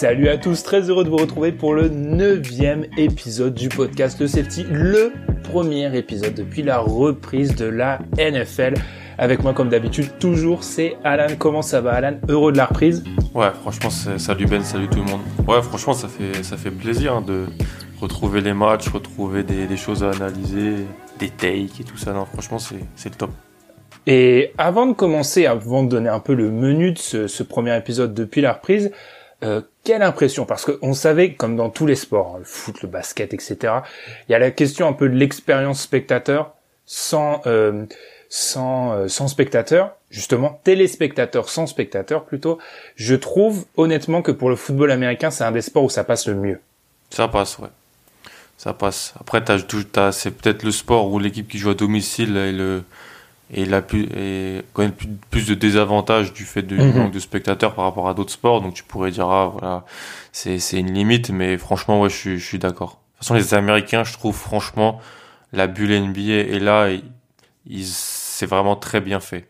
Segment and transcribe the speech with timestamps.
[0.00, 4.28] Salut à tous, très heureux de vous retrouver pour le neuvième épisode du podcast Le
[4.28, 5.12] Safety, le
[5.42, 8.76] premier épisode depuis la reprise de la NFL.
[9.18, 11.26] Avec moi, comme d'habitude, toujours, c'est Alan.
[11.38, 12.14] Comment ça va, Alan?
[12.30, 13.04] Heureux de la reprise?
[13.34, 15.20] Ouais, franchement, salut Ben, salut tout le monde.
[15.46, 17.44] Ouais, franchement, ça fait, ça fait plaisir hein, de
[18.00, 20.76] retrouver les matchs, retrouver des, choses à analyser,
[21.18, 22.14] des takes et tout ça.
[22.14, 23.32] Non, franchement, c'est le top.
[24.06, 28.14] Et avant de commencer, avant de donner un peu le menu de ce, premier épisode
[28.14, 28.92] depuis la reprise,
[29.44, 32.88] euh, quelle impression Parce qu'on savait, comme dans tous les sports, hein, le foot, le
[32.88, 33.56] basket, etc.,
[34.28, 36.54] il y a la question un peu de l'expérience spectateur
[36.86, 37.86] sans euh,
[38.28, 42.58] sans euh, sans spectateur, justement téléspectateur sans spectateur plutôt.
[42.96, 46.26] Je trouve honnêtement que pour le football américain, c'est un des sports où ça passe
[46.28, 46.60] le mieux.
[47.10, 47.68] Ça passe, ouais.
[48.58, 49.14] Ça passe.
[49.18, 49.42] Après,
[50.12, 52.82] c'est peut-être le sport où l'équipe qui joue à domicile et le
[53.52, 54.92] et il a plus, et quand même
[55.30, 56.94] plus, de désavantages du fait du mhm.
[56.94, 58.60] manque de spectateurs par rapport à d'autres sports.
[58.60, 59.84] Donc tu pourrais dire ah voilà
[60.32, 62.90] c'est c'est une limite, mais franchement ouais je suis je suis d'accord.
[62.90, 65.00] De toute façon les Américains je trouve franchement
[65.52, 66.88] la bulle NBA est là
[67.66, 69.48] ils c'est vraiment très bien fait.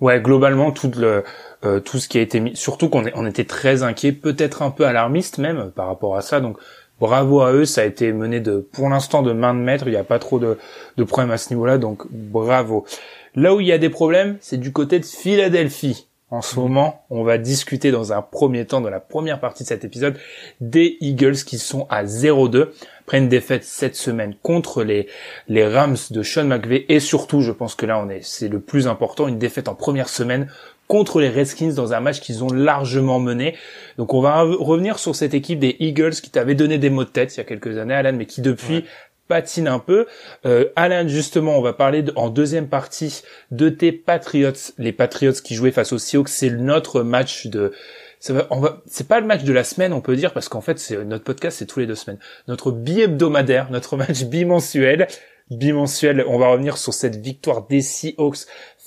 [0.00, 1.24] Ouais globalement tout le
[1.64, 4.70] euh, tout ce qui a été mis surtout qu'on on était très inquiet peut-être un
[4.70, 6.58] peu alarmiste même par rapport à ça donc
[7.02, 9.88] bravo à eux, ça a été mené de, pour l'instant, de main de maître.
[9.88, 10.56] Il n'y a pas trop de,
[10.96, 12.86] de problèmes à ce niveau-là, donc bravo.
[13.34, 16.06] Là où il y a des problèmes, c'est du côté de Philadelphie.
[16.30, 19.68] En ce moment, on va discuter dans un premier temps, dans la première partie de
[19.68, 20.16] cet épisode,
[20.60, 22.68] des Eagles qui sont à 0-2
[23.02, 25.08] après une défaite cette semaine contre les,
[25.48, 28.60] les Rams de Sean McVay et surtout, je pense que là, on est, c'est le
[28.60, 30.48] plus important, une défaite en première semaine
[30.92, 33.56] contre les Redskins dans un match qu'ils ont largement mené.
[33.96, 37.08] Donc on va revenir sur cette équipe des Eagles qui t'avait donné des mots de
[37.08, 38.84] tête il y a quelques années, Alan, mais qui depuis
[39.26, 40.04] patine un peu.
[40.44, 45.54] Euh, Alan, justement, on va parler en deuxième partie de tes Patriots, les Patriots qui
[45.54, 46.28] jouaient face aux Seahawks.
[46.28, 47.72] C'est notre match de
[48.20, 50.50] ça va, on va, c'est pas le match de la semaine, on peut dire, parce
[50.50, 52.18] qu'en fait, c'est notre podcast, c'est tous les deux semaines.
[52.48, 55.08] Notre bi-hebdomadaire, notre match bimensuel,
[55.50, 56.22] bimensuel.
[56.28, 58.40] On va revenir sur cette victoire des Seahawks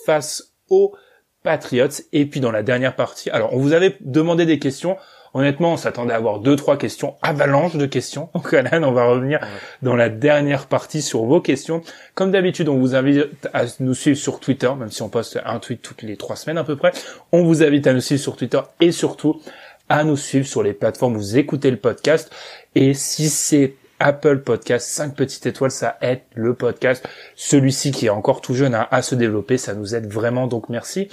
[0.06, 0.94] face aux
[1.46, 1.88] Patriots.
[2.12, 4.98] Et puis dans la dernière partie, alors on vous avait demandé des questions.
[5.34, 8.30] Honnêtement, on s'attendait à avoir deux, trois questions, avalanche de questions.
[8.34, 9.40] Donc Alan, on va revenir
[9.82, 11.82] dans la dernière partie sur vos questions.
[12.14, 15.60] Comme d'habitude, on vous invite à nous suivre sur Twitter, même si on poste un
[15.60, 16.94] tweet toutes les trois semaines à peu près.
[17.34, 19.42] On vous invite à nous suivre sur Twitter et surtout
[19.90, 22.32] à nous suivre sur les plateformes où vous écoutez le podcast.
[22.74, 27.08] Et si c'est Apple Podcast, 5 petites étoiles, ça aide le podcast.
[27.36, 31.10] Celui-ci qui est encore tout jeune à, se développer, ça nous aide vraiment, donc merci.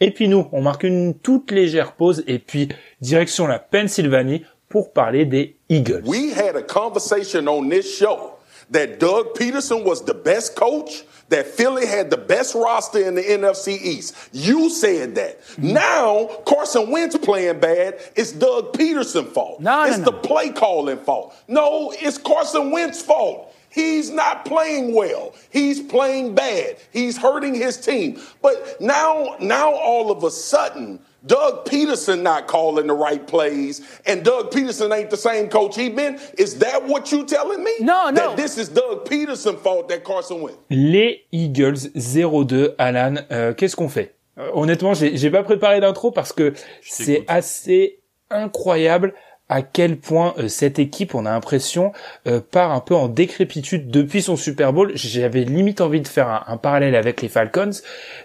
[0.00, 2.68] Et puis nous, on marque une toute légère pause et puis
[3.00, 6.02] direction la Pennsylvanie pour parler des Eagles.
[6.06, 8.37] We had a conversation on this show
[8.70, 13.22] that Doug Peterson was the best coach that Philly had the best roster in the
[13.22, 14.14] NFC East.
[14.32, 15.40] You said that.
[15.40, 15.72] Mm-hmm.
[15.74, 18.00] Now Carson Wentz playing bad.
[18.16, 19.60] It's Doug Peterson's fault.
[19.60, 20.10] No, it's no, no.
[20.10, 21.34] the play calling fault.
[21.48, 23.54] No, it's Carson Wentz's fault.
[23.70, 25.34] He's not playing well.
[25.50, 26.78] He's playing bad.
[26.90, 28.20] He's hurting his team.
[28.40, 34.22] But now, now all of a sudden, Doug Peterson not calling the right plays, and
[34.22, 36.18] Doug Peterson ain't the same coach he been.
[36.38, 37.72] Is that what you telling me?
[37.80, 38.12] No, no.
[38.12, 40.56] That this is Doug Peterson fault that Carson went.
[40.70, 43.16] Les Eagles 0-2, Alan.
[43.32, 44.14] Euh, Qu'est-ce qu'on fait?
[44.38, 47.98] Euh, Honnêtement, j'ai pas préparé d'intro parce que c'est assez
[48.30, 49.14] incroyable
[49.48, 51.92] à quel point euh, cette équipe, on a l'impression,
[52.26, 54.92] euh, part un peu en décrépitude depuis son Super Bowl.
[54.94, 57.70] J'avais limite envie de faire un, un, parallèle avec les Falcons,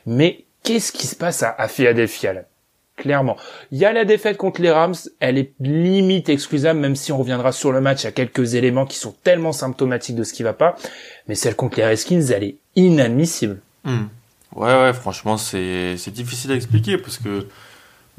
[0.06, 2.34] mais qu'est-ce qui se passe à, à Philadelphia
[2.96, 3.38] clairement.
[3.72, 7.18] Il y a la défaite contre les Rams, elle est limite excusable, même si on
[7.18, 10.34] reviendra sur le match, il y a quelques éléments qui sont tellement symptomatiques de ce
[10.34, 10.76] qui va pas,
[11.28, 13.60] mais celle contre les Redskins, elle est inadmissible.
[13.84, 14.06] Hmm.
[14.56, 17.48] Ouais, ouais, franchement, c'est, difficile à expliquer, parce que,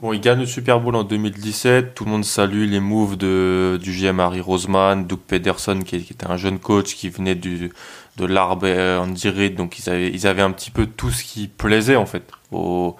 [0.00, 3.78] bon, ils gagnent le Super Bowl en 2017, tout le monde salue les moves de,
[3.80, 7.70] du GM Harry Roseman, Doug Pederson, qui, était un jeune coach qui venait du,
[8.16, 11.46] de l'arbre en direct, donc ils avaient, ils avaient un petit peu tout ce qui
[11.46, 12.96] plaisait, en fait, au,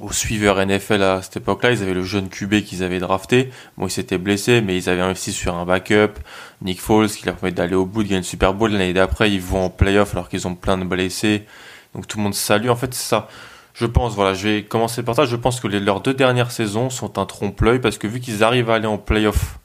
[0.00, 1.72] aux suiveurs NFL à cette époque-là.
[1.72, 3.50] Ils avaient le jeune QB qu'ils avaient drafté.
[3.76, 6.18] Bon, il s'était blessé, mais ils avaient investi sur un backup.
[6.62, 8.70] Nick Foles, qui leur permet d'aller au bout, de gagner le Super Bowl.
[8.70, 11.46] L'année d'après, ils vont en playoff alors qu'ils ont plein de blessés.
[11.94, 12.68] Donc tout le monde salue.
[12.68, 13.28] En fait, c'est ça.
[13.74, 15.24] Je pense, voilà, je vais commencer par ça.
[15.24, 18.70] Je pense que leurs deux dernières saisons sont un trompe-l'œil parce que vu qu'ils arrivent
[18.70, 19.58] à aller en playoff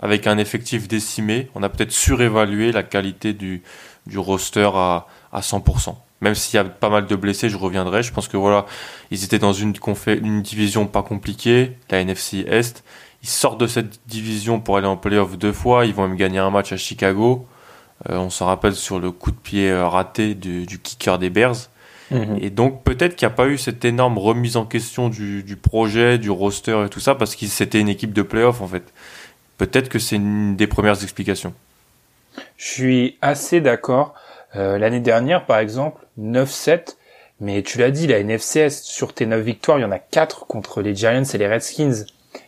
[0.00, 3.62] avec un effectif décimé, on a peut-être surévalué la qualité du,
[4.06, 8.02] du roster à, à 100% même s'il y a pas mal de blessés, je reviendrai.
[8.02, 8.66] Je pense que voilà,
[9.10, 9.74] ils étaient dans une,
[10.06, 12.84] une division pas compliquée, la NFC Est.
[13.22, 15.86] Ils sortent de cette division pour aller en playoff deux fois.
[15.86, 17.46] Ils vont même gagner un match à Chicago.
[18.10, 21.70] Euh, on s'en rappelle sur le coup de pied euh, raté du, kicker des Bears.
[22.10, 22.38] Mhm.
[22.40, 25.56] Et donc peut-être qu'il n'y a pas eu cette énorme remise en question du, du
[25.56, 28.92] projet, du roster et tout ça, parce que c'était une équipe de playoff en fait.
[29.56, 31.54] Peut-être que c'est une des premières explications.
[32.56, 34.14] Je suis assez d'accord.
[34.56, 36.96] Euh, L'année dernière, par exemple, 9-7,
[37.40, 40.46] mais tu l'as dit, la NFCS, sur tes 9 victoires, il y en a 4
[40.46, 42.04] contre les Giants et les Redskins,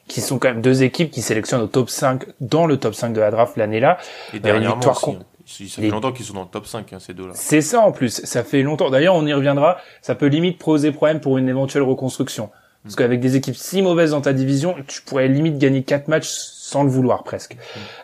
[0.08, 3.12] qui sont quand même deux équipes qui sélectionnent au top 5, dans le top 5
[3.12, 3.98] de la draft l'année-là.
[4.32, 5.18] Et dernièrement aussi, hein.
[5.46, 7.32] Ça fait longtemps qu'ils sont dans le top 5, hein, ces deux-là.
[7.34, 8.90] C'est ça en plus, ça fait longtemps.
[8.90, 12.50] D'ailleurs, on y reviendra, ça peut limite poser problème pour une éventuelle reconstruction.
[12.82, 12.98] Parce mm.
[12.98, 16.28] qu'avec des équipes si mauvaises dans ta division, tu pourrais limite gagner 4 matchs
[16.66, 17.56] sans le vouloir presque.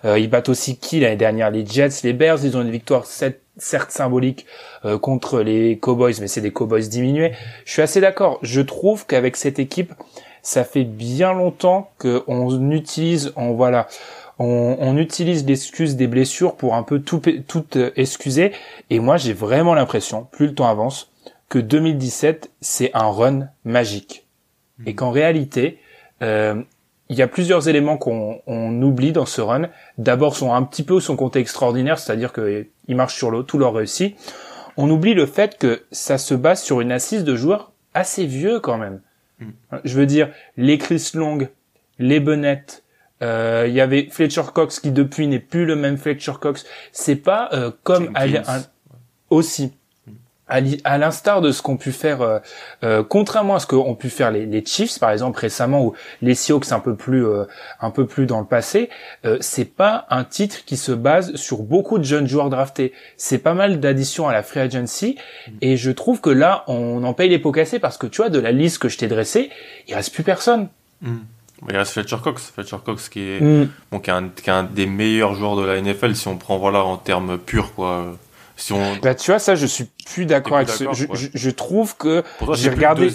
[0.04, 1.50] Euh, ils battent aussi qui l'année dernière?
[1.50, 4.46] Les Jets, les Bears, ils ont une victoire certes symbolique
[4.84, 7.32] euh, contre les Cowboys, mais c'est des Cowboys diminués.
[7.64, 8.38] Je suis assez d'accord.
[8.42, 9.92] Je trouve qu'avec cette équipe,
[10.42, 13.88] ça fait bien longtemps qu'on utilise, on voilà,
[14.38, 18.52] on, on utilise l'excuse des blessures pour un peu tout, tout euh, excuser.
[18.90, 21.10] Et moi, j'ai vraiment l'impression, plus le temps avance,
[21.48, 24.24] que 2017, c'est un run magique.
[24.78, 24.88] Mmh.
[24.88, 25.80] Et qu'en réalité,
[26.22, 26.62] euh,
[27.12, 29.68] il y a plusieurs éléments qu'on on oublie dans ce run.
[29.98, 33.74] D'abord, sont un petit peu son côté extraordinaire, c'est-à-dire qu'ils marchent sur l'eau, tout leur
[33.74, 34.16] réussit.
[34.78, 38.60] On oublie le fait que ça se base sur une assise de joueurs assez vieux
[38.60, 39.02] quand même.
[39.40, 39.46] Mmh.
[39.84, 41.46] Je veux dire, les Chris Long,
[41.98, 42.82] les Bennett,
[43.22, 46.64] euh, il y avait Fletcher Cox qui depuis n'est plus le même Fletcher Cox.
[46.92, 48.10] C'est pas euh, comme
[49.28, 49.74] aussi
[50.84, 52.38] à l'instar de ce qu'ont pu faire, euh,
[52.84, 56.34] euh, contrairement à ce qu'ont pu faire les, les, Chiefs par exemple récemment ou les
[56.34, 57.26] Seahawks un peu plus
[57.81, 58.90] un peu plus dans le passé,
[59.40, 62.93] c'est pas un titre qui se base sur beaucoup de jeunes joueurs draftés.
[63.16, 65.50] C'est pas mal d'additions à la free agency mm.
[65.60, 68.31] et je trouve que là on en paye les pots cassés parce que tu vois
[68.31, 69.50] de la liste que je t'ai dressée,
[69.88, 70.69] il reste plus personne.
[71.00, 71.19] Mm.
[71.69, 73.69] Il reste Fletcher Cox, Fletcher Cox qui est, mm.
[73.90, 76.37] bon, qui est, un, qui est un des meilleurs joueurs de la NFL si on
[76.37, 78.16] prend voilà en termes purs quoi.
[78.62, 78.96] Si on...
[79.02, 80.84] Bah tu vois ça je suis plus d'accord avec ce...
[80.92, 82.22] je, je, je, trouve que
[82.54, 83.10] j'ai regardé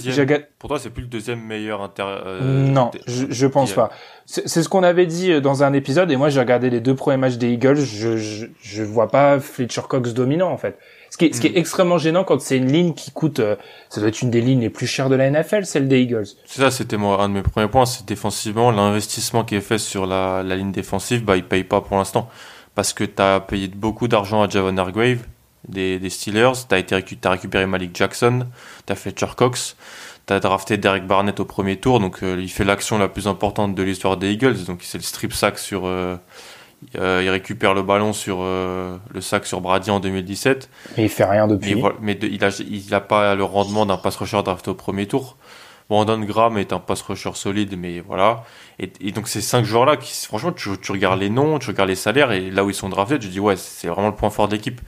[0.60, 3.90] pour toi c'est plus le deuxième meilleur inter euh, non je, je pense pas.
[4.26, 6.96] C'est ce qu'on avait dit euh, dans un épisode et moi j'ai regardé les deux
[6.96, 10.78] premiers matchs des Eagles je, je je vois pas Fletcher Cox dominant en fait.
[11.12, 11.58] Ce qui est, ce qui est mm.
[11.58, 13.56] extrêmement gênant quand c'est une ligne qui coûte, euh,
[13.88, 16.28] ça doit être une des lignes les plus chères de la NFL, celle des Eagles.
[16.46, 19.78] C'est ça, c'était moi un de mes premiers points, c'est défensivement l'investissement qui est fait
[19.78, 22.28] sur la, la ligne défensive, bah il paye pas pour l'instant.
[22.76, 25.20] Parce que tu as payé beaucoup d'argent à Javon Hargrave
[25.68, 28.48] des, des Steelers, été as récupéré Malik Jackson,
[28.86, 29.76] t'as Fletcher Cox,
[30.26, 33.76] t'as drafté Derek Barnett au premier tour, donc euh, il fait l'action la plus importante
[33.76, 36.18] de l'histoire des Eagles, donc c'est le strip sack sur euh,
[36.96, 40.70] euh, il récupère le ballon sur le sac sur Brady en 2017.
[40.98, 41.82] Et il fait rien depuis.
[42.02, 45.38] Mais, il, a, il a pas le rendement d'un pass rusher drafté au premier tour.
[45.90, 48.44] Brandon Graham est un pass rusher solide, mais voilà.
[48.80, 52.32] Et, donc ces cinq joueurs-là, qui, franchement, tu, regardes les noms, tu regardes les salaires,
[52.32, 54.56] et là où ils sont draftés, tu dis ouais, c'est vraiment le point fort de
[54.56, 54.82] l'équipe.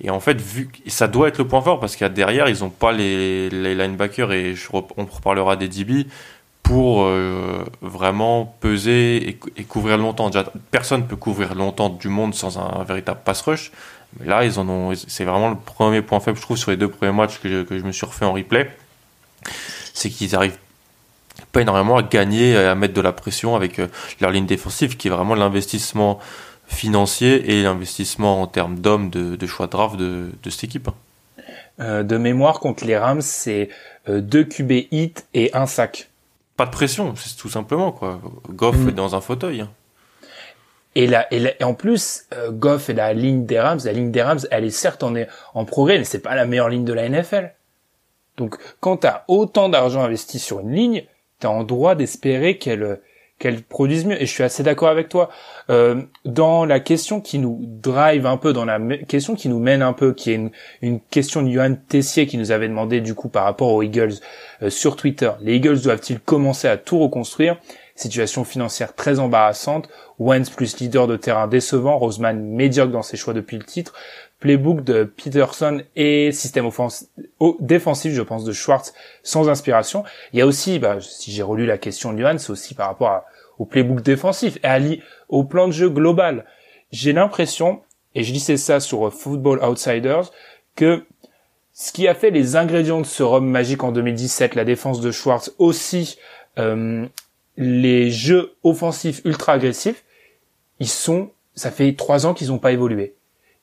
[0.00, 2.70] Et en fait, vu ça doit être le point fort parce a derrière, ils ont
[2.70, 6.06] pas les, les linebackers et on reparlera des DB
[6.66, 10.30] pour euh, vraiment peser et, couvrir longtemps.
[10.30, 13.70] Déjà, personne peut couvrir longtemps du monde sans un, véritable pass rush.
[14.18, 14.92] Mais là, ils en ont.
[14.94, 17.62] C'est vraiment le premier point faible, je trouve, sur les deux premiers matchs que je,
[17.62, 18.68] que je me suis refait en replay.
[19.94, 20.58] C'est qu'ils arrivent
[21.52, 23.86] pas énormément à gagner, à mettre de la pression avec euh,
[24.20, 26.18] leur ligne défensive, qui est vraiment l'investissement
[26.66, 30.88] financier et l'investissement en termes d'hommes de, de, choix de draft de, de cette équipe.
[31.78, 33.68] Euh, de mémoire, contre les Rams, c'est
[34.08, 36.08] euh, deux QB hit et un sac
[36.56, 38.20] pas de pression, c'est tout simplement quoi.
[38.48, 38.88] Goff mm.
[38.88, 39.60] est dans un fauteuil.
[39.60, 39.70] Hein.
[40.94, 44.22] Et, là, et, en plus, euh, Goff et la ligne des Rams, la ligne des
[44.22, 45.14] Rams, elle est certes en,
[45.52, 47.52] en progrès, mais c'est pas la meilleure ligne de la NFL.
[48.38, 51.04] Donc, quand t'as autant d'argent investi sur une ligne,
[51.38, 53.00] t'as en droit d'espérer qu'elle
[53.38, 54.20] qu'elle produise mieux.
[54.20, 55.30] Et je suis assez d'accord avec toi.
[55.68, 58.78] Euh, dans la question qui nous drive un peu, dans la
[59.08, 60.50] question qui nous mène un peu, qui est une,
[60.82, 64.14] une question de Johan Tessier qui nous avait demandé du coup par rapport aux Eagles
[64.62, 65.30] euh, sur Twitter.
[65.40, 67.58] Les Eagles doivent-ils commencer à tout reconstruire?
[67.94, 69.88] Situation financière très embarrassante.
[70.18, 71.98] Wentz plus leader de terrain décevant.
[71.98, 73.94] Roseman médiocre dans ses choix depuis le titre.
[74.40, 77.08] Playbook de Peterson et système offensif,
[77.60, 80.04] défensif, je pense, de Schwartz sans inspiration.
[80.32, 82.88] Il y a aussi, bah, si j'ai relu la question de Johan, c'est aussi par
[82.88, 83.22] rapport
[83.58, 84.78] au playbook défensif et à
[85.28, 86.44] au plan de jeu global.
[86.92, 87.80] J'ai l'impression,
[88.14, 90.30] et je disais ça sur Football Outsiders,
[90.74, 91.04] que
[91.72, 95.10] ce qui a fait les ingrédients de ce rhum magique en 2017, la défense de
[95.10, 96.18] Schwartz, aussi
[96.58, 97.06] euh,
[97.56, 100.04] les jeux offensifs ultra agressifs,
[100.78, 103.15] ils sont, ça fait trois ans qu'ils n'ont pas évolué.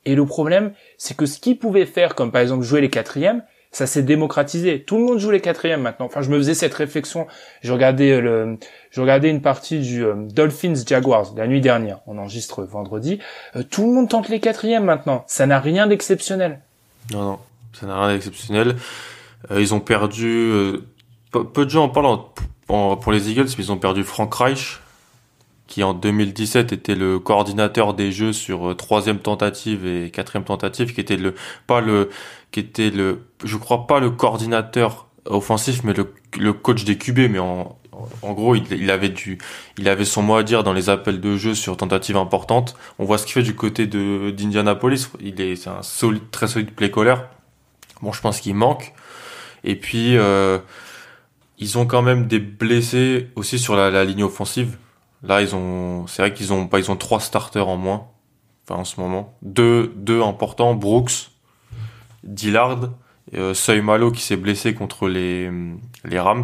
[0.05, 3.43] Et le problème, c'est que ce qu'ils pouvaient faire, comme par exemple jouer les quatrièmes,
[3.71, 4.83] ça s'est démocratisé.
[4.83, 6.05] Tout le monde joue les quatrièmes maintenant.
[6.05, 7.25] Enfin, je me faisais cette réflexion.
[7.61, 8.57] Je regardais euh, le,
[8.91, 11.99] je regardais une partie du euh, Dolphins Jaguars la nuit dernière.
[12.05, 13.19] On enregistre vendredi.
[13.71, 15.23] tout le monde tente les quatrièmes maintenant.
[15.27, 16.59] Ça n'a rien d'exceptionnel.
[17.11, 17.39] Non, non.
[17.73, 18.75] Ça n'a rien d'exceptionnel.
[19.55, 20.51] ils ont perdu
[21.41, 22.19] peu, de gens en parlent
[22.67, 24.79] pour les Eagles, mais ils ont perdu Frank Reich,
[25.67, 30.93] qui en 2017 était le coordinateur des jeux sur euh, troisième tentative et quatrième tentative,
[30.93, 31.35] qui était le
[31.67, 32.09] pas le
[32.51, 37.31] qui était le je crois pas le coordinateur offensif, mais le, le coach des QB,
[37.31, 37.77] mais en
[38.21, 39.37] en gros, il, avait du,
[39.77, 42.75] il avait son mot à dire dans les appels de jeu sur tentative importante.
[42.99, 45.09] On voit ce qu'il fait du côté de d'Indianapolis.
[45.19, 47.15] Il est, c'est un solide, très solide play caller.
[48.01, 48.93] Bon, je pense qu'il manque.
[49.63, 50.59] Et puis, euh,
[51.59, 54.77] ils ont quand même des blessés aussi sur la, la ligne offensive.
[55.23, 58.07] Là, ils ont, c'est vrai qu'ils ont, pas, ils ont trois starters en moins.
[58.67, 61.31] Enfin, en ce moment, deux, deux importants, Brooks,
[62.23, 62.89] Dillard,
[63.33, 65.49] euh, Malo qui s'est blessé contre les
[66.05, 66.43] les Rams.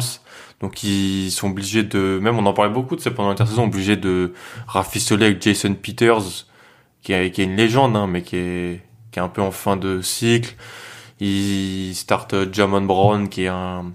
[0.60, 3.96] Donc ils sont obligés de, même on en parlait beaucoup de ça pendant l'intersaison, obligés
[3.96, 4.34] de
[4.66, 6.46] rafistoler avec Jason Peters,
[7.02, 9.50] qui est, qui est une légende, hein, mais qui est qui est un peu en
[9.50, 10.54] fin de cycle.
[11.20, 13.92] Ils startent Jamon Brown, qui est un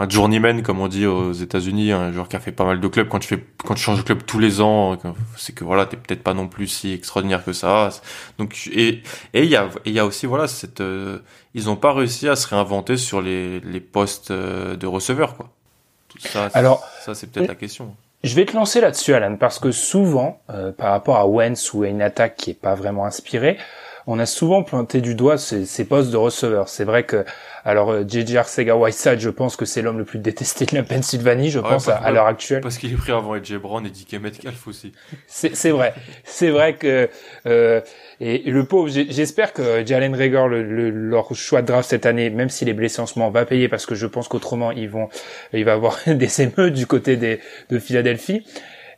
[0.00, 2.88] un journeyman comme on dit aux États-Unis, un joueur qui a fait pas mal de
[2.88, 3.06] clubs.
[3.06, 4.96] Quand tu fais, quand tu changes de club tous les ans,
[5.36, 7.90] c'est que voilà, t'es peut-être pas non plus si extraordinaire que ça.
[8.38, 9.02] Donc et
[9.34, 11.18] et il y a il y a aussi voilà cette, euh,
[11.52, 15.50] ils ont pas réussi à se réinventer sur les les postes euh, de receveurs quoi.
[16.18, 17.94] Ça, Alors ça c'est peut-être la question.
[18.22, 21.84] Je vais te lancer là-dessus, Alan, parce que souvent, euh, par rapport à Wentz ou
[21.84, 23.56] à une attaque qui est pas vraiment inspirée,
[24.06, 26.68] on a souvent pointé du doigt ces, ces postes de receveurs.
[26.68, 27.24] C'est vrai que
[27.64, 30.82] alors JJ euh, Arcega Whiteside, je pense que c'est l'homme le plus détesté de la
[30.82, 32.62] Pennsylvanie, je pense à, l'heure actuelle.
[32.62, 34.92] Parce qu'il est pris avant AJ Brown et DK Metcalf aussi.
[35.26, 37.08] C'est vrai, c'est vrai que
[37.46, 37.80] euh,
[38.20, 42.48] et, le pauvre, j'espère que Jalen Rager, le, leur choix de draft cette année, même
[42.48, 45.08] s'il est blessé en ce moment, va payer parce que je pense qu'autrement ils vont,
[45.52, 48.44] il va avoir des émeutes du côté des, de Philadelphie.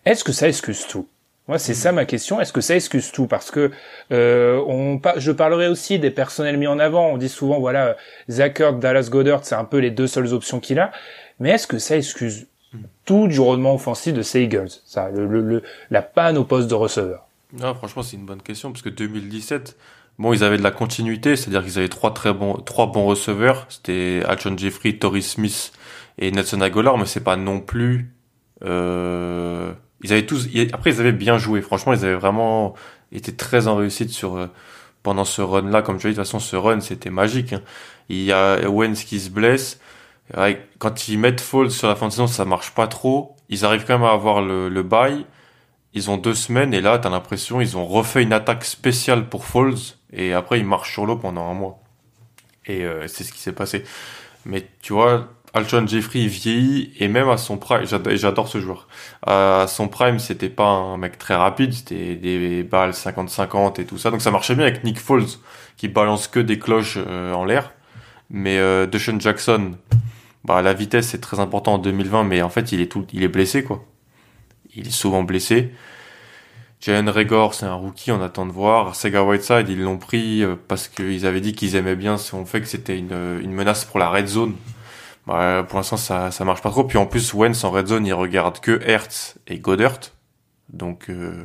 [0.04, 1.06] Est-ce que ça excuse tout
[1.48, 2.40] moi, c'est ça ma question.
[2.40, 3.26] Est-ce que ça excuse tout?
[3.26, 3.72] Parce que
[4.12, 7.08] euh, on, je parlerai aussi des personnels mis en avant.
[7.08, 7.96] On dit souvent, voilà,
[8.30, 10.92] Zach Dallas Goddard, c'est un peu les deux seules options qu'il a.
[11.40, 12.46] Mais est-ce que ça excuse
[13.04, 14.68] tout du rendement offensif de ces Eagles?
[14.86, 17.26] Ça, le, le, la panne au poste de receveur.
[17.52, 19.76] Non, franchement, c'est une bonne question parce que 2017,
[20.20, 23.66] bon, ils avaient de la continuité, c'est-à-dire qu'ils avaient trois très bons, trois bons receveurs.
[23.68, 25.72] C'était Alshon Jeffrey, Torrey Smith
[26.18, 28.14] et Nelson Aguilar, mais c'est pas non plus.
[28.64, 29.72] Euh
[30.02, 31.62] ils avaient tous, après ils avaient bien joué.
[31.62, 32.74] Franchement, ils avaient vraiment
[33.12, 34.46] été très en réussite sur euh,
[35.02, 35.82] pendant ce run-là.
[35.82, 37.52] Comme je dis, de toute façon, ce run c'était magique.
[37.52, 37.62] Hein.
[38.08, 39.80] Il y a Wentz qui se blesse.
[40.78, 43.36] Quand ils mettent Foles sur la fin de saison, ça marche pas trop.
[43.48, 45.26] Ils arrivent quand même à avoir le, le bail.
[45.94, 49.44] Ils ont deux semaines et là, t'as l'impression ils ont refait une attaque spéciale pour
[49.44, 49.76] Foles
[50.12, 51.82] et après ils marchent sur l'eau pendant un mois.
[52.66, 53.84] Et euh, c'est ce qui s'est passé.
[54.46, 58.88] Mais tu vois, Alshon Jeffrey vieillit et même à son prime, j'adore ce joueur.
[59.26, 63.98] À son prime, c'était pas un mec très rapide, c'était des balles 50-50 et tout
[63.98, 64.10] ça.
[64.10, 65.26] Donc ça marchait bien avec Nick Foles
[65.76, 67.72] qui balance que des cloches euh, en l'air.
[68.30, 69.72] Mais euh, Jackson,
[70.44, 73.22] bah la vitesse c'est très important en 2020, mais en fait il est tout, il
[73.22, 73.84] est blessé quoi.
[74.74, 75.70] Il est souvent blessé.
[76.80, 78.96] Jalen Regor, c'est un rookie, on attend de voir.
[78.96, 82.62] Sega Whiteside, ils l'ont pris euh, parce qu'ils avaient dit qu'ils aimaient bien son fait
[82.62, 84.54] que c'était une, une menace pour la red zone.
[85.26, 86.84] Bah, pour l'instant, ça, ça marche pas trop.
[86.84, 89.98] Puis en plus, Wentz en red zone, il regarde que Hertz et Godert.
[90.72, 91.44] Donc, euh...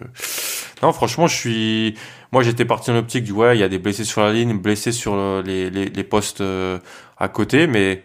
[0.81, 1.97] non, franchement, je suis.
[2.31, 4.57] Moi, j'étais parti dans l'optique du ouais, il y a des blessés sur la ligne,
[4.57, 6.79] blessés sur les, les, les postes euh,
[7.17, 8.03] à côté, mais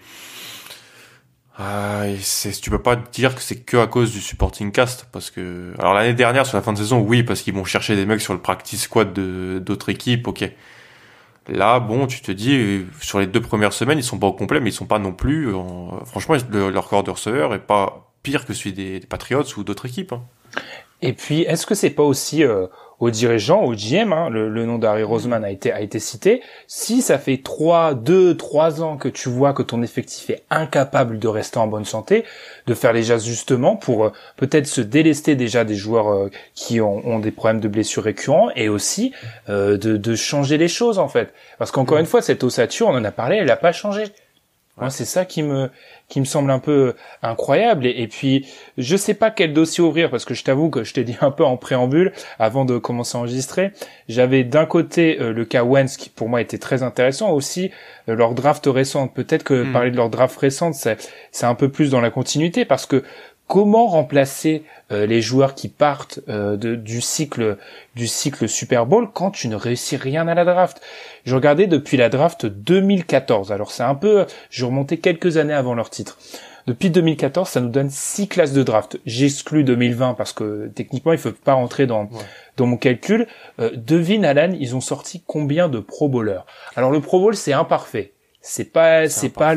[1.58, 5.30] ah, c'est, tu peux pas dire que c'est que à cause du supporting cast, parce
[5.30, 8.06] que alors l'année dernière sur la fin de saison, oui, parce qu'ils vont chercher des
[8.06, 10.50] mecs sur le practice squad de d'autres équipes, ok.
[11.49, 14.61] Là, bon, tu te dis, sur les deux premières semaines, ils sont pas au complet,
[14.61, 15.52] mais ils sont pas non plus.
[16.04, 20.12] franchement, leur corps de receveur est pas pire que celui des, Patriots ou d'autres équipes.
[20.12, 20.22] Hein.
[21.00, 22.66] Et puis, est-ce que c'est pas aussi euh,
[23.02, 26.40] aux dirigeants, au GM, hein, le, nom d'Harry Roseman a été a été cité.
[26.68, 31.18] Si ça fait trois, deux, trois ans que tu vois que ton effectif est incapable
[31.18, 32.25] de rester en bonne santé,
[32.68, 37.04] de faire les ajustements pour euh, peut-être se délester déjà des joueurs euh, qui ont,
[37.04, 39.12] ont, des problèmes de blessures récurrents et aussi
[39.49, 41.35] euh, de, de, changer les choses en fait.
[41.59, 44.04] Parce qu'encore une fois, cette ossature, on en a parlé, elle n'a pas changé.
[44.82, 45.70] Moi, c'est ça qui me
[46.08, 47.86] qui me semble un peu incroyable.
[47.86, 48.46] Et, puis,
[48.76, 51.30] je sais pas quel dossier ouvrir parce que je t'avoue que je t'ai dit un
[51.30, 53.72] peu en préambule avant de commencer à enregistrer.
[54.08, 57.70] J'avais d'un côté euh, le cas Wentz qui pour moi était très intéressant, aussi
[58.10, 59.14] euh, leur draft récente.
[59.14, 59.72] Peut-être que hmm.
[59.72, 60.98] parler de leur draft récente, c'est
[61.30, 63.04] c'est un peu plus dans la continuité parce que
[63.46, 67.58] comment remplacer euh, les joueurs qui partent euh, du cycle
[67.94, 70.80] du cycle Super Bowl quand tu ne réussis rien à la draft?
[71.25, 73.52] Je regardais depuis la draft 2014.
[73.52, 76.18] Alors c'est un peu, je remontais quelques années avant leur titre.
[76.68, 79.00] Depuis 2014, ça nous donne six classes de draft.
[79.04, 82.08] J'exclus 2020 parce que techniquement, il ne faut pas rentrer dans
[82.56, 83.26] dans mon calcul.
[83.58, 86.44] Euh, devine Alan, ils ont sorti combien de Pro Bowlers?
[86.76, 89.54] Alors le Pro Bowl, c'est imparfait c'est pas, c'est pas,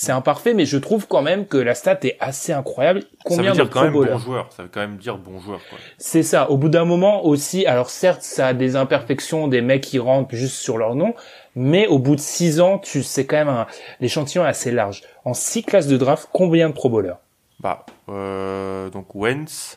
[0.00, 3.02] c'est imparfait, mais je trouve quand même que la stat est assez incroyable.
[3.22, 4.50] Combien ça veut dire quand même bon joueur.
[4.50, 5.60] Ça veut quand même dire bon joueur.
[5.98, 6.50] C'est ça.
[6.50, 10.34] Au bout d'un moment aussi, alors certes, ça a des imperfections, des mecs qui rentrent
[10.34, 11.12] juste sur leur nom,
[11.54, 13.66] mais au bout de six ans, tu sais quand même
[14.00, 15.02] l'échantillon est assez large.
[15.26, 17.18] En six classes de draft, combien de Pro Bowlers?
[17.60, 19.76] Bah, euh, donc Wentz,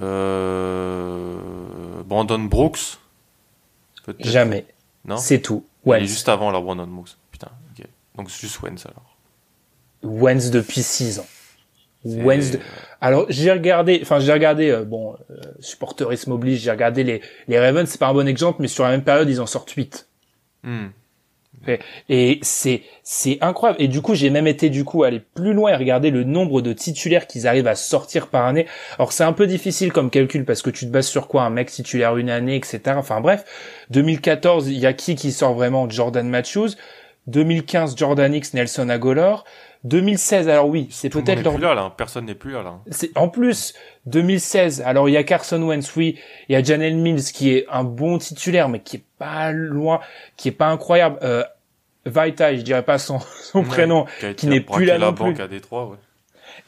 [0.00, 1.36] euh,
[2.06, 2.96] Brandon Brooks.
[4.18, 4.64] Jamais.
[5.04, 5.18] Non?
[5.18, 5.66] C'est tout.
[5.84, 6.00] Wentz.
[6.00, 7.18] Il est juste avant la Brandon Brooks.
[8.16, 9.16] Donc c'est juste Wentz alors.
[10.02, 11.26] Wentz depuis 6 ans.
[12.04, 12.58] Wentz.
[13.00, 17.58] Alors j'ai regardé, enfin j'ai regardé, euh, bon, euh, supporterisme oblige, j'ai regardé les les
[17.58, 20.08] Ravens, c'est pas un bon exemple, mais sur la même période ils en sortent 8.
[20.62, 20.88] Hmm.
[22.10, 23.82] Et, c'est c'est incroyable.
[23.82, 26.60] Et du coup j'ai même été du coup aller plus loin et regarder le nombre
[26.60, 28.66] de titulaires qu'ils arrivent à sortir par année.
[28.98, 31.42] Alors c'est un peu difficile comme calcul parce que tu te bases sur quoi?
[31.44, 32.80] Un mec titulaire une année, etc.
[32.96, 33.44] Enfin bref,
[33.90, 35.88] 2014 il y a qui qui sort vraiment?
[35.88, 36.70] Jordan Matthews.
[37.26, 39.44] 2015 Jordan X, Nelson Agolor.
[39.84, 41.54] 2016, alors oui, c'est peut-être leur...
[41.54, 41.92] plus là, là.
[41.94, 42.78] Personne n'est plus là, là.
[42.90, 43.74] C'est en plus
[44.06, 44.80] 2016.
[44.80, 47.84] Alors il y a Carson Wentz, oui, il y a Janelle Mills qui est un
[47.84, 50.00] bon titulaire, mais qui est pas loin,
[50.36, 51.18] qui est pas incroyable.
[51.22, 51.44] Euh,
[52.06, 55.42] Vaitai, je dirais pas son, son prénom, qui, n'est plus là la non banque plus.
[55.42, 55.96] À Détroit, ouais.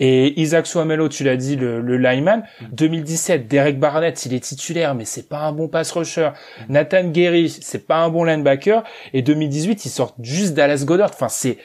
[0.00, 2.42] Et Isaac Swamelo, tu l'as dit, le, le lineman.
[2.72, 3.46] 2017, mm.
[3.48, 6.30] Derek Barnett, il est titulaire, mais c'est pas un bon pass rusher.
[6.68, 6.72] Mm.
[6.72, 8.84] Nathan Gary, c'est pas un bon linebacker.
[9.12, 11.10] Et 2018, ils sortent juste Dallas Goddard.
[11.12, 11.58] Enfin, c'est,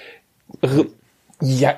[1.42, 1.78] il y a,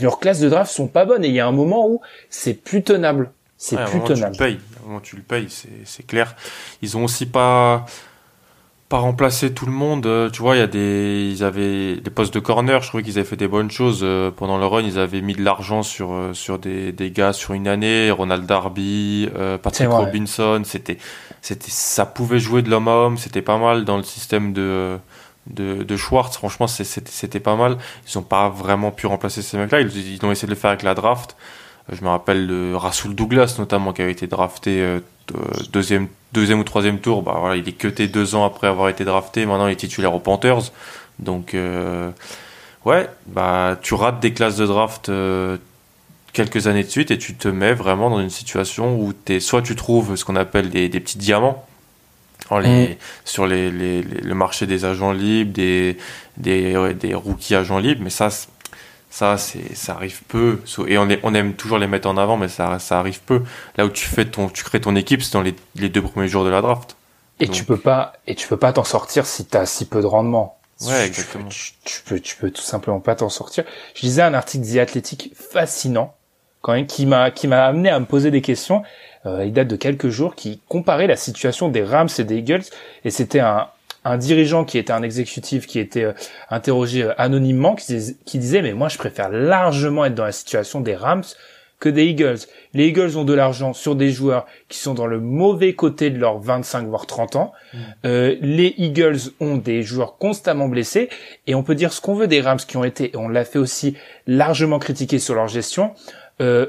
[0.00, 2.00] leurs classes de draft sont pas bonnes et il y a un moment où
[2.30, 3.30] c'est plus tenable.
[3.56, 4.34] C'est plus tenable.
[4.36, 4.60] Tu le payes.
[5.04, 5.46] tu le payes,
[5.84, 6.34] c'est clair.
[6.82, 7.86] Ils ont aussi pas,
[8.92, 10.04] pas remplacer tout le monde.
[10.04, 12.82] Euh, tu vois, il y a des, ils avaient des postes de corner.
[12.82, 14.82] Je trouvais qu'ils avaient fait des bonnes choses euh, pendant le run.
[14.82, 18.10] Ils avaient mis de l'argent sur euh, sur des, des gars sur une année.
[18.10, 19.30] Ronald Darby,
[19.62, 20.60] Patrick Robinson.
[20.66, 20.98] C'était
[21.40, 23.16] c'était ça pouvait jouer de l'homme à homme.
[23.16, 24.98] C'était pas mal dans le système de
[25.46, 26.36] de, de Schwartz.
[26.36, 27.78] Franchement, c'était pas mal.
[28.06, 29.80] Ils ont pas vraiment pu remplacer ces mecs-là.
[29.80, 31.34] Ils, ils ont essayé de le faire avec la draft.
[31.90, 35.00] Je me rappelle de Rasoul Douglas notamment qui avait été drafté
[35.72, 39.04] deuxième deuxième ou troisième tour, bah voilà, il est cuté deux ans après avoir été
[39.04, 39.46] drafté.
[39.46, 40.72] Maintenant, il est titulaire aux Panthers.
[41.18, 42.10] Donc, euh,
[42.84, 45.58] ouais, bah tu rates des classes de draft euh,
[46.32, 49.62] quelques années de suite et tu te mets vraiment dans une situation où es, soit
[49.62, 51.66] tu trouves ce qu'on appelle des, des, petits diamants
[52.50, 52.96] les, mm.
[53.24, 55.98] sur les, les, le marché des agents libres, des,
[56.38, 58.30] des, des rookies agents libres, mais ça,
[59.12, 60.62] ça, c'est, ça arrive peu.
[60.88, 63.42] Et on, on aime toujours les mettre en avant, mais ça, ça arrive peu.
[63.76, 66.28] Là où tu fais ton, tu crées ton équipe, c'est dans les, les, deux premiers
[66.28, 66.96] jours de la draft.
[67.38, 70.06] Et tu peux pas, et tu peux pas t'en sortir si t'as si peu de
[70.06, 70.58] rendement.
[70.80, 71.50] Ouais, exactement.
[71.50, 73.64] Tu, peux, tu peux tout simplement pas t'en sortir.
[73.94, 76.14] Je lisais un article The Athletic fascinant,
[76.62, 78.82] quand même, qui m'a, qui m'a amené à me poser des questions.
[79.26, 82.64] Euh, il date de quelques jours, qui comparait la situation des Rams et des Eagles,
[83.04, 83.68] et c'était un,
[84.04, 86.12] un dirigeant qui était un exécutif qui était euh,
[86.50, 90.80] interrogé euh, anonymement qui, qui, disait mais moi je préfère largement être dans la situation
[90.80, 91.24] des Rams
[91.78, 92.38] que des Eagles.
[92.74, 96.18] Les Eagles ont de l'argent sur des joueurs qui sont dans le mauvais côté de
[96.18, 97.52] leurs 25 voire 30 ans.
[97.72, 97.78] Mm.
[98.04, 101.08] Euh, les Eagles ont des joueurs constamment blessés
[101.48, 103.44] et on peut dire ce qu'on veut des Rams qui ont été, et on l'a
[103.44, 103.96] fait aussi
[104.28, 105.94] largement critiquer sur leur gestion,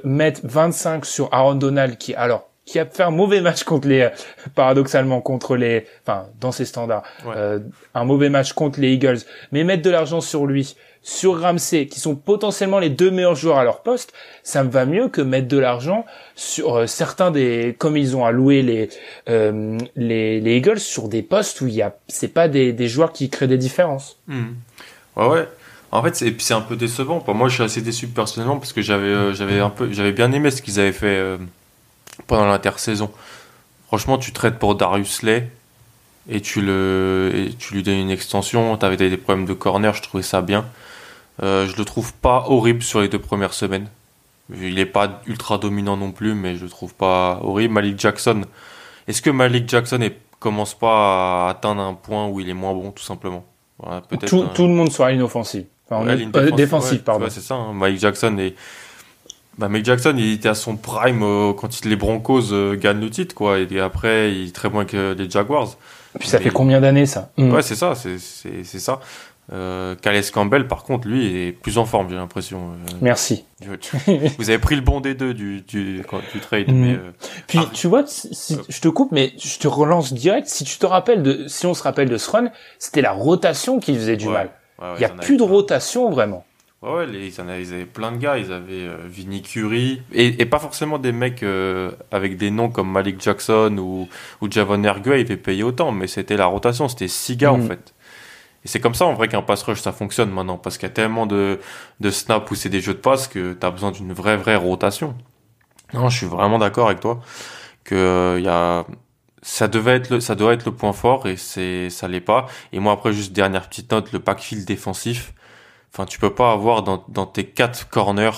[0.04, 4.10] mettre 25 sur Aaron Donald qui alors qui a fait un mauvais match contre les,
[4.56, 7.60] paradoxalement contre les, enfin dans ses standards, euh,
[7.94, 9.20] un mauvais match contre les Eagles,
[9.52, 13.58] mais mettre de l'argent sur lui, sur Ramsey, qui sont potentiellement les deux meilleurs joueurs
[13.58, 17.76] à leur poste, ça me va mieux que mettre de l'argent sur euh, certains des,
[17.78, 18.90] comme ils ont alloué les,
[19.30, 22.88] euh, les, les Eagles sur des postes où il y a, c'est pas des, des
[22.88, 24.18] joueurs qui créent des différences.
[24.28, 24.54] Hmm.
[25.18, 25.48] Ouais ouais.
[25.92, 27.20] En fait, c'est c'est un peu décevant.
[27.20, 30.32] Pour moi, je suis assez déçu personnellement parce que j'avais j'avais un peu j'avais bien
[30.32, 31.38] aimé ce qu'ils avaient fait
[32.28, 33.12] pendant l'intersaison.
[33.88, 35.50] Franchement, tu traites pour Darius Lay
[36.30, 38.78] et tu, le, et tu lui donnes une extension.
[38.78, 40.66] Tu avais des problèmes de corner, je trouvais ça bien.
[41.42, 43.88] Euh, je le trouve pas horrible sur les deux premières semaines.
[44.54, 47.74] Il est pas ultra dominant non plus, mais je le trouve pas horrible.
[47.74, 48.42] Malik Jackson,
[49.08, 50.10] est-ce que Malik Jackson ne
[50.40, 53.46] commence pas à atteindre un point où il est moins bon, tout simplement?
[54.28, 55.66] Tout, tout, le monde soit inoffensif.
[55.90, 57.26] Enfin, euh, défensif, pardon.
[57.30, 57.56] c'est ça.
[57.56, 57.74] Hein.
[57.74, 58.56] Malik Jackson est
[59.58, 63.10] bah, Mike Jackson, il était à son prime euh, quand les Broncos euh, gagnent le
[63.10, 63.60] titre, quoi.
[63.60, 65.76] Et après, il est très moins que les Jaguars.
[66.16, 67.30] Et puis ça fait combien d'années, ça?
[67.38, 67.52] Mm.
[67.52, 69.00] Ouais, c'est ça, c'est ça.
[69.52, 72.72] Euh, Calais Campbell, par contre, lui, est plus en forme, j'ai l'impression.
[72.72, 72.92] Euh.
[73.02, 73.44] Merci.
[74.38, 76.02] Vous avez pris le bon des deux du, du,
[76.34, 76.72] du trade.
[76.72, 76.74] Mm.
[76.74, 76.98] Mais,
[77.48, 77.70] Puis, ah.
[77.74, 80.48] tu vois, si, je te coupe, mais je te relance direct.
[80.48, 83.80] Si tu te rappelles de, si on se rappelle de ce run, c'était la rotation
[83.80, 84.50] qui faisait du mal.
[84.96, 86.46] Il n'y a plus de rotation, vraiment.
[86.84, 88.38] Ouais, ils, avaient, plein de gars.
[88.38, 90.02] Ils avaient euh, Vinny Curry.
[90.12, 94.10] Et, pas forcément des mecs euh, avec des noms comme Malik Jackson ou,
[94.42, 95.94] ou Javon Ergue, ils avaient payé autant.
[95.94, 96.90] Mais c'était la rotation.
[96.90, 97.68] C'était six gars, en mm.
[97.68, 97.94] fait.
[98.66, 100.92] Et c'est comme ça en vrai qu'un pass rush ça fonctionne maintenant parce qu'il y
[100.92, 101.60] a tellement de
[102.00, 104.56] de snaps où c'est des jeux de passe que tu as besoin d'une vraie vraie
[104.56, 105.16] rotation.
[105.94, 107.20] Non, je suis vraiment d'accord avec toi
[107.84, 108.86] que il y a
[109.42, 112.46] ça devait être le, ça doit être le point fort et c'est ça l'est pas.
[112.72, 115.34] Et moi après juste dernière petite note, le backfield défensif.
[115.94, 118.32] Enfin, tu peux pas avoir dans, dans tes quatre corners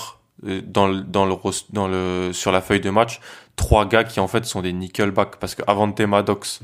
[0.44, 1.34] euh, dans le, dans le
[1.70, 3.20] dans le sur la feuille de match
[3.56, 6.60] trois gars qui en fait sont des nickelback parce que Avante Maddox,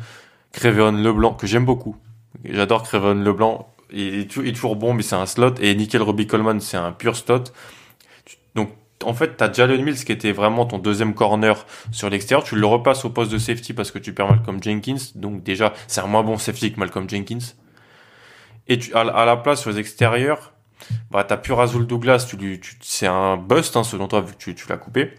[0.52, 1.96] Creveon Leblanc que j'aime beaucoup.
[2.44, 3.68] J'adore Creveon Leblanc.
[3.94, 7.16] Il est, toujours bon mais c'est un slot et Nickel Robbie Coleman c'est un pur
[7.16, 7.44] slot.
[8.54, 8.70] Donc
[9.04, 12.44] en fait, t'as Jalen Mills qui était vraiment ton deuxième corner sur l'extérieur.
[12.44, 15.10] Tu le repasses au poste de safety parce que tu perds Malcolm Jenkins.
[15.16, 17.54] Donc déjà, c'est un moins bon safety que Malcolm Jenkins.
[18.68, 20.52] Et tu, à, la place sur les extérieurs,
[21.10, 22.26] bah t'as plus Razul Douglas.
[22.80, 25.14] C'est un bust hein, selon toi vu que tu, l'as coupé.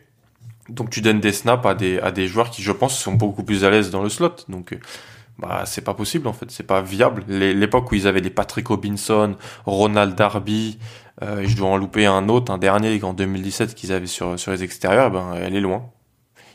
[0.69, 3.43] Donc tu donnes des snaps à des à des joueurs qui, je pense, sont beaucoup
[3.43, 4.35] plus à l'aise dans le slot.
[4.49, 4.77] Donc
[5.39, 7.25] bah c'est pas possible en fait, c'est pas viable.
[7.27, 10.77] L'époque où ils avaient des Patrick Robinson, Ronald Darby,
[11.21, 14.51] euh, je dois en louper un autre, un dernier en 2017 qu'ils avaient sur sur
[14.51, 15.89] les extérieurs, ben elle est loin.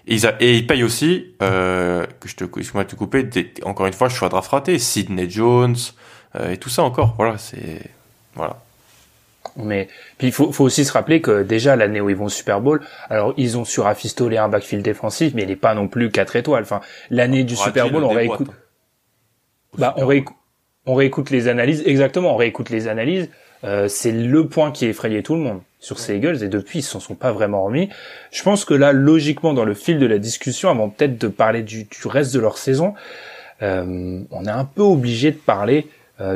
[0.08, 3.28] Et ils, payent aussi, euh, que je te, excuse-moi de te couper,
[3.64, 5.76] encore une fois, je suis à draft Sidney Jones
[6.34, 7.14] euh, et tout ça encore.
[7.18, 7.82] Voilà, c'est
[8.34, 8.56] voilà.
[9.56, 12.30] Mais puis il faut, faut aussi se rappeler que déjà l'année où ils vont au
[12.30, 12.80] Super Bowl,
[13.10, 16.36] alors ils ont su rafistoler un backfield défensif, mais il n'est pas non plus 4
[16.36, 16.62] étoiles.
[16.62, 16.80] Enfin,
[17.10, 18.48] l'année du Super Bowl, on réécoute.
[19.76, 20.36] Bah, on réécoute,
[20.86, 21.82] on réécoute les analyses.
[21.86, 23.28] Exactement, on réécoute les analyses.
[23.64, 26.82] Euh, c'est le point qui effrayait tout le monde sur ces Eagles et depuis ils
[26.82, 27.88] s'en sont pas vraiment remis.
[28.30, 31.62] Je pense que là, logiquement, dans le fil de la discussion, avant peut-être de parler
[31.62, 32.94] du, du reste de leur saison,
[33.62, 35.88] euh, on est un peu obligé de parler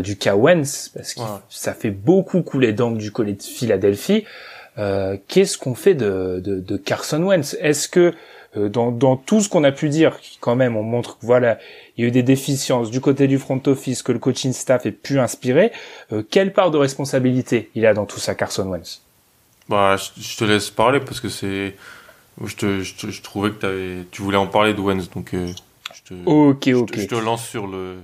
[0.03, 4.25] du cas Wentz parce que ça fait beaucoup couler d'encre du côté de Philadelphie.
[4.79, 7.57] Euh, qu'est-ce qu'on fait de, de, de, Carson Wentz?
[7.61, 8.15] Est-ce que
[8.57, 11.59] euh, dans, dans, tout ce qu'on a pu dire, quand même, on montre que voilà,
[11.97, 14.87] il y a eu des déficiences du côté du front office que le coaching staff
[14.87, 15.73] ait pu inspirer.
[16.13, 19.03] Euh, quelle part de responsabilité il a dans tout ça, Carson Wentz?
[19.69, 21.75] Bah, je, te laisse parler parce que c'est,
[22.43, 25.49] je, te, je, trouvais que avais, tu voulais en parler de Wentz, donc euh,
[25.95, 26.99] je te, ok, ok.
[26.99, 27.97] Je te, lance sur le.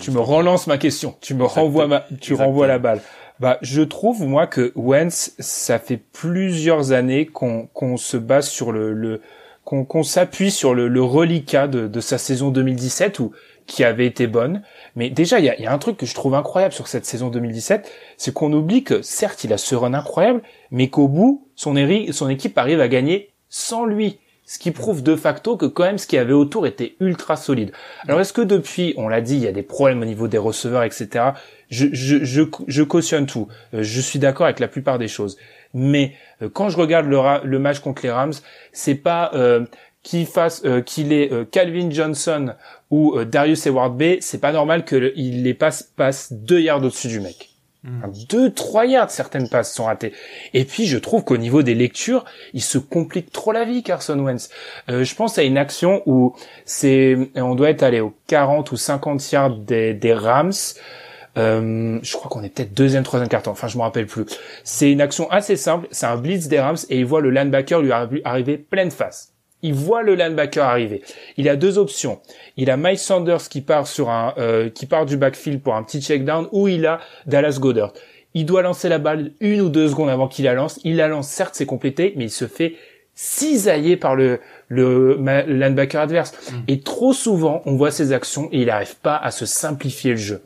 [0.00, 3.02] Tu me relances ma question, tu me renvoies ma, tu renvoies la balle.
[3.40, 8.72] Bah, je trouve moi que Wentz, ça fait plusieurs années qu'on qu'on se base sur
[8.72, 9.20] le, le
[9.64, 13.32] qu'on s'appuie sur le, le reliquat de, de, sa saison 2017 ou
[13.66, 14.62] qui avait été bonne.
[14.94, 17.06] Mais déjà, il y a, y a, un truc que je trouve incroyable sur cette
[17.06, 21.48] saison 2017, c'est qu'on oublie que certes, il a ce run incroyable, mais qu'au bout,
[21.56, 21.74] son,
[22.12, 24.18] son équipe arrive à gagner sans lui.
[24.46, 27.36] Ce qui prouve de facto que quand même ce qu'il y avait autour était ultra
[27.36, 27.72] solide.
[28.06, 30.38] Alors est-ce que depuis, on l'a dit, il y a des problèmes au niveau des
[30.38, 31.30] receveurs, etc.
[31.70, 33.48] Je, je, je, cautionne tout.
[33.72, 35.38] Euh, je suis d'accord avec la plupart des choses
[35.74, 38.32] mais euh, quand je regarde le, match contre les Rams,
[38.72, 39.66] c'est pas euh,
[40.02, 42.54] qu'il fasse euh, qu'il est Calvin Johnson
[42.90, 47.20] ou Darius Eward B, c'est pas normal qu'il les passe passe deux yards au-dessus du
[47.20, 47.53] mec.
[47.84, 48.00] Hmm.
[48.30, 50.12] Deux, trois yards, certaines passes sont ratées.
[50.54, 54.18] Et puis, je trouve qu'au niveau des lectures, il se complique trop la vie, Carson
[54.18, 54.48] Wentz.
[54.88, 59.32] je pense à une action où c'est, on doit être allé aux 40 ou 50
[59.32, 60.52] yards des, des Rams.
[61.36, 63.50] Euh, je crois qu'on est peut-être deuxième, troisième carton.
[63.50, 64.24] Enfin, je me rappelle plus.
[64.62, 65.88] C'est une action assez simple.
[65.90, 69.33] C'est un blitz des Rams et il voit le linebacker lui arriver pleine face.
[69.64, 71.02] Il voit le linebacker arriver.
[71.38, 72.20] Il a deux options.
[72.56, 75.82] Il a Mike Sanders qui part sur un, euh, qui part du backfield pour un
[75.82, 77.94] petit check down ou il a Dallas Goddard.
[78.34, 80.78] Il doit lancer la balle une ou deux secondes avant qu'il la lance.
[80.84, 82.74] Il la lance, certes, c'est complété, mais il se fait
[83.14, 85.16] cisailler par le, le,
[85.48, 86.32] linebacker adverse.
[86.50, 86.54] Mm.
[86.68, 90.18] Et trop souvent, on voit ces actions et il n'arrive pas à se simplifier le
[90.18, 90.42] jeu.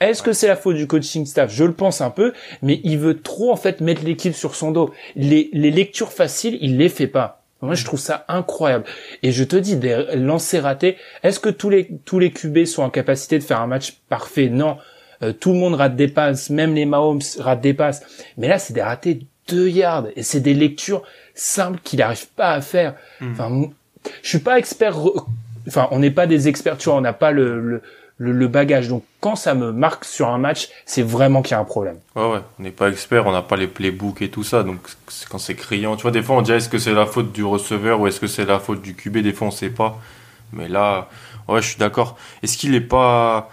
[0.00, 1.52] Est-ce que c'est la faute du coaching staff?
[1.54, 4.72] Je le pense un peu, mais il veut trop en fait mettre l'équipe sur son
[4.72, 4.90] dos.
[5.14, 7.41] Les, lectures faciles, il les fait pas.
[7.62, 8.84] Moi, je trouve ça incroyable.
[9.22, 12.82] Et je te dis, des lancers ratés, est-ce que tous les, tous les QB sont
[12.82, 14.48] en capacité de faire un match parfait?
[14.48, 14.78] Non.
[15.22, 18.02] Euh, tout le monde rate des passes, même les Mahomes ratent des passes.
[18.36, 20.08] Mais là, c'est des ratés deux yards.
[20.16, 21.02] Et c'est des lectures
[21.34, 22.94] simples qu'il n'arrive pas à faire.
[23.20, 23.32] Hmm.
[23.32, 23.70] Enfin,
[24.22, 24.96] je suis pas expert,
[25.68, 27.82] enfin, on n'est pas des experts, tu vois, on n'a pas le le,
[28.18, 28.88] bagage.
[28.88, 31.98] Donc quand ça me marque sur un match, c'est vraiment qu'il y a un problème.
[32.16, 34.78] Ouais, ouais, on n'est pas expert, on n'a pas les playbooks et tout ça, donc
[35.28, 37.44] quand c'est criant, tu vois, des fois on dit est-ce que c'est la faute du
[37.44, 39.98] receveur ou est-ce que c'est la faute du QB, des fois on sait pas.
[40.52, 41.08] Mais là,
[41.48, 42.16] ouais, je suis d'accord.
[42.42, 43.50] Est-ce qu'il est pas,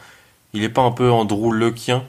[0.54, 2.04] il est pas un peu Andrew Lequien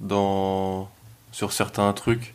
[0.00, 0.88] dans
[1.32, 2.34] sur certains trucs?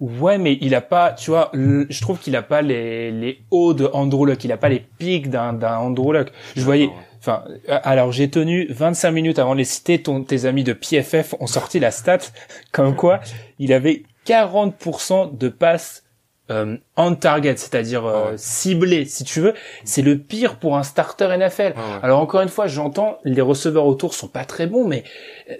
[0.00, 3.74] Ouais, mais il a pas, tu vois, je trouve qu'il a pas les, les hauts
[3.74, 6.32] de Andrew Luck, il a pas les pics d'un, d'un Andrew Luck.
[6.56, 6.90] Je voyais,
[7.24, 10.02] Enfin, euh, alors j'ai tenu 25 minutes avant de les citer.
[10.02, 12.18] Ton, tes amis de PFF ont sorti la stat
[12.72, 13.20] comme quoi
[13.58, 16.04] il avait 40% de passes
[16.50, 21.34] euh, on target, c'est-à-dire euh, ciblé, si tu veux, c'est le pire pour un starter
[21.38, 21.72] NFL.
[22.02, 25.04] Alors encore une fois, j'entends les receveurs autour sont pas très bons, mais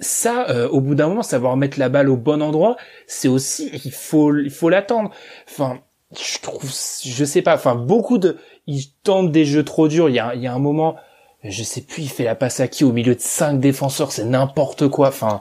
[0.00, 3.70] ça, euh, au bout d'un moment, savoir mettre la balle au bon endroit, c'est aussi,
[3.82, 5.10] il faut, il faut l'attendre.
[5.48, 5.80] Enfin,
[6.14, 10.10] je trouve, je sais pas, enfin beaucoup de, ils tentent des jeux trop durs.
[10.10, 10.96] Il y a, il y a un moment,
[11.50, 14.24] je sais plus, il fait la passe à qui au milieu de cinq défenseurs, c'est
[14.24, 15.08] n'importe quoi.
[15.08, 15.40] Enfin.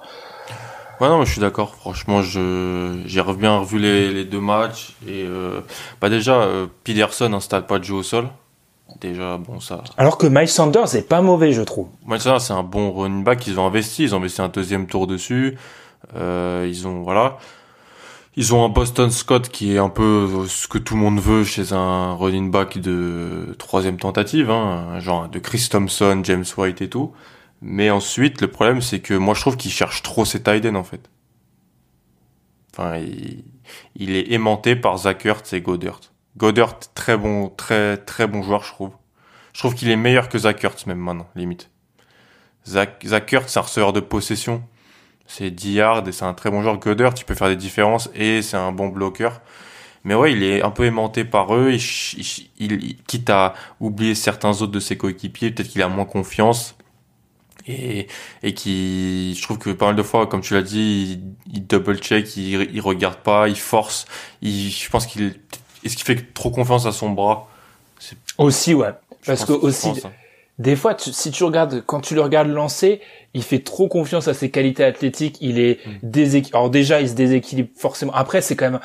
[0.99, 1.75] Ouais, non, je suis d'accord.
[1.75, 5.61] Franchement, je j'ai bien revu les, les, deux matchs et euh,
[5.99, 8.27] bah déjà euh, Peterson installe pas de jeu au sol.
[9.01, 9.83] Déjà, bon ça.
[9.97, 11.87] Alors que Miles Sanders est pas mauvais, je trouve.
[12.05, 13.47] Miles Sanders c'est un bon running back.
[13.47, 15.57] Ils ont investi, ils ont investi un deuxième tour dessus.
[16.15, 17.37] Euh, ils ont voilà.
[18.35, 21.43] Ils ont un Boston Scott qui est un peu ce que tout le monde veut
[21.43, 26.89] chez un running back de troisième tentative, hein, genre de Chris Thompson, James White et
[26.89, 27.13] tout.
[27.61, 30.83] Mais ensuite, le problème, c'est que moi, je trouve qu'il cherche trop ses tight en
[30.83, 31.09] fait.
[32.73, 32.97] Enfin,
[33.95, 35.99] il, est aimanté par Zach Ertz et Godert.
[36.35, 38.91] Godert, très bon, très, très bon joueur, je trouve.
[39.53, 41.69] Je trouve qu'il est meilleur que Zach Ertz, même maintenant, limite.
[42.67, 43.55] Zach, Zach Ertz,
[43.93, 44.63] de possession.
[45.27, 46.77] C'est 10 yards et c'est un très bon joueur.
[46.77, 49.41] Godert, tu peux faire des différences et c'est un bon bloqueur.
[50.03, 51.71] Mais ouais, il est un peu aimanté par eux.
[51.71, 56.75] Il, il quitte à oublier certains autres de ses coéquipiers, peut-être qu'il a moins confiance
[57.67, 58.07] et,
[58.41, 61.97] et qui, je trouve que pas mal de fois, comme tu l'as dit, il, double
[61.97, 64.05] check, il, il regarde pas, il force,
[64.41, 65.39] il, je pense qu'il,
[65.83, 67.49] est-ce qu'il fait trop confiance à son bras?
[68.37, 68.91] Aussi, ouais.
[69.25, 70.11] Parce que aussi, hein.
[70.59, 73.01] Des fois, si tu regardes, quand tu le regardes lancer,
[73.33, 75.91] il fait trop confiance à ses qualités athlétiques, il est mm.
[76.03, 76.57] déséquilibré.
[76.57, 78.13] Alors déjà, il se déséquilibre forcément.
[78.13, 78.79] Après, c'est quand même,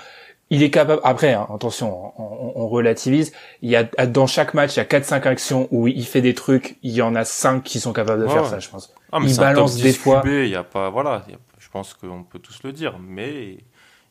[0.48, 1.00] il est capable.
[1.04, 3.33] Après, hein, attention, on, on, relativise.
[3.61, 6.22] Il y a dans chaque match, il y a quatre cinq actions où il fait
[6.22, 6.78] des trucs.
[6.83, 8.94] Il y en a cinq qui sont capables de faire ça, je pense.
[9.12, 10.22] Ah, il balance des fois.
[10.24, 11.24] Il y a pas, voilà.
[11.59, 13.59] je pense qu'on peut tous le dire, mais.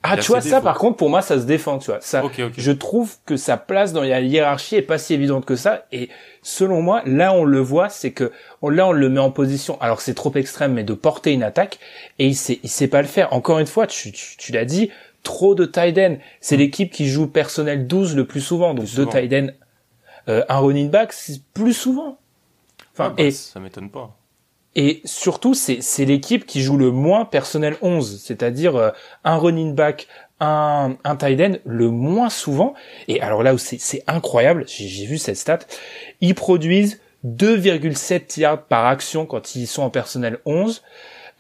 [0.10, 2.00] Ah, tu vois, ça, par contre, pour moi, ça se défend, tu vois.
[2.02, 2.24] Ça,
[2.58, 5.86] je trouve que sa place dans la hiérarchie est pas si évidente que ça.
[5.92, 6.10] Et
[6.42, 8.32] selon moi, là, on le voit, c'est que,
[8.64, 9.80] là, on le met en position.
[9.82, 11.80] Alors, c'est trop extrême, mais de porter une attaque.
[12.20, 13.34] Et il sait, il sait pas le faire.
[13.34, 14.92] Encore une fois, tu, tu, tu l'as dit,
[15.24, 16.18] trop de tight end.
[16.42, 16.60] C'est mm.
[16.60, 18.74] l'équipe qui joue personnel 12 le plus souvent.
[18.74, 19.48] Donc deux tight end,
[20.30, 22.18] euh, un running back, c'est plus souvent.
[22.94, 24.17] Enfin, bah, et ça m'étonne pas.
[24.80, 28.92] Et surtout, c'est l'équipe qui joue le moins personnel 11, c'est-à-dire euh,
[29.24, 30.08] un running back,
[30.40, 32.76] un un tight end le moins souvent.
[33.08, 35.60] Et alors là où c'est c'est incroyable, j'ai vu cette stat,
[36.22, 40.84] ils produisent 2,7 yards par action quand ils sont en personnel 11.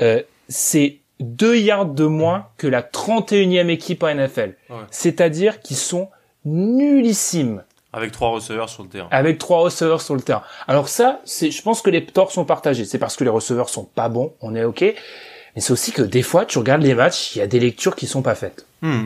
[0.02, 4.56] Euh, c'est 2 yards de moins que la 31e équipe en NFL.
[4.90, 6.10] C'est-à-dire qu'ils sont
[6.44, 7.64] nullissimes.
[7.98, 9.08] Avec trois receveurs sur le terrain.
[9.10, 10.44] Avec trois receveurs sur le terrain.
[10.68, 12.86] Alors ça, c'est, je pense que les torts sont partagés.
[12.86, 14.82] C'est parce que les receveurs sont pas bons, on est ok.
[14.82, 17.96] Mais c'est aussi que des fois, tu regardes les matchs, il y a des lectures
[17.96, 18.68] qui sont pas faites.
[18.84, 19.06] Hmm.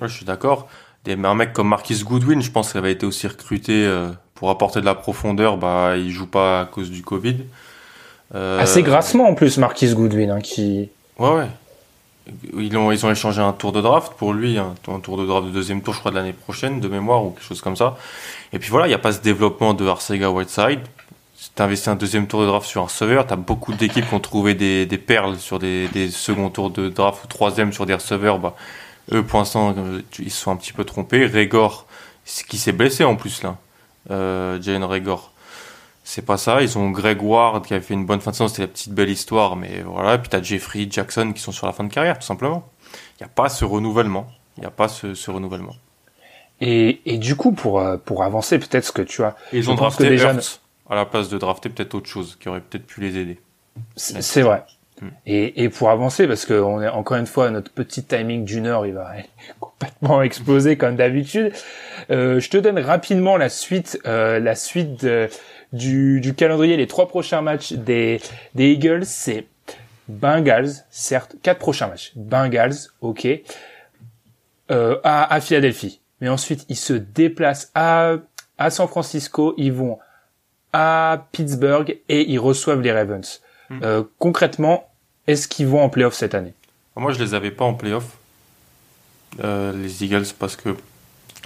[0.00, 0.66] Ouais, je suis d'accord.
[1.04, 4.50] Des, un mec comme Marquis Goodwin, je pense qu'il avait été aussi recruté euh, pour
[4.50, 5.56] apporter de la profondeur.
[5.56, 7.36] Bah, il joue pas à cause du Covid.
[8.34, 8.58] Euh...
[8.58, 11.48] Assez grassement en plus, Marquis Goodwin, hein, qui Ouais, ouais.
[12.56, 15.82] Ils ont, échangé un tour de draft pour lui, un, tour de draft de deuxième
[15.82, 17.96] tour, je crois, de l'année prochaine, de mémoire, ou quelque chose comme ça.
[18.52, 20.80] Et puis voilà, il n'y a pas ce développement de Arcega Whiteside.
[21.36, 24.08] Si tu investis un deuxième tour de draft sur un receveur, tu as beaucoup d'équipes
[24.08, 27.86] qui ont trouvé des, perles sur des, des seconds tours de draft ou troisième sur
[27.86, 28.38] des receveurs.
[28.38, 28.54] Bah,
[29.12, 29.74] eux, pour l'instant,
[30.20, 31.26] ils se sont un petit peu trompés.
[31.26, 31.86] Régor,
[32.48, 33.56] qui s'est blessé en plus, là.
[34.10, 35.31] Euh, Jane Régor
[36.04, 36.62] c'est pas ça.
[36.62, 38.92] Ils ont Greg Ward qui avait fait une bonne fin de saison, c'était la petite
[38.92, 40.14] belle histoire, mais voilà.
[40.14, 42.68] Et puis t'as Jeffrey Jackson qui sont sur la fin de carrière, tout simplement.
[43.18, 44.26] Il n'y a pas ce renouvellement.
[44.56, 45.74] Il n'y a pas ce, ce renouvellement.
[46.60, 49.36] Et, et, du coup, pour, euh, pour avancer, peut-être ce que tu as.
[49.52, 50.32] ils ont drafté déjà...
[50.88, 53.40] à la place de drafter peut-être autre chose qui aurait peut-être pu les aider.
[53.96, 54.62] C'est vrai.
[55.00, 55.08] Hmm.
[55.26, 58.66] Et, et, pour avancer, parce que on est encore une fois notre petit timing d'une
[58.66, 59.12] heure, il va
[59.60, 61.52] complètement exploser comme d'habitude.
[62.10, 65.28] Euh, je te donne rapidement la suite, euh, la suite de,
[65.72, 68.20] du, du calendrier, les trois prochains matchs des,
[68.54, 69.46] des Eagles, c'est
[70.08, 72.12] Bengals, certes, quatre prochains matchs.
[72.16, 73.26] Bengals, ok,
[74.70, 76.00] euh, à, à Philadelphie.
[76.20, 78.16] Mais ensuite, ils se déplacent à,
[78.58, 79.98] à San Francisco, ils vont
[80.72, 83.40] à Pittsburgh et ils reçoivent les Ravens.
[83.70, 83.80] Hmm.
[83.82, 84.88] Euh, concrètement,
[85.26, 86.54] est-ce qu'ils vont en playoff cette année?
[86.96, 88.18] Moi, je les avais pas en playoff,
[89.42, 90.76] euh, les Eagles, parce que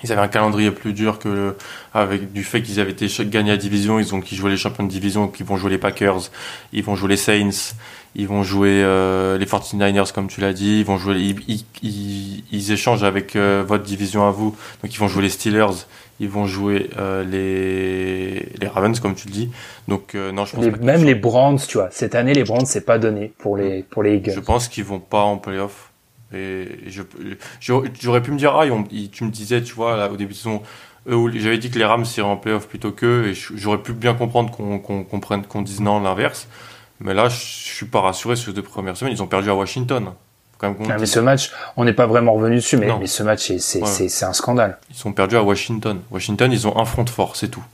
[0.05, 1.55] ils avaient un calendrier plus dur que
[1.95, 4.85] avec du fait qu'ils avaient été gagnés la division, ils ont qui jouaient les champions
[4.85, 6.31] de division, qui vont jouer les Packers,
[6.73, 7.75] ils vont jouer les Saints,
[8.15, 12.45] ils vont jouer euh, les 49ers comme tu l'as dit, ils vont jouer ils, ils,
[12.53, 14.55] ils, échangent avec euh, votre division à vous.
[14.83, 15.87] Donc ils vont jouer les Steelers,
[16.21, 19.51] ils vont jouer euh, les les Ravens comme tu le dis.
[19.89, 21.89] Donc non, je pense même les Browns, tu vois.
[21.91, 24.33] Cette année les Browns c'est pas donné pour les pour les Eagles.
[24.35, 25.91] Je pense qu'ils vont pas en playoff.
[26.35, 26.67] Et
[27.61, 28.65] j'aurais pu me dire, ah,
[29.13, 30.63] tu me disais, tu vois, là, au début de saison,
[31.07, 34.51] j'avais dit que les Rams iraient en playoff plutôt qu'eux, et j'aurais pu bien comprendre
[34.51, 36.49] qu'on comprenne, qu'on dise non l'inverse.
[37.01, 39.13] Mais là, je suis pas rassuré sur les deux premières semaines.
[39.13, 40.13] Ils ont perdu à Washington.
[40.59, 43.53] Quand même mais ce match, on n'est pas vraiment revenu dessus, mais, mais ce match,
[43.59, 44.79] c'est un scandale.
[44.89, 46.01] Ils sont perdus à Washington.
[46.11, 47.65] Washington, ils ont un front force, c'est tout.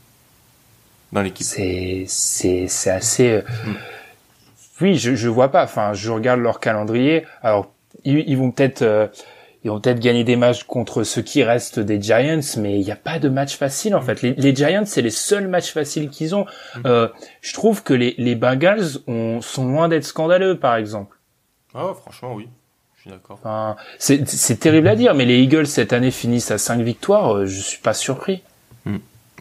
[1.13, 1.47] Dans l'équipe.
[1.47, 3.31] C'est assez.
[3.31, 3.75] Euh, mm.
[4.81, 5.63] Oui, je, je vois pas.
[5.63, 7.25] Enfin, je regarde leur calendrier.
[7.43, 7.73] Alors,
[8.05, 8.83] ils, vont peut-être.
[8.83, 9.07] Euh,
[9.65, 12.91] ils vont peut-être gagner des matchs contre ceux qui restent des Giants, mais il n'y
[12.91, 14.23] a pas de match facile en fait.
[14.23, 16.47] Les, Giants, c'est les seuls matchs faciles qu'ils ont.
[16.77, 16.81] Mm.
[16.87, 17.09] Euh,
[17.41, 21.17] je trouve que les, les Bengals ont, sont loin d'être scandaleux, par exemple.
[21.75, 22.49] Ah franchement, oui.
[22.97, 23.39] Je suis d'accord.
[23.41, 27.35] Enfin, c'est terrible à dire, mais les Eagles cette année finissent à 5 victoires.
[27.35, 28.43] Euh, je suis pas surpris.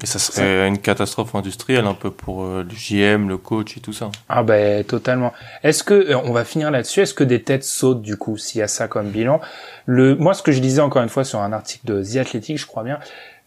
[0.03, 3.81] Et ça serait une catastrophe industrielle un peu pour euh, le JM, le coach et
[3.81, 4.09] tout ça.
[4.29, 5.31] Ah ben totalement.
[5.63, 8.59] Est-ce que euh, on va finir là-dessus Est-ce que des têtes sautent du coup s'il
[8.59, 9.39] y a ça comme bilan?
[9.85, 12.57] Le moi ce que je disais encore une fois sur un article de The Athletic,
[12.57, 12.99] je crois bien,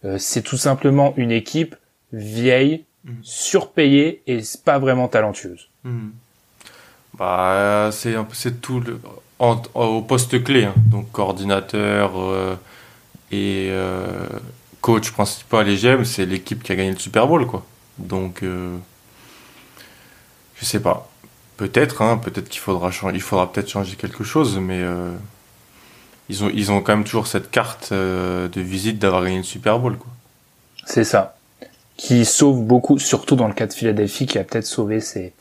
[0.05, 1.75] euh, c'est tout simplement une équipe
[2.13, 3.11] vieille, mm.
[3.21, 5.67] surpayée et pas vraiment talentueuse.
[5.83, 6.09] Mm.
[7.17, 8.99] Bah c'est c'est tout le
[9.73, 10.73] au poste clé hein.
[10.89, 12.13] donc coordinateur
[13.31, 13.69] et
[14.85, 17.65] coach principal et j'aime, c'est l'équipe qui a gagné le Super Bowl, quoi.
[17.97, 18.77] Donc, euh,
[20.57, 21.09] je sais pas.
[21.57, 25.11] Peut-être, hein, peut-être qu'il faudra changer, il faudra peut-être changer quelque chose, mais euh,
[26.29, 29.43] ils ont, ils ont quand même toujours cette carte euh, de visite d'avoir gagné le
[29.43, 30.11] Super Bowl, quoi.
[30.85, 31.35] C'est ça.
[31.97, 35.33] Qui sauve beaucoup, surtout dans le cas de Philadelphie, qui a peut-être sauvé ses,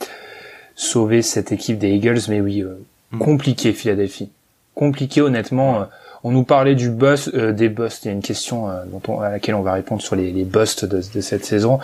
[0.74, 2.64] sauvé cette équipe des Eagles, mais oui,
[3.10, 3.18] mm.
[3.18, 4.30] compliqué Philadelphie.
[4.74, 5.86] Compliqué, honnêtement.
[6.26, 8.04] On nous parlait du bust, euh, des busts.
[8.04, 10.44] Il y a une question euh, dont à laquelle on va répondre sur les, les
[10.44, 11.78] busts de, de, cette saison.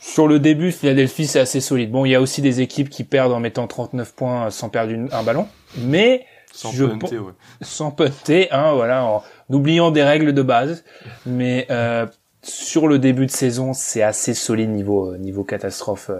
[0.00, 1.90] Sur le début, Philadelphie c'est assez solide.
[1.90, 4.94] Bon, il y a aussi des équipes qui perdent en mettant 39 points sans perdre
[5.10, 7.32] un ballon, mais sans je, punter, ouais.
[7.60, 10.84] sans punter, hein, voilà, en oubliant des règles de base.
[11.26, 12.06] Mais euh,
[12.44, 16.12] sur le début de saison, c'est assez solide niveau niveau catastrophe,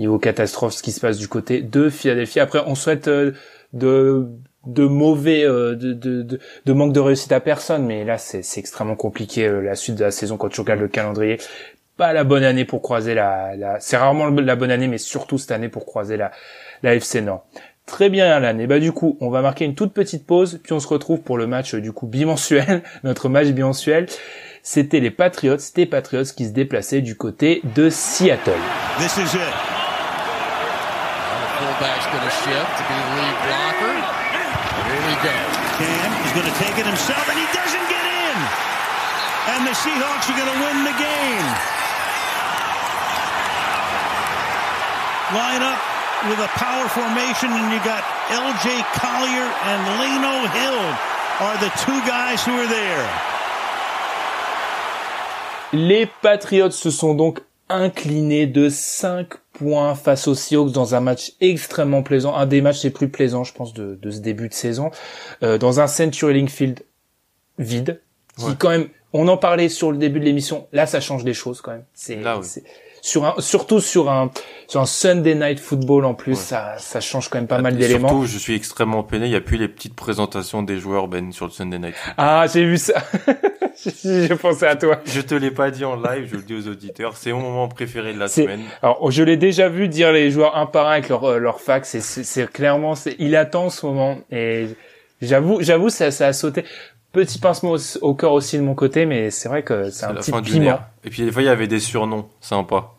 [0.00, 2.40] niveau catastrophe ce qui se passe du côté de Philadelphie.
[2.40, 4.28] Après, on souhaite de
[4.66, 8.96] de mauvais euh, de, de, de, manque de réussite à personne mais là c'est extrêmement
[8.96, 11.38] compliqué euh, la suite de la saison quand tu regardes le calendrier
[11.96, 15.38] pas la bonne année pour croiser la, la c'est rarement la bonne année mais surtout
[15.38, 16.30] cette année pour croiser la
[16.82, 17.46] la FC Nord
[17.86, 20.72] Très bien Alan, et bah du coup on va marquer une toute petite pause puis
[20.72, 24.06] on se retrouve pour le match du coup bimensuel, notre match bimensuel.
[24.64, 28.50] C'était les Patriots, c'était Patriots qui se déplaçaient du côté de Seattle.
[28.98, 29.76] This is it.
[36.96, 38.36] Himself, and he doesn't get in.
[39.52, 41.48] And the Seahawks are going to win the game.
[45.36, 45.80] Line up
[46.30, 48.80] with a power formation, and you got L.J.
[48.96, 50.82] Collier and Leno Hill
[51.44, 53.06] are the two guys who are there.
[55.72, 61.32] Les Patriots se sont donc inclinés de 5 points face aux Seahawks dans un match
[61.40, 64.54] extrêmement plaisant, un des matchs les plus plaisants, je pense, de, de ce début de
[64.54, 64.90] saison,
[65.42, 66.80] euh, dans un Century Link Field
[67.58, 68.00] vide,
[68.36, 71.34] qui quand même, on en parlait sur le début de l'émission, là ça change des
[71.34, 71.84] choses quand même.
[72.42, 72.64] C'est
[73.06, 74.30] sur un, surtout sur un
[74.66, 78.08] sur un Sunday Night Football en plus, ça ça change quand même pas mal d'éléments.
[78.08, 79.26] Surtout, je suis extrêmement peiné.
[79.26, 81.94] Il y a plus les petites présentations des joueurs Ben sur le Sunday Night.
[82.18, 82.94] Ah, j'ai vu ça.
[83.76, 84.98] je pensais à toi.
[85.04, 87.16] Je te l'ai pas dit en live, je le dis aux auditeurs.
[87.16, 88.62] C'est mon moment préféré de la semaine.
[88.82, 91.60] Alors, je l'ai déjà vu dire les joueurs un par un avec leur euh, leur
[91.60, 91.96] fax.
[92.00, 94.66] C'est clairement, il attend ce moment et
[95.22, 96.64] j'avoue, j'avoue, ça ça a sauté
[97.12, 100.32] petit pincement au, cœur aussi de mon côté, mais c'est vrai que c'est un petit
[100.32, 100.80] piment.
[101.02, 102.95] Et puis des fois, il y avait des surnoms sympas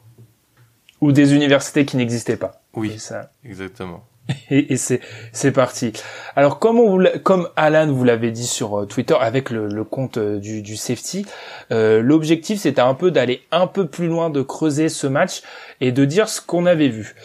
[1.02, 2.62] ou des universités qui n'existaient pas.
[2.74, 3.32] Oui, ça.
[3.44, 4.04] exactement.
[4.50, 5.00] Et, et c'est
[5.32, 5.94] c'est parti.
[6.36, 10.18] Alors comme on comme Alan vous l'avait dit sur euh, Twitter avec le, le compte
[10.18, 11.26] euh, du, du safety,
[11.72, 15.44] euh, l'objectif c'était un peu d'aller un peu plus loin, de creuser ce match
[15.80, 17.16] et de dire ce qu'on avait vu.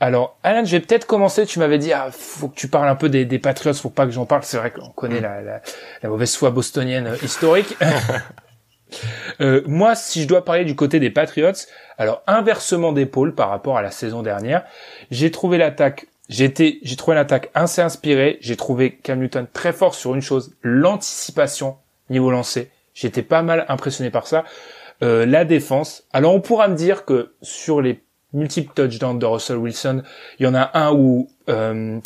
[0.00, 1.46] Alors Alan, je vais peut-être commencer.
[1.46, 4.06] Tu m'avais dit ah faut que tu parles un peu des, des Patriots, faut pas
[4.06, 4.42] que j'en parle.
[4.42, 5.24] C'est vrai qu'on connaît mm.
[5.24, 5.62] la, la,
[6.02, 7.76] la, mauvaise foi bostonienne historique.
[9.40, 11.52] Euh, moi, si je dois parler du côté des Patriots,
[11.98, 14.64] alors inversement d'épaule par rapport à la saison dernière,
[15.10, 18.38] j'ai trouvé l'attaque, j'ai j'ai trouvé l'attaque assez inspirée.
[18.40, 21.76] J'ai trouvé Cam Newton très fort sur une chose, l'anticipation
[22.10, 22.70] niveau lancé.
[22.94, 24.44] J'étais pas mal impressionné par ça.
[25.02, 26.04] Euh, la défense.
[26.12, 28.02] Alors on pourra me dire que sur les
[28.32, 30.02] multiples touchdowns de Russell Wilson,
[30.38, 32.00] il y en a un où euh,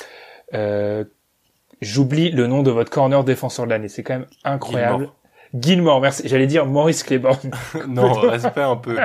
[1.81, 3.89] j'oublie le nom de votre corner défenseur de l'année.
[3.89, 5.09] C'est quand même incroyable.
[5.53, 6.23] Merci.
[6.27, 7.51] J'allais dire Maurice Claiborne.
[7.89, 8.97] non, respect un peu.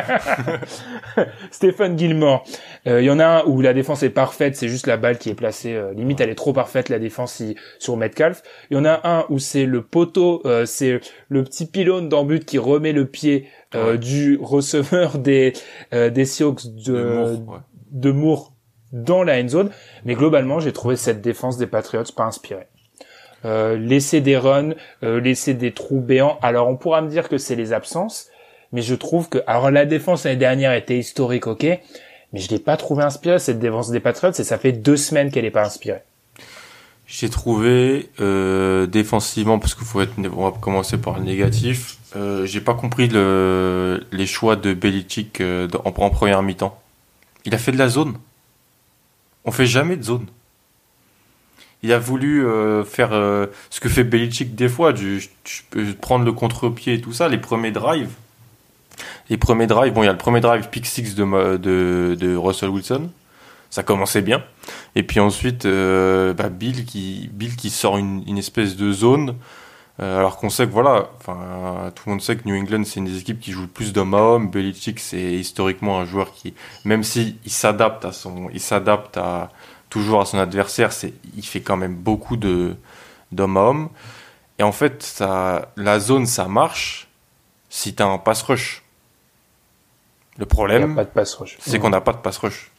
[1.52, 2.44] Stephen Gilmore.
[2.86, 5.30] Il y en a un où la défense est parfaite, c'est juste la balle qui
[5.30, 5.78] est placée.
[5.96, 7.44] limite, elle est trop parfaite la défense
[7.80, 8.44] sur Metcalf.
[8.72, 12.46] Il y en a un où c'est le poteau, c'est le petit pylône d'en but
[12.46, 13.48] qui remet le pied
[14.00, 15.54] du receveur des
[15.92, 17.38] des Seahawks de
[17.92, 18.54] de Moore
[18.92, 19.70] dans la end zone.
[20.06, 22.68] Mais globalement, j'ai trouvé cette défense des Patriots pas inspirée.
[23.46, 24.74] Euh, laisser des runs,
[25.04, 26.40] euh, laisser des trous béants.
[26.42, 28.28] Alors on pourra me dire que c'est les absences,
[28.72, 32.60] mais je trouve que alors la défense l'année dernière était historique, ok, mais je l'ai
[32.60, 35.66] pas trouvé inspirée cette défense des Patriots et ça fait deux semaines qu'elle est pas
[35.66, 36.02] inspirée.
[37.06, 41.98] J'ai trouvé euh, défensivement parce qu'il faut être, on va commencer par le négatif.
[42.18, 46.78] Euh, j'ai pas compris le, les choix de Belichick euh, en, en première mi-temps.
[47.46, 48.18] Il a fait de la zone.
[49.46, 50.26] On fait jamais de zone.
[51.88, 54.94] Il a voulu euh, faire euh, ce que fait Belichick des fois,
[56.02, 58.12] prendre le contre-pied et tout ça, les premiers drives.
[59.30, 63.10] Les premiers drives, bon, il y a le premier drive pick six de, Russell Wilson.
[63.70, 64.44] Ça commençait bien.
[64.96, 69.36] Et puis ensuite, euh, bah, Bill, qui, sort une, espèce de zone.
[69.98, 73.20] alors qu'on sait que voilà, tout le monde sait que New England c'est une des
[73.20, 74.50] équipes qui joue plus d'homme à homme.
[74.52, 79.52] Belichick c'est historiquement un joueur qui, même si il s'adapte à son, il s'adapte à,
[79.90, 82.76] toujours à son adversaire, c'est, il fait quand même beaucoup de,
[83.32, 83.90] d'homme à homme.
[84.60, 87.08] Et en fait, ça, la zone, ça marche
[87.70, 88.84] si tu as un pass rush.
[90.38, 90.96] Le problème,
[91.60, 92.72] c'est qu'on n'a pas de pass rush.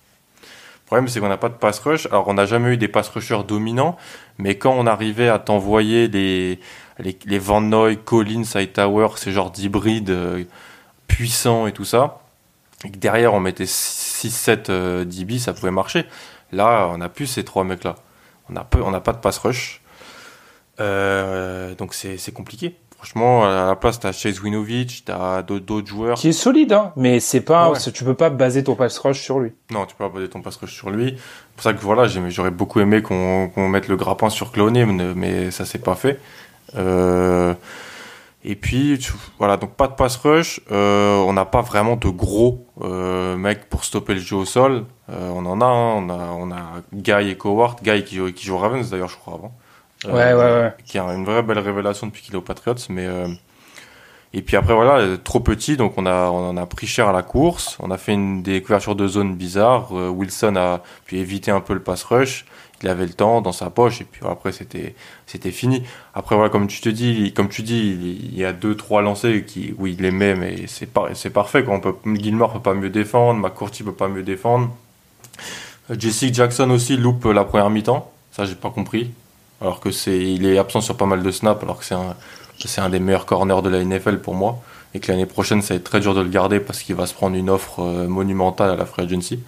[0.43, 2.07] Le problème, c'est qu'on n'a pas de pass rush.
[2.07, 3.97] Alors, on n'a jamais eu des pass rushers dominants,
[4.39, 6.59] mais quand on arrivait à t'envoyer les,
[6.99, 10.45] les, Van Noy, Collins, Hightower, ces genres d'hybrides euh,
[11.07, 12.23] puissants et tout ça,
[12.85, 16.07] et que derrière on mettait 6-7 euh, DB, ça pouvait marcher.
[16.53, 17.97] Là, on n'a plus ces trois mecs-là.
[18.49, 19.83] On n'a on pas de pass rush.
[20.81, 22.77] Euh, donc c'est compliqué.
[22.97, 26.19] Franchement, à la place, t'as Chase Winovich, t'as d'autres joueurs.
[26.19, 29.39] Qui est solide, hein, mais c'est pas, tu peux pas baser ton pass rush sur
[29.39, 29.53] lui.
[29.71, 31.15] Non, tu peux pas baser ton pass rush sur lui.
[31.17, 35.53] C'est pour ça que voilà, j'aurais beaucoup aimé qu'on mette le grappin sur Cloné, mais
[35.53, 36.19] ça s'est pas fait.
[36.77, 37.55] Euh,
[38.45, 38.99] et puis
[39.39, 40.61] voilà, donc pas de pass rush.
[40.71, 44.85] Euh, on n'a pas vraiment de gros euh, mecs pour stopper le jeu au sol.
[45.11, 45.95] Euh, on en a, hein.
[45.97, 47.77] on a, on a Guy et Cowart.
[47.83, 49.55] Guy qui, qui joue Ravens d'ailleurs, je crois avant.
[50.07, 50.75] ouais, ouais, ouais.
[50.85, 53.09] Qui a une vraie belle révélation depuis qu'il est aux Patriots, mais
[54.39, 57.23] et puis après voilà, trop petit, donc on a on a pris cher à la
[57.23, 57.77] course.
[57.81, 59.93] On a fait une des couvertures de zone bizarres.
[59.93, 62.45] Wilson a pu éviter un peu le pass rush
[62.83, 64.95] il avait le temps dans sa poche et puis après c'était
[65.27, 65.83] c'était fini.
[66.15, 69.45] Après voilà comme tu te dis comme tu dis il y a deux trois lancers
[69.45, 71.75] qui où il les met mais c'est pas c'est parfait quoi.
[71.75, 74.71] On peut Gilmore peut pas mieux défendre, McCourty peut pas mieux défendre.
[75.91, 79.11] Jesse Jackson aussi loupe la première mi-temps, ça j'ai pas compris.
[79.61, 82.15] Alors que c'est il est absent sur pas mal de snaps alors que c'est un
[82.67, 84.61] c'est un des meilleurs corners de la NFL pour moi
[84.95, 87.07] et que l'année prochaine ça va être très dur de le garder parce qu'il va
[87.07, 89.41] se prendre une offre euh, monumentale à la free agency.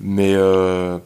[0.00, 0.98] Mais euh,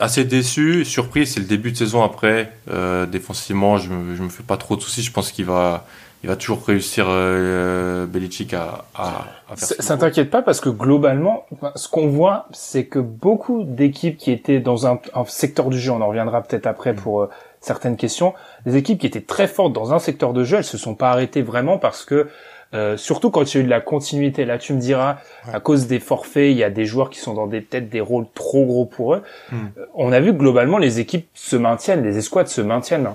[0.00, 2.52] assez déçu, surpris, c'est le début de saison après.
[2.70, 5.02] Euh, défensivement, je me, me fais pas trop de soucis.
[5.02, 5.86] Je pense qu'il va,
[6.24, 9.26] il va toujours réussir euh, Belichick à, à,
[9.56, 9.68] faire.
[9.78, 14.60] Ça, t'inquiète pas parce que globalement, ce qu'on voit, c'est que beaucoup d'équipes qui étaient
[14.60, 16.96] dans un, secteur du jeu, on en reviendra peut-être après mm.
[16.96, 17.30] pour euh,
[17.60, 18.32] certaines questions,
[18.66, 21.10] des équipes qui étaient très fortes dans un secteur de jeu, elles se sont pas
[21.10, 22.28] arrêtées vraiment parce que
[22.74, 24.44] euh, surtout quand il y a eu de la continuité.
[24.44, 25.18] Là, tu me diras,
[25.52, 28.00] à cause des forfaits, il y a des joueurs qui sont dans des peut-être des
[28.00, 29.22] rôles trop gros pour eux.
[29.52, 29.66] Hmm.
[29.78, 33.08] Euh, on a vu que globalement, les équipes se maintiennent, les escouades se maintiennent.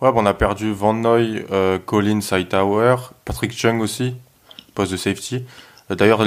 [0.00, 4.14] Ouais, on a perdu Van Noy, euh, Collins, Hightower, Patrick Chung aussi,
[4.74, 5.44] poste de safety.
[5.90, 6.24] D'ailleurs,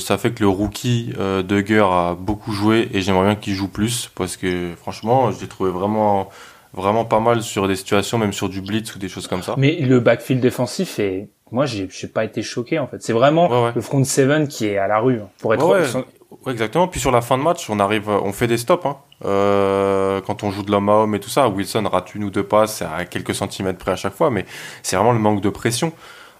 [0.00, 3.68] ça fait que le rookie euh, Duggar a beaucoup joué et j'aimerais bien qu'il joue
[3.68, 6.30] plus parce que franchement, je l'ai trouvé vraiment,
[6.72, 9.54] vraiment pas mal sur des situations, même sur du blitz ou des choses comme ça.
[9.56, 13.02] Mais le backfield défensif est moi j'ai j'ai pas été choqué en fait.
[13.02, 16.88] C'est vraiment le front seven qui est à la rue hein, pour être ouais, exactement.
[16.88, 18.96] Puis sur la fin de match on arrive on fait des stops hein.
[19.24, 22.30] euh, quand on joue de l'homme à homme et tout ça Wilson rate une ou
[22.30, 24.44] deux passes à quelques centimètres près à chaque fois mais
[24.82, 25.92] c'est vraiment le manque de pression.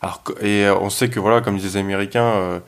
[0.03, 2.61] Alors et euh, on sait que voilà comme disent les américains euh,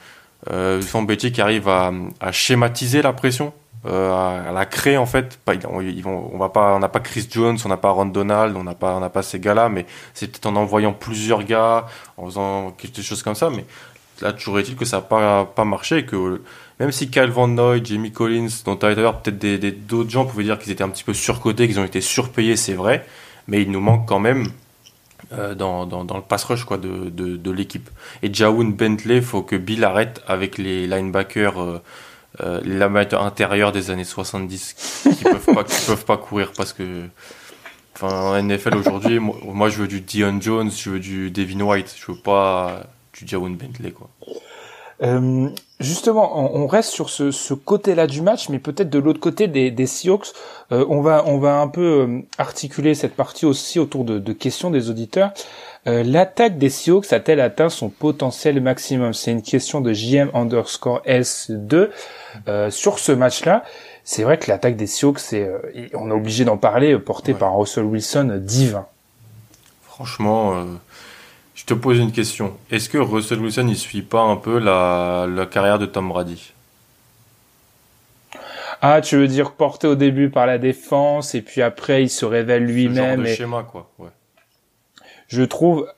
[0.50, 3.52] euh, qui arrive à, à schématiser la pression
[3.86, 5.38] euh, à la créer en fait.
[5.64, 8.74] On va pas, on n'a pas Chris Jones, on n'a pas Ron Donald, on n'a
[8.74, 12.72] pas, on n'a pas ces gars-là, mais c'est peut-être en envoyant plusieurs gars, en faisant
[12.72, 13.48] quelque chose comme ça.
[13.48, 13.64] Mais
[14.20, 16.42] là, toujours est-il que ça n'a pas, marché, que
[16.78, 20.44] même si Kyle Van Noy, Jamie Collins, dont tu d'ailleurs peut-être des, d'autres gens pouvaient
[20.44, 23.06] dire qu'ils étaient un petit peu surcotés, qu'ils ont été surpayés, c'est vrai,
[23.48, 24.48] mais il nous manque quand même
[25.32, 27.88] euh, dans, dans, le pass rush quoi, de, de, de l'équipe.
[28.22, 31.62] Et Jaoun Bentley, faut que Bill arrête avec les linebackers.
[31.62, 31.82] Euh,
[32.40, 36.72] euh, les amateurs intérieurs des années 70 qui peuvent pas qui peuvent pas courir parce
[36.72, 37.08] que
[38.02, 41.94] Enfin, en NFL aujourd'hui, moi, je veux du Dion Jones, je veux du Devin White,
[41.98, 44.08] je veux pas du Jawan Bentley, quoi.
[45.02, 45.48] Euh,
[45.80, 49.70] justement, on, reste sur ce, ce côté-là du match, mais peut-être de l'autre côté des,
[49.70, 50.28] des Seahawks,
[50.72, 54.32] euh, on va on va un peu euh, articuler cette partie aussi autour de, de
[54.32, 55.32] questions des auditeurs.
[55.86, 59.14] Euh, L'attaque des Seahawks a-t-elle atteint son potentiel maximum?
[59.14, 61.88] C'est une question de JM underscore S2
[62.48, 63.64] euh, sur ce match-là.
[64.04, 65.48] C'est vrai que l'attaque des Seahawks, c'est
[65.94, 68.86] on est obligé d'en parler, portée par Russell Wilson divin.
[69.82, 70.64] Franchement
[71.60, 72.56] je te pose une question.
[72.70, 76.52] Est-ce que Russell Wilson il suit pas un peu la, carrière de Tom Brady?
[78.80, 82.24] Ah, tu veux dire porté au début par la défense et puis après il se
[82.24, 83.26] révèle lui-même.
[83.26, 83.36] et...
[83.36, 83.90] schéma quoi.
[83.98, 84.08] Ouais.
[85.30, 85.88] Je trouve,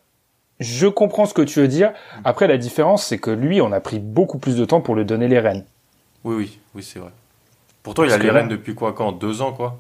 [0.60, 1.92] je comprends ce que tu veux dire.
[2.22, 5.04] Après la différence c'est que lui on a pris beaucoup plus de temps pour lui
[5.04, 5.64] donner les rênes.
[6.24, 7.10] Oui oui oui c'est vrai.
[7.82, 9.78] Pourtant il a les rênes depuis quoi quand deux ans quoi.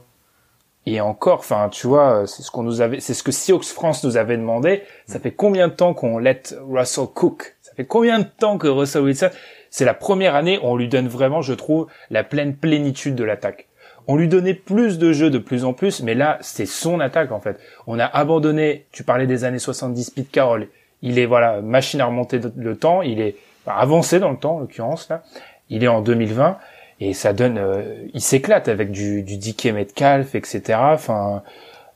[0.84, 4.02] Et encore, enfin, tu vois, c'est ce qu'on nous avait, c'est ce que Seahawks France
[4.02, 4.82] nous avait demandé.
[5.06, 7.54] Ça fait combien de temps qu'on let Russell cook?
[7.62, 9.30] Ça fait combien de temps que Russell Wilson
[9.70, 13.22] C'est la première année où on lui donne vraiment, je trouve, la pleine plénitude de
[13.22, 13.68] l'attaque.
[14.08, 17.32] On lui donnait plus de jeux de plus en plus, mais là, c'est son attaque
[17.32, 17.58] en fait.
[17.86, 18.86] On a abandonné.
[18.92, 20.68] Tu parlais des années 70, Pete Carroll.
[21.02, 23.02] Il est voilà, machine à remonter le temps.
[23.02, 23.36] Il est
[23.66, 25.22] avancé dans le temps, en l'occurrence là.
[25.68, 26.58] Il est en 2020
[27.00, 30.78] et ça donne, euh, il s'éclate avec du, du Metcalf, etc.
[30.80, 31.42] Enfin,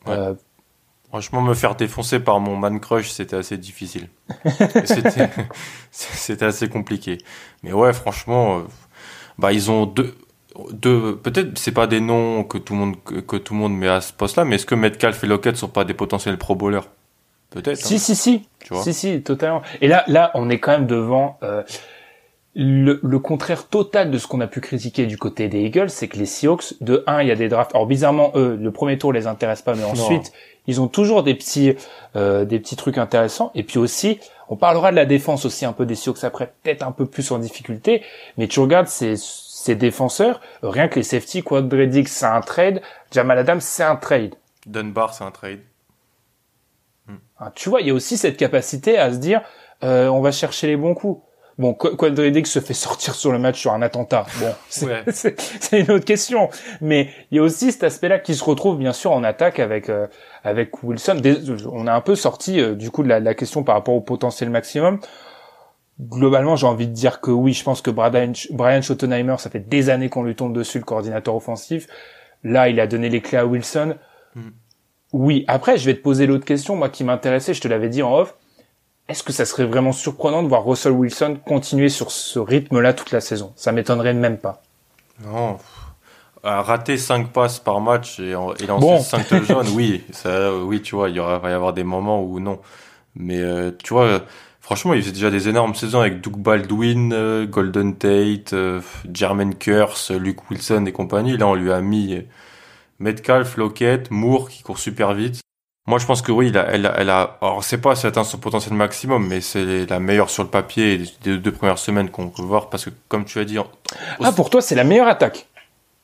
[0.09, 0.34] euh,
[1.09, 4.09] franchement, me faire défoncer par mon man crush, c'était assez difficile.
[5.90, 7.18] c'était assez compliqué.
[7.62, 8.62] Mais ouais, franchement, euh,
[9.38, 10.16] bah ils ont deux,
[10.72, 13.88] deux peut-être c'est pas des noms que tout le monde que, tout le monde met
[13.88, 16.88] à ce poste-là, mais est-ce que Metcalf et Lockett sont pas des potentiels pro bowlers?
[17.50, 17.76] Peut-être.
[17.78, 17.98] Si, hein.
[17.98, 18.48] si, si.
[18.61, 18.82] Tu vois?
[18.82, 19.62] Si, si, totalement.
[19.80, 21.38] Et là, là, on est quand même devant.
[21.42, 21.62] Euh,
[22.59, 26.16] le, contraire total de ce qu'on a pu critiquer du côté des Eagles, c'est que
[26.16, 27.74] les Seahawks, de 1, il y a des drafts.
[27.74, 30.32] Alors bizarrement, eux, le premier tour les intéresse pas, mais ensuite,
[30.66, 31.74] ils ont toujours des petits,
[32.16, 33.50] euh, des petits trucs intéressants.
[33.54, 36.82] Et puis aussi, on parlera de la défense aussi un peu des Seahawks après, peut-être
[36.82, 38.02] un peu plus en difficulté.
[38.38, 39.16] Mais tu regardes ces,
[39.66, 42.80] ces défenseurs, rien que les safety, Quadredic, c'est un trade.
[43.10, 44.34] Jamal Adams, c'est un trade.
[44.66, 45.60] Dunbar, c'est un trade.
[47.38, 49.42] Ah, tu vois, il y a aussi cette capacité à se dire,
[49.84, 51.22] euh, on va chercher les bons coups.
[51.58, 54.26] Bon, Quadridix se fait sortir sur le match sur un attentat.
[54.40, 55.36] Bon, c'est
[55.72, 56.48] une autre question.
[56.80, 59.88] Mais il y a aussi cet aspect-là qui se retrouve bien sûr en attaque avec
[59.88, 60.06] euh,
[60.44, 61.20] avec Wilson.
[61.70, 64.50] On a un peu sorti euh, du coup de la, question par rapport au potentiel
[64.50, 64.98] maximum.
[66.01, 69.66] Globalement, j'ai envie de dire que oui, je pense que Brian, Brian Schottenheimer, ça fait
[69.66, 71.86] des années qu'on lui tombe dessus, le coordinateur offensif.
[72.44, 73.97] Là, il a donné les clés à Wilson.
[74.34, 74.51] Hmm.
[75.12, 75.44] Oui.
[75.49, 78.14] Après, je vais te poser l'autre question, moi qui m'intéressait, je te l'avais dit en
[78.14, 78.34] off
[79.09, 83.12] est-ce que ça serait vraiment surprenant de voir Russell Wilson continuer sur ce rythme-là toute
[83.12, 83.53] la saison?
[83.55, 84.62] Ça m'étonnerait même pas.
[85.24, 85.59] Non.
[86.42, 91.09] rater 5 passes par match et, et lancer 5 touchdowns, oui, ça, oui, tu vois,
[91.09, 92.59] il y aura, va y avoir des moments où non.
[93.14, 94.22] Mais euh, tu vois,
[94.66, 98.80] franchement, il faisait déjà des énormes saisons avec Doug Baldwin, euh, Golden Tate, euh,
[99.14, 101.36] Jermaine Curse, Luke Wilson et compagnie.
[101.36, 102.20] Là, on lui a mis
[102.98, 105.40] Metcalf, Lockett, Moore qui court super vite.
[105.86, 108.24] Moi, je pense que oui, elle a, elle a, elle a alors c'est pas atteint
[108.24, 112.28] son potentiel maximum, mais c'est la meilleure sur le papier des deux premières semaines qu'on
[112.28, 113.56] peut voir parce que, comme tu as dit,
[114.20, 115.46] ah pour toi c'est la meilleure attaque?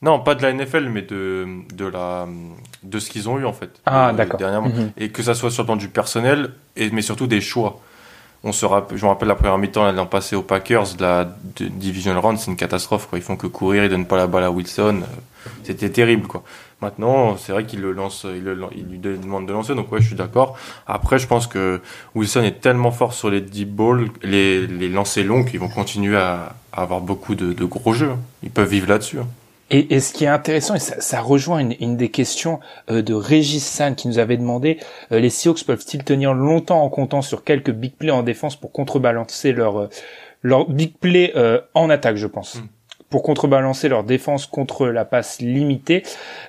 [0.01, 2.29] Non, pas de la NFL, mais de de la
[2.85, 3.81] de ce qu'ils ont eu en fait.
[3.85, 4.39] Ah d'accord.
[4.39, 4.93] Dernièrement, mhm.
[4.97, 7.81] et que ça soit sur le plan du personnel, et mais surtout des choix.
[8.45, 11.69] On se rappelle, je me rappelle la première mi-temps l'an passé aux Packers, la de
[11.69, 13.19] division round, c'est une catastrophe quoi.
[13.19, 15.03] Ils font que courir, ils donnent pas la balle à Wilson.
[15.63, 16.43] C'était terrible quoi.
[16.83, 20.17] Maintenant, c'est vrai qu'il le lance, il, lui demande de lancer, donc ouais, je suis
[20.17, 20.59] d'accord.
[20.89, 21.81] Après, je pense que
[22.17, 26.17] Wilson est tellement fort sur les deep balls, les, les lancers longs, qu'ils vont continuer
[26.17, 28.15] à, avoir beaucoup de, gros jeux.
[28.43, 29.19] Ils peuvent vivre là-dessus.
[29.73, 32.61] Et, ce qui est intéressant, et ça, rejoint une, des questions
[32.91, 34.79] euh, de Régis San qui nous avait demandé,
[35.11, 38.71] euh, les Seahawks peuvent-ils tenir longtemps en comptant sur quelques big plays en défense pour
[38.71, 39.89] contrebalancer leur, euh,
[40.43, 41.33] leur big play
[41.75, 42.57] en attaque, je pense.
[42.57, 42.67] Hmm
[43.13, 46.03] pour contrebalancer leur défense contre la passe limitée.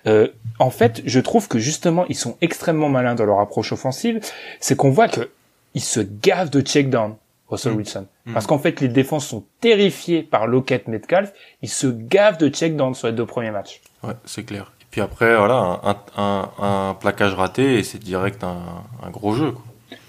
[0.08, 4.22] Euh, en fait, je trouve que justement, ils sont extrêmement malins dans leur approche offensive.
[4.62, 5.30] C'est qu'on voit que
[5.76, 7.16] ils se gavent de check down.
[7.54, 7.78] Russell mm.
[7.78, 8.08] Wilson.
[8.26, 8.34] Mm.
[8.34, 11.34] Parce qu'en fait, les défenses sont terrifiées par Lockett Metcalf.
[11.62, 13.82] Ils se gavent de check down sur les deux premiers matchs.
[14.04, 14.72] Ouais, c'est clair.
[14.82, 19.34] Et puis après, voilà, un, un, un plaquage raté et c'est direct un, un, gros
[19.34, 19.54] jeu.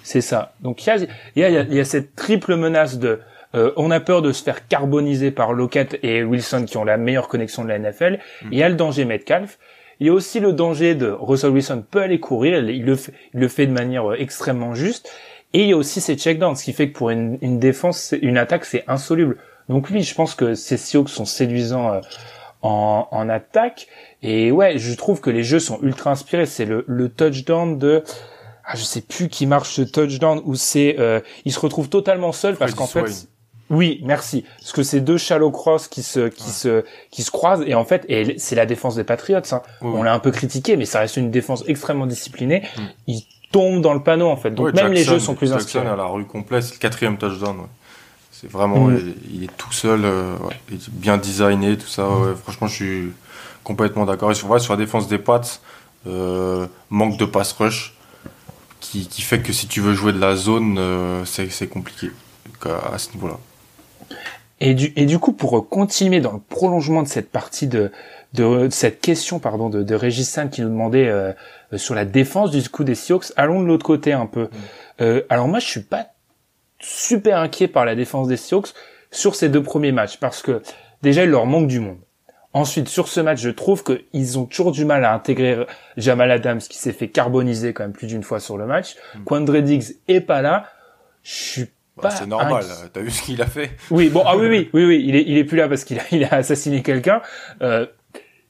[0.03, 0.55] C'est ça.
[0.61, 0.88] Donc il
[1.36, 3.20] y a, y, a, y a cette triple menace de
[3.55, 6.97] euh, on a peur de se faire carboniser par Lockett et Wilson qui ont la
[6.97, 8.18] meilleure connexion de la NFL.
[8.42, 8.49] Mm.
[8.53, 9.59] Il y a le danger Metcalf.
[10.01, 13.12] Il y a aussi le danger de Russell Wilson peut aller courir, il le fait,
[13.32, 15.11] il le fait de manière euh, extrêmement juste.
[15.55, 18.12] Et il y a aussi ces checkdowns, ce qui fait que pour une, une défense,
[18.20, 19.38] une attaque, c'est insoluble.
[19.68, 22.00] Donc oui, je pense que ces Seahawks sont séduisants euh,
[22.61, 23.86] en, en attaque.
[24.22, 26.46] Et ouais, je trouve que les jeux sont ultra inspirés.
[26.46, 28.02] C'est le, le touchdown de
[28.66, 32.32] ah, je sais plus qui marche ce touchdown où c'est euh, il se retrouve totalement
[32.32, 33.05] seul parce qu'en fait
[33.70, 34.44] oui, merci.
[34.59, 37.84] Parce que c'est deux shallow cross qui se qui se qui se croisent et en
[37.84, 39.40] fait et c'est la défense des Patriots.
[39.52, 39.62] Hein.
[39.80, 42.62] On l'a un peu critiqué, mais ça reste une défense extrêmement disciplinée.
[42.76, 42.82] Mm.
[43.07, 43.22] Ils
[43.55, 44.50] tombent dans le panneau en fait.
[44.50, 45.86] Donc même les jeux sont plus Jackson inspirés.
[45.86, 47.57] à la rue complète, c'est le quatrième touchdown.
[47.61, 47.66] Ouais.
[48.32, 49.14] C'est vraiment, mm.
[49.32, 52.09] il, est tout seul, euh, ouais, il est bien designé, tout ça.
[52.09, 52.32] Ouais.
[52.42, 53.12] Franchement, je suis
[53.62, 54.32] complètement d'accord.
[54.32, 55.40] Et sur, sur la défense des Pats,
[56.09, 57.94] euh, manque de pass rush
[58.80, 62.11] qui, qui, fait que si tu veux jouer de la zone, euh, c'est compliqué
[62.64, 63.38] à ce niveau-là.
[64.61, 67.92] Et du, et du coup, pour continuer dans le prolongement de cette partie de,
[68.34, 71.32] de, de cette question pardon de, de Régis Sam qui nous demandait euh,
[71.76, 74.44] sur la défense du coup des Seahawks, allons de l'autre côté un peu.
[74.44, 74.50] Mm.
[75.00, 76.06] Euh, alors moi, je suis pas
[76.80, 78.74] super inquiet par la défense des Seahawks
[79.10, 80.62] sur ces deux premiers matchs parce que
[81.02, 81.98] déjà il leur manque du monde.
[82.52, 86.60] Ensuite, sur ce match, je trouve qu'ils ont toujours du mal à intégrer Jamal Adams,
[86.60, 88.94] qui s'est fait carboniser quand même plus d'une fois sur le match.
[89.14, 89.24] Mm.
[89.24, 90.66] Quandre Diggs est pas là.
[91.24, 92.64] Je suis bah, c'est normal.
[92.92, 93.70] T'as vu ce qu'il a fait?
[93.90, 95.98] Oui, bon, ah oui, oui, oui, oui, il est, il est plus là parce qu'il
[95.98, 97.22] a, il a assassiné quelqu'un.
[97.62, 97.86] Euh,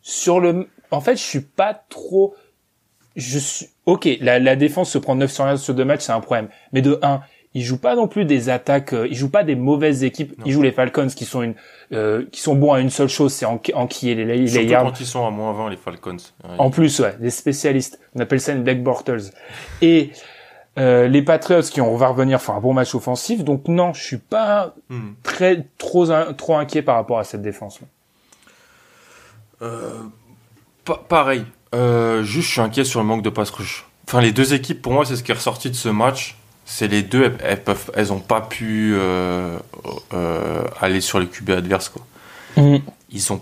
[0.00, 2.34] sur le, en fait, je suis pas trop.
[3.16, 6.48] Je suis, ok, la, la défense se prend 900 sur deux matchs, c'est un problème.
[6.72, 7.20] Mais de 1,
[7.54, 10.34] il joue pas non plus des attaques, euh, il joue pas des mauvaises équipes.
[10.44, 11.54] Il joue les Falcons qui sont une,
[11.92, 15.00] euh, qui sont bons à une seule chose, c'est en, enquiller les, les Surtout quand
[15.00, 16.16] ils sont à moins 20, les Falcons.
[16.58, 18.00] En plus, ouais, des spécialistes.
[18.16, 19.30] On appelle ça une Black Bortles.
[19.80, 20.10] Et
[20.76, 23.44] euh, les Patriots qui ont va revenir faire un bon match offensif.
[23.44, 25.12] Donc non, je suis pas hmm.
[25.22, 27.78] très trop trop inquiet par rapport à cette défense.
[29.62, 30.00] Euh,
[31.08, 31.44] pareil.
[31.74, 33.86] Euh, juste, je suis inquiet sur le manque de pass rush.
[34.06, 36.36] Enfin, les deux équipes, pour moi, c'est ce qui est ressorti de ce match.
[36.66, 39.58] C'est les deux, elles, peuvent, elles ont pas pu euh,
[40.14, 42.06] euh, aller sur les QB adverses quoi.
[42.56, 42.78] Hmm.
[43.10, 43.40] Ils ont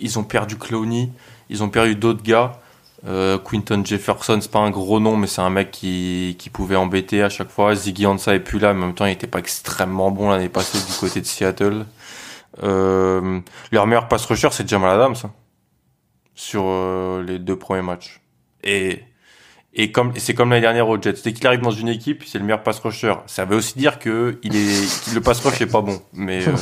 [0.00, 1.10] ils ont perdu Clowney,
[1.48, 2.60] ils ont perdu d'autres gars.
[3.02, 7.22] Quinton Jefferson, c'est pas un gros nom, mais c'est un mec qui, qui pouvait embêter
[7.22, 7.74] à chaque fois.
[7.74, 10.50] Ziggy Ansah est plus là, mais en même temps, il était pas extrêmement bon l'année
[10.50, 11.86] passée du côté de Seattle.
[12.62, 15.30] Leur meilleur pass rusher, c'est Jamal Adams hein,
[16.40, 18.20] sur euh, les deux premiers matchs.
[18.64, 19.02] Et
[19.74, 22.38] et comme c'est comme l'année dernière au Jets, dès qu'il arrive dans une équipe, c'est
[22.38, 23.14] le meilleur pass rusher.
[23.26, 26.52] Ça veut aussi dire que il est le pass rush est pas bon, mais euh,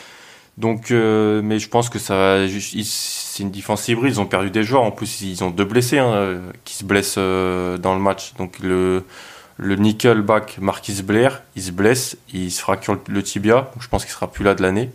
[0.56, 4.14] donc mais je pense que ça c'est une défense hybride.
[4.14, 4.82] Ils ont perdu des joueurs.
[4.82, 8.32] En plus, ils ont deux blessés hein, qui se blessent euh, dans le match.
[8.38, 9.04] Donc le,
[9.58, 13.70] le nickelback Marquis Blair, il se blesse, il se fracture le tibia.
[13.78, 14.90] je pense qu'il sera plus là de l'année.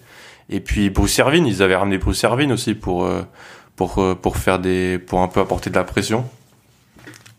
[0.50, 3.22] Et puis Bruce Ervin, ils avaient ramené Bruce Ervin aussi pour euh,
[3.76, 6.26] pour euh, pour faire des pour un peu apporter de la pression.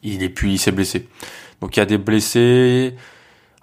[0.03, 1.09] Il est puis il s'est blessé.
[1.61, 2.95] Donc il y a des blessés.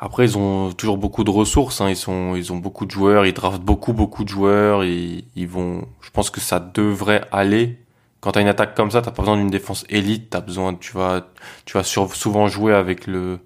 [0.04, 1.80] Après, ils ont toujours beaucoup de ressources.
[1.80, 1.90] Hein.
[1.90, 3.28] Ils sont, ils ont beaucoup de joueurs.
[3.28, 4.84] Ils draftent beaucoup, beaucoup de joueurs.
[4.84, 5.88] Et ils vont.
[6.02, 7.78] Je pense que ça devrait aller.
[8.20, 10.32] Quand t'as une attaque comme ça, t'as pas besoin d'une défense élite.
[10.32, 11.28] T'as besoin, tu vas,
[11.66, 13.40] tu vas souvent jouer avec le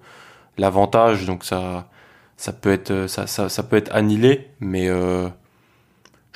[0.56, 1.26] l'avantage.
[1.26, 1.90] Donc ça,
[2.38, 4.48] ça peut être, ça, ça, ça peut être annihilé.
[4.60, 5.28] Mais euh,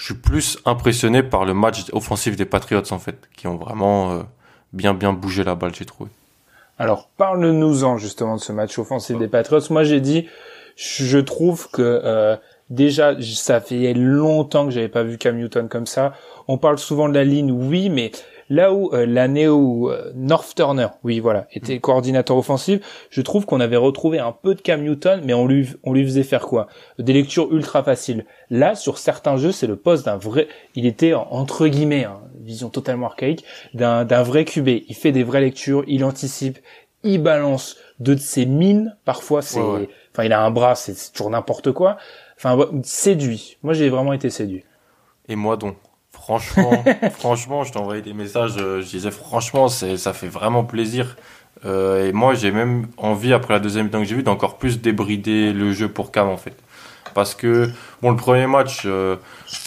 [0.01, 4.12] je suis plus impressionné par le match offensif des Patriots en fait, qui ont vraiment
[4.12, 4.22] euh,
[4.72, 6.11] bien, bien bougé la balle, j'ai trouvé.
[6.78, 9.61] Alors parle-nous-en justement de ce match offensif des Patriots.
[9.68, 10.26] Moi j'ai dit,
[10.74, 12.34] je trouve que euh,
[12.70, 16.14] déjà ça fait longtemps que j'avais pas vu Cam Newton comme ça.
[16.48, 18.11] On parle souvent de la ligne, oui, mais
[18.51, 21.80] là où euh, l'année où euh, North Turner, oui voilà, était mm.
[21.80, 25.68] coordinateur offensif, je trouve qu'on avait retrouvé un peu de Cam Newton, mais on lui
[25.84, 26.66] on lui faisait faire quoi?
[26.98, 28.26] Des lectures ultra faciles.
[28.51, 30.48] Là, sur certains jeux, c'est le poste d'un vrai.
[30.74, 34.68] Il était entre guillemets, hein, vision totalement archaïque, d'un d'un vrai QB.
[34.88, 36.59] Il fait des vraies lectures, il anticipe,
[37.05, 38.96] il balance de ses mines.
[39.05, 41.96] Parfois, c'est, enfin, il a un bras, c'est toujours n'importe quoi.
[42.36, 43.59] Enfin, séduit.
[43.62, 44.64] Moi, j'ai vraiment été séduit.
[45.28, 45.76] Et moi donc.
[46.20, 46.84] Franchement,
[47.18, 48.56] franchement, je t'envoyais des messages.
[48.58, 51.16] Euh, je disais franchement, c'est, ça fait vraiment plaisir.
[51.64, 54.80] Euh, et moi, j'ai même envie après la deuxième mi-temps que j'ai vu d'encore plus
[54.80, 56.56] débrider le jeu pour Cam en fait.
[57.14, 57.70] Parce que
[58.02, 59.16] bon, le premier match, euh,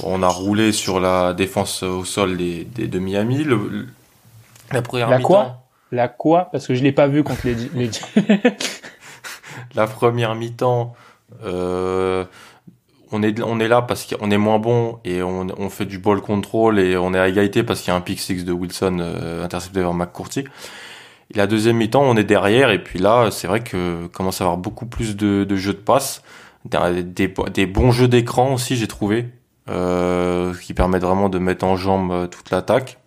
[0.04, 3.44] on a roulé sur la défense au sol des, des de Miami.
[3.44, 3.88] Le,
[4.72, 5.24] la première mi-temps.
[5.24, 5.60] Quoi
[5.94, 7.56] la quoi Parce que je l'ai pas vu contre les.
[7.56, 7.92] les...
[9.76, 10.96] la première mi-temps.
[11.44, 12.26] Euh,
[13.14, 16.22] on est on est là parce qu'on est moins bon et on, fait du ball
[16.22, 18.98] control et on est à égalité parce qu'il y a un pick six de Wilson
[19.00, 20.46] euh, intercepté vers McCourty.
[21.36, 24.58] La deuxième mi-temps, on est derrière et puis là, c'est vrai que commence à avoir
[24.58, 26.22] beaucoup plus de, jeux de passe,
[26.66, 29.30] des, des, bons jeux d'écran aussi, j'ai trouvé,
[29.70, 33.00] euh, qui permettent vraiment de mettre en jambe euh, toute l'attaque.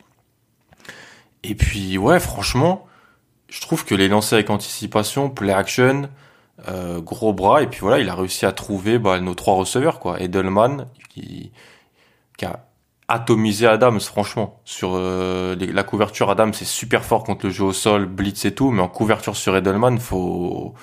[1.45, 2.87] Et puis ouais, franchement,
[3.49, 6.09] je trouve que les lancers avec anticipation, play action,
[6.69, 10.01] euh, gros bras, et puis voilà, il a réussi à trouver bah, nos trois receveurs
[10.01, 10.21] quoi.
[10.21, 11.53] Edelman qui,
[12.39, 12.67] qui a
[13.09, 14.61] atomiser Adams, franchement.
[14.65, 18.55] Sur euh, la couverture, Adams c'est super fort contre le jeu au sol, blitz et
[18.55, 20.75] tout, mais en couverture sur Edelman, faut.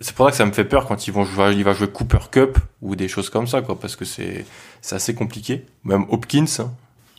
[0.00, 1.88] C'est pour ça que ça me fait peur quand ils vont jouer, il va jouer
[1.88, 4.44] Cooper Cup ou des choses comme ça, quoi, parce que c'est
[4.80, 5.66] c'est assez compliqué.
[5.84, 6.46] Même Hopkins.
[6.58, 6.70] Hein.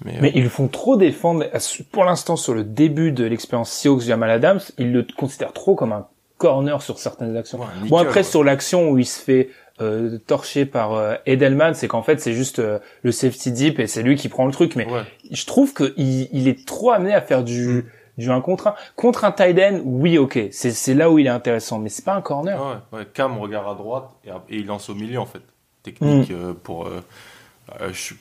[0.06, 1.46] Mais, mais ils font trop défendre.
[1.92, 5.92] Pour l'instant, sur le début de l'expérience Seahawks Jamal Adams, ils le considèrent trop comme
[5.92, 6.08] un
[6.40, 7.60] corner sur certaines actions.
[7.88, 9.50] bon après sur l'action où il se fait
[9.82, 13.88] euh, torché par euh, Edelman, c'est qu'en fait c'est juste euh, le safety deep et
[13.88, 14.76] c'est lui qui prend le truc.
[14.76, 14.88] Mais
[15.30, 17.84] je trouve qu'il il est trop amené à faire du mm.
[18.18, 18.76] du 1 contre 1.
[18.96, 22.04] Contre un tight end, oui ok, c'est c'est là où il est intéressant, mais c'est
[22.04, 22.60] pas un corner.
[22.92, 23.08] Ouais, ouais.
[23.14, 25.42] Cam regarde à droite et, il lance au milieu en fait.
[25.84, 26.56] Technique mm.
[26.56, 26.90] pour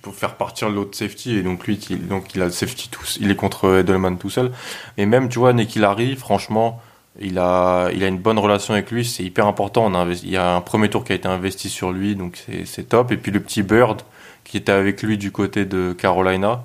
[0.02, 3.04] pour faire partir l'autre safety et donc lui il, donc il a le safety tout,
[3.18, 4.52] il est contre Edelman tout seul.
[4.96, 6.80] Et même tu vois qu'il arrive, franchement
[7.20, 9.86] il a, il a une bonne relation avec lui, c'est hyper important.
[9.86, 12.44] On a il y a un premier tour qui a été investi sur lui, donc
[12.64, 13.12] c'est top.
[13.12, 14.02] Et puis le petit Bird
[14.44, 16.64] qui était avec lui du côté de Carolina,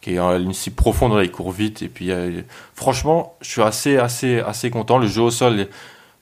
[0.00, 1.82] qui est une cible profonde, là, il court vite.
[1.82, 2.10] Et puis
[2.74, 4.98] franchement, je suis assez, assez, assez content.
[4.98, 5.68] Le jeu au sol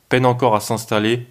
[0.08, 1.26] peine encore à s'installer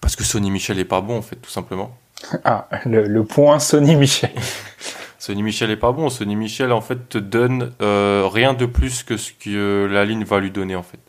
[0.00, 1.96] parce que Sonny Michel est pas bon en fait, tout simplement.
[2.44, 4.30] Ah, le, point Sonny Michel.
[5.18, 6.10] Sonny Michel est pas bon.
[6.10, 10.24] Sonny Michel en fait te donne euh, rien de plus que ce que la ligne
[10.24, 11.00] va lui donner en fait.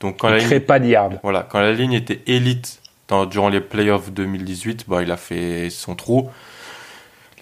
[0.00, 3.48] Donc quand il la crée pas de Voilà, quand la ligne était élite dans, durant
[3.48, 6.30] les playoffs 2018, bah, il a fait son trou.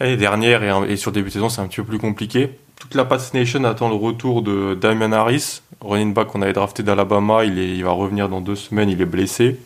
[0.00, 2.50] L'année dernière et, et, sur début de saison, c'est un petit peu plus compliqué.
[2.80, 6.82] Toute la Pats Nation attend le retour de Damian Harris, running back qu'on avait drafté
[6.82, 7.44] d'Alabama.
[7.44, 9.58] Il, il va revenir dans deux semaines, il est blessé.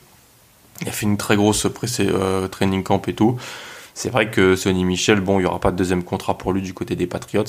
[0.80, 1.66] Il a fait une très grosse
[2.00, 3.36] euh, training camp et tout.
[3.94, 6.62] C'est vrai que Sonny Michel, bon, il n'y aura pas de deuxième contrat pour lui
[6.62, 7.44] du côté des Patriots.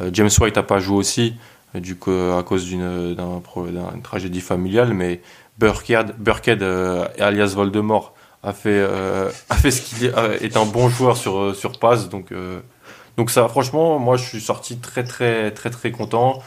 [0.00, 1.34] Euh, James White n'a pas joué aussi
[1.80, 3.16] du coup, à cause d'une
[4.02, 5.20] tragédie familiale, mais
[5.58, 10.12] Burkhead, Burkhead euh, alias Voldemort a fait euh, a fait ce qu'il est,
[10.42, 12.60] est, un bon joueur sur sur passe, donc euh,
[13.16, 16.42] donc ça franchement moi je suis sorti très très très très content.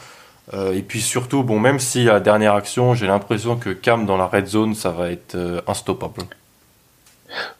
[0.52, 4.26] et puis surtout bon même si la dernière action j'ai l'impression que Cam dans la
[4.26, 6.22] red zone ça va être instoppable.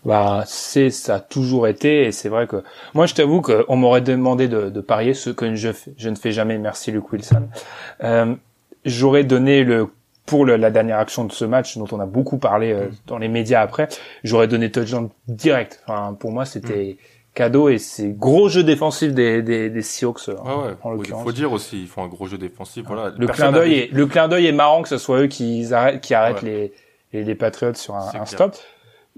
[0.05, 2.63] Bah, c'est ça a toujours été et c'est vrai que
[2.95, 6.33] moi je t'avoue qu'on m'aurait demandé de, de, parier ce que je, je ne fais
[6.33, 6.59] jamais.
[6.59, 7.49] Merci Luke Wilson.
[8.03, 8.35] Euh,
[8.87, 9.89] J'aurais donné le
[10.27, 12.91] pour le, la dernière action de ce match dont on a beaucoup parlé euh, mm.
[13.07, 13.89] dans les médias après.
[14.25, 15.83] J'aurais donné touchdown direct.
[15.87, 17.35] Enfin, pour moi c'était mm.
[17.35, 21.23] cadeau et c'est gros jeu défensif des, des, des Seahawks ah ouais, en l'occurrence.
[21.23, 22.85] Il faut dire aussi ils font un gros jeu défensif.
[22.87, 23.13] Voilà.
[23.17, 26.01] Le clin d'œil est le clin d'œil est marrant que ce soit eux qui arrêtent
[26.01, 26.73] qui arrêtent les,
[27.13, 28.57] les, les Patriots sur un, un stop.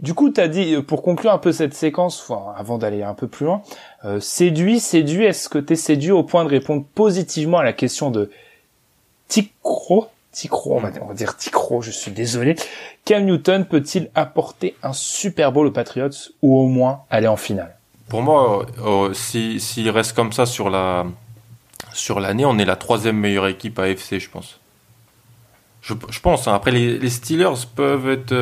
[0.00, 3.14] Du coup, tu as dit, euh, pour conclure un peu cette séquence, avant d'aller un
[3.14, 3.62] peu plus loin,
[4.04, 7.72] euh, séduit, séduit, est-ce que tu es séduit au point de répondre positivement à la
[7.72, 8.30] question de
[9.26, 10.06] Ticro?
[10.30, 12.54] Ticro, on va, dire, Ticro, je suis désolé.
[13.04, 16.10] Cam Newton peut-il apporter un Super Bowl aux Patriots
[16.42, 17.76] ou au moins aller en finale?
[18.08, 21.06] Pour moi, euh, s'il reste comme ça sur la
[21.92, 24.60] sur l'année, on est la troisième meilleure équipe à FC, je pense.
[25.82, 26.46] Je, pense.
[26.46, 26.54] Hein.
[26.54, 28.32] Après, les, Steelers peuvent être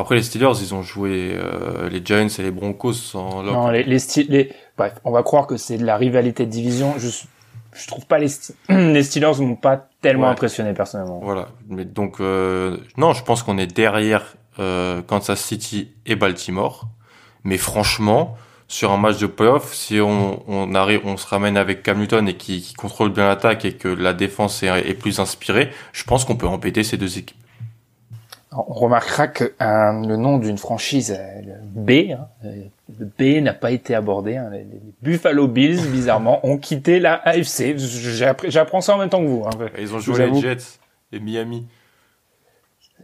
[0.00, 3.42] après, les Steelers, ils ont joué euh, les Giants et les Broncos sans.
[3.42, 6.94] Non, les, les, les, bref, on va croire que c'est de la rivalité de division.
[6.96, 7.08] Je,
[7.74, 8.28] je trouve pas les,
[8.68, 11.20] les Steelers m'ont pas tellement impressionné personnellement.
[11.22, 11.48] Voilà.
[11.68, 16.86] Mais donc, euh, non, je pense qu'on est derrière euh, Kansas City et Baltimore.
[17.44, 18.36] Mais franchement,
[18.68, 22.28] sur un match de playoff, si on, on arrive, on se ramène avec Cam Newton
[22.28, 26.04] et qui, qui contrôle bien l'attaque et que la défense est, est plus inspirée, je
[26.04, 27.36] pense qu'on peut embêter ces deux équipes.
[28.54, 31.40] On remarquera que le nom d'une franchise euh,
[31.74, 32.64] B, hein, euh,
[32.98, 34.36] le B n'a pas été abordé.
[34.36, 34.50] Hein.
[34.52, 34.66] les,
[35.00, 37.76] Buffalo Bills, bizarrement, ont quitté la AFC.
[37.76, 39.44] J'apprends ça en même temps que vous.
[39.46, 39.68] Hein.
[39.78, 40.78] Ils ont joué les Jets
[41.12, 41.66] et Miami.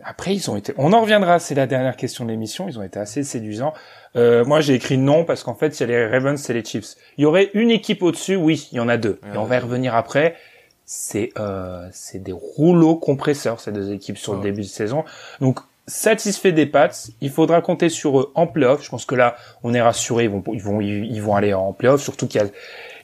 [0.04, 0.74] Après, ils ont été.
[0.76, 1.38] On en reviendra.
[1.38, 2.68] C'est la dernière question de l'émission.
[2.68, 3.72] Ils ont été assez séduisants.
[4.16, 6.64] Euh, moi, j'ai écrit non parce qu'en fait, il y a les Ravens et les
[6.64, 6.94] Chiefs.
[7.16, 8.36] Il y aurait une équipe au-dessus.
[8.36, 9.18] Oui, il y en a deux.
[9.34, 10.36] Et on va y revenir après
[10.90, 15.04] c'est euh, c'est des rouleaux compresseurs ces deux équipes sur le début de saison.
[15.38, 18.82] Donc satisfait des pattes, il faudra compter sur eux en playoff.
[18.82, 21.74] Je pense que là, on est rassuré, ils vont ils vont ils vont aller en
[21.74, 22.46] playoff, surtout qu'il y a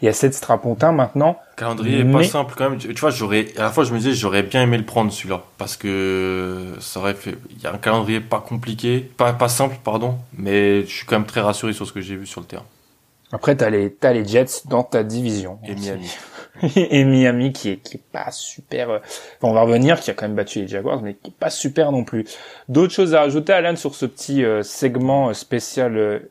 [0.01, 1.39] il y a cette strapontin maintenant.
[1.51, 2.78] Le calendrier est pas simple quand même.
[2.78, 5.43] Tu, vois, j'aurais à la fois je me disais j'aurais bien aimé le prendre celui-là
[5.59, 9.76] parce que ça aurait fait il y a un calendrier pas compliqué, pas pas simple
[9.85, 12.47] pardon, mais je suis quand même très rassuré sur ce que j'ai vu sur le
[12.47, 12.64] terrain.
[13.30, 15.59] Après t'as les t'as les Jets dans ta division.
[15.68, 16.11] Et Miami.
[16.76, 18.90] et Miami qui est qui est pas super.
[18.90, 18.98] Euh,
[19.42, 21.92] on va revenir, qui a quand même battu les Jaguars, mais qui est pas super
[21.92, 22.24] non plus.
[22.68, 26.22] D'autres choses à rajouter, Alan, sur ce petit euh, segment euh, spécial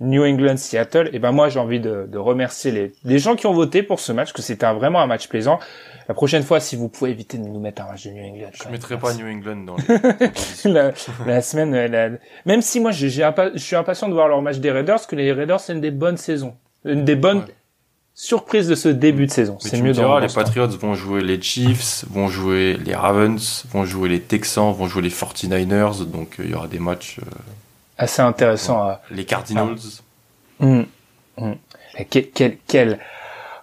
[0.00, 1.10] New England Seattle?
[1.12, 4.00] Et ben moi, j'ai envie de, de remercier les, les gens qui ont voté pour
[4.00, 5.58] ce match, que c'était vraiment un match plaisant.
[6.06, 8.50] La prochaine fois, si vous pouvez éviter de nous mettre un match de New England.
[8.52, 10.70] Je mettrai pas New England dans les...
[10.70, 10.92] la,
[11.26, 15.16] la, semaine, même si moi, je suis impatient de voir leur match des Raiders, que
[15.16, 16.54] les Raiders c'est une des bonnes saisons
[16.84, 17.46] Une des bonnes
[18.14, 19.58] surprises de ce début de saison.
[19.60, 24.08] C'est mieux dans Les Patriots vont jouer les Chiefs, vont jouer les Ravens, vont jouer
[24.08, 26.04] les Texans, vont jouer les 49ers.
[26.04, 27.30] Donc euh, il y aura des matchs euh,
[27.98, 28.96] assez intéressants.
[29.10, 29.76] Les Cardinals.
[30.60, 30.64] Ah.
[30.64, 30.86] Hum,
[31.36, 31.56] hum.
[32.10, 32.98] Quel, quel, quel...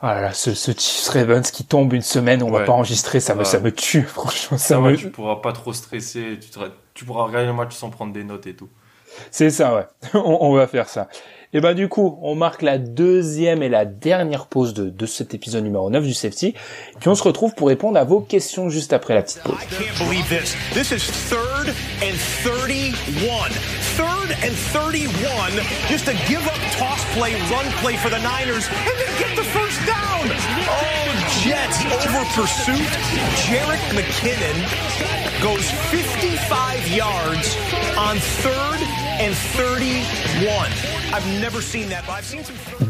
[0.03, 3.43] Oh ce, ce Chiefs Ravens qui tombe une semaine, on va pas enregistrer, ça me,
[3.43, 4.57] ça me tue, franchement.
[4.57, 4.95] Ça, me...
[4.95, 6.49] tu pourras pas trop stresser, tu,
[6.95, 8.69] tu pourras regarder le match sans prendre des notes et tout.
[9.29, 9.85] C'est ça, ouais.
[10.15, 11.07] on, on, va faire ça.
[11.53, 15.33] Et bah du coup, on marque la deuxième et la dernière pause de, de cet
[15.33, 16.53] épisode numéro 9 du Safety.
[16.99, 19.55] Puis on se retrouve pour répondre à vos questions juste après la petite pause.
[23.97, 25.51] Third and 31,
[25.89, 29.43] just to give up toss play, run play for the Niners, and then get the
[29.43, 30.31] first down.
[30.31, 31.11] Oh,
[31.43, 32.87] Jets over pursuit.
[33.43, 34.57] Jarek McKinnon
[35.43, 37.57] goes 55 yards
[37.97, 39.10] on third and 31.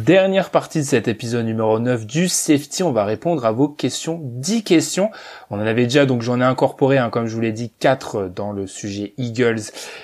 [0.05, 4.17] Dernière partie de cet épisode numéro 9 du Safety, on va répondre à vos questions,
[4.23, 5.11] 10 questions.
[5.49, 8.31] On en avait déjà, donc j'en ai incorporé, hein, comme je vous l'ai dit, 4
[8.33, 9.59] dans le sujet Eagles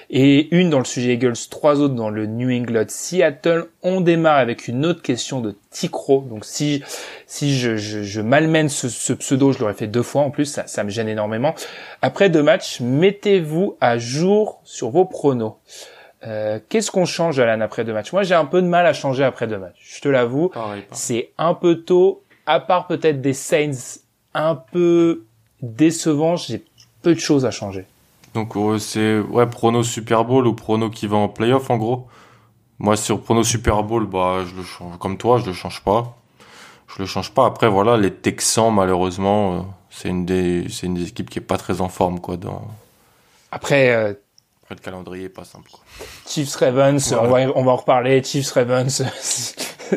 [0.10, 3.68] et une dans le sujet Eagles, trois autres dans le New England Seattle.
[3.82, 6.26] On démarre avec une autre question de Ticro.
[6.30, 6.84] Donc si
[7.26, 10.84] si je, je, malmène ce, pseudo, je l'aurais fait deux fois en plus, ça, ça
[10.84, 11.56] me gêne énormément.
[12.02, 15.54] Après deux matchs, mettez-vous à jour sur vos pronos.
[16.26, 18.12] Euh, qu'est-ce qu'on change Alan après deux matchs?
[18.12, 19.96] Moi, j'ai un peu de mal à changer après deux matchs.
[19.98, 20.52] Je te l'avoue,
[20.92, 22.24] c'est un peu tôt.
[22.46, 24.00] À part peut-être des Saints
[24.34, 25.26] un peu
[25.62, 26.64] décevants, j'ai
[27.02, 27.86] peu de choses à changer.
[28.34, 32.08] Donc c'est ouais prono Super Bowl ou prono qui va en playoff en gros?
[32.80, 36.16] Moi sur prono Super Bowl, bah je le change comme toi, je le change pas.
[36.88, 37.46] Je le change pas.
[37.46, 39.60] Après voilà, les Texans malheureusement, euh,
[39.90, 42.62] c'est une des c'est une des équipes qui est pas très en forme quoi dans.
[43.52, 44.16] Après
[44.72, 45.70] euh, le calendrier est pas simple.
[45.72, 45.82] Quoi.
[46.28, 48.24] Chiefs Ravens, on, va, on va en reparler.
[48.24, 49.04] Chiefs Ravens,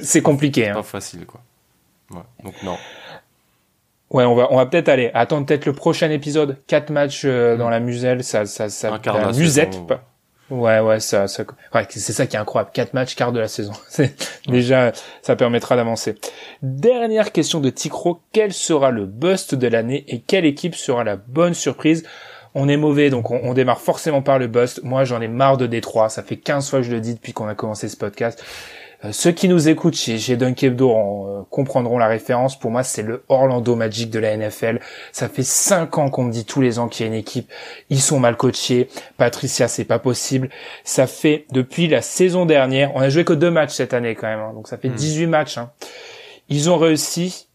[0.03, 0.69] c'est compliqué.
[0.69, 0.75] Hein.
[0.75, 1.41] Pas facile quoi.
[2.11, 2.77] Ouais, donc non.
[4.11, 5.11] Ouais, on va, on va peut-être aller.
[5.15, 6.59] Attendre peut-être le prochain épisode.
[6.67, 8.93] Quatre matchs euh, dans la muselle, ça, ça, ça.
[8.93, 9.75] Un quart la musette.
[9.75, 9.87] Saison,
[10.51, 10.81] ouais.
[10.81, 11.45] ouais, ça, ça,
[11.75, 12.71] ouais, c'est ça qui est incroyable.
[12.73, 13.73] Quatre matchs, quart de la saison.
[14.49, 14.91] Déjà,
[15.23, 16.17] ça permettra d'avancer.
[16.63, 18.21] Dernière question de Ticro.
[18.33, 22.05] Quel sera le bust de l'année et quelle équipe sera la bonne surprise?
[22.55, 24.83] On est mauvais, donc on, démarre forcément par le bust.
[24.83, 26.09] Moi, j'en ai marre de Détroit.
[26.09, 28.43] Ça fait 15 fois que je le dis depuis qu'on a commencé ce podcast.
[29.05, 32.59] Euh, ceux qui nous écoutent chez, chez Dunkebdo euh, comprendront la référence.
[32.59, 34.81] Pour moi, c'est le Orlando Magic de la NFL.
[35.13, 37.51] Ça fait 5 ans qu'on me dit tous les ans qu'il y a une équipe.
[37.89, 38.89] Ils sont mal coachés.
[39.17, 40.51] Patricia, c'est pas possible.
[40.85, 42.93] Ça fait depuis la saison dernière.
[42.95, 44.41] On a joué que deux matchs cette année quand même.
[44.41, 44.53] Hein.
[44.55, 45.31] donc ça fait 18 hmm.
[45.31, 45.59] matchs.
[45.59, 45.71] Hein.
[46.49, 47.47] Ils ont réussi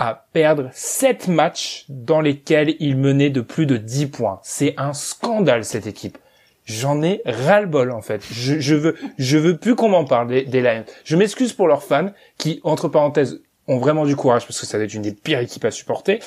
[0.00, 4.40] à perdre 7 matchs dans lesquels il menait de plus de 10 points.
[4.42, 6.16] C'est un scandale cette équipe.
[6.64, 8.22] J'en ai ras-le-bol en fait.
[8.32, 10.84] Je, je, veux, je veux plus qu'on m'en parle des, des, Lions.
[11.04, 14.78] Je m'excuse pour leurs fans qui, entre parenthèses, ont vraiment du courage parce que ça
[14.78, 16.20] doit être une des pires équipes à supporter.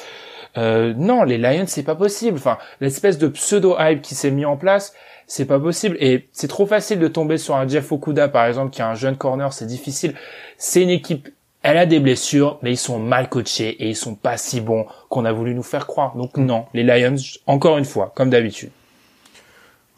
[0.56, 2.38] Euh, non, les Lions, c'est pas possible.
[2.38, 4.94] Enfin, l'espèce de pseudo hype qui s'est mis en place,
[5.26, 5.98] c'est pas possible.
[6.00, 8.94] Et c'est trop facile de tomber sur un Jeff Okuda, par exemple, qui a un
[8.94, 10.14] jeune corner, c'est difficile.
[10.58, 11.30] C'est une équipe
[11.64, 14.86] elle a des blessures, mais ils sont mal coachés et ils sont pas si bons
[15.10, 16.16] qu'on a voulu nous faire croire.
[16.16, 17.16] Donc non, les Lions,
[17.48, 18.72] encore une fois, comme d'habitude.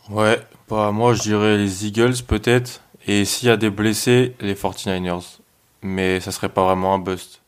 [0.10, 0.40] Ouais,
[0.70, 5.40] bah moi je dirais les Eagles peut-être, et s'il y a des blessés, les 49ers.
[5.82, 7.42] Mais ça serait pas vraiment un bust.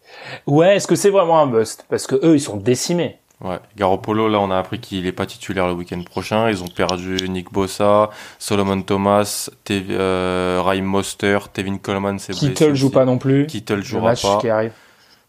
[0.45, 1.85] Ouais, est-ce que c'est vraiment un bust?
[1.89, 3.17] Parce que eux, ils sont décimés.
[3.39, 6.49] Ouais, Garoppolo, là, on a appris qu'il est pas titulaire le week-end prochain.
[6.49, 8.09] Ils ont perdu Nick Bossa,
[8.39, 12.47] Solomon Thomas, Tev euh, Raheem Moster, Tevin Coleman, c'est blessé.
[12.47, 13.45] Kittle joue pas non plus.
[13.45, 14.39] Kittle jouera pas.
[14.39, 14.71] Qui arrive.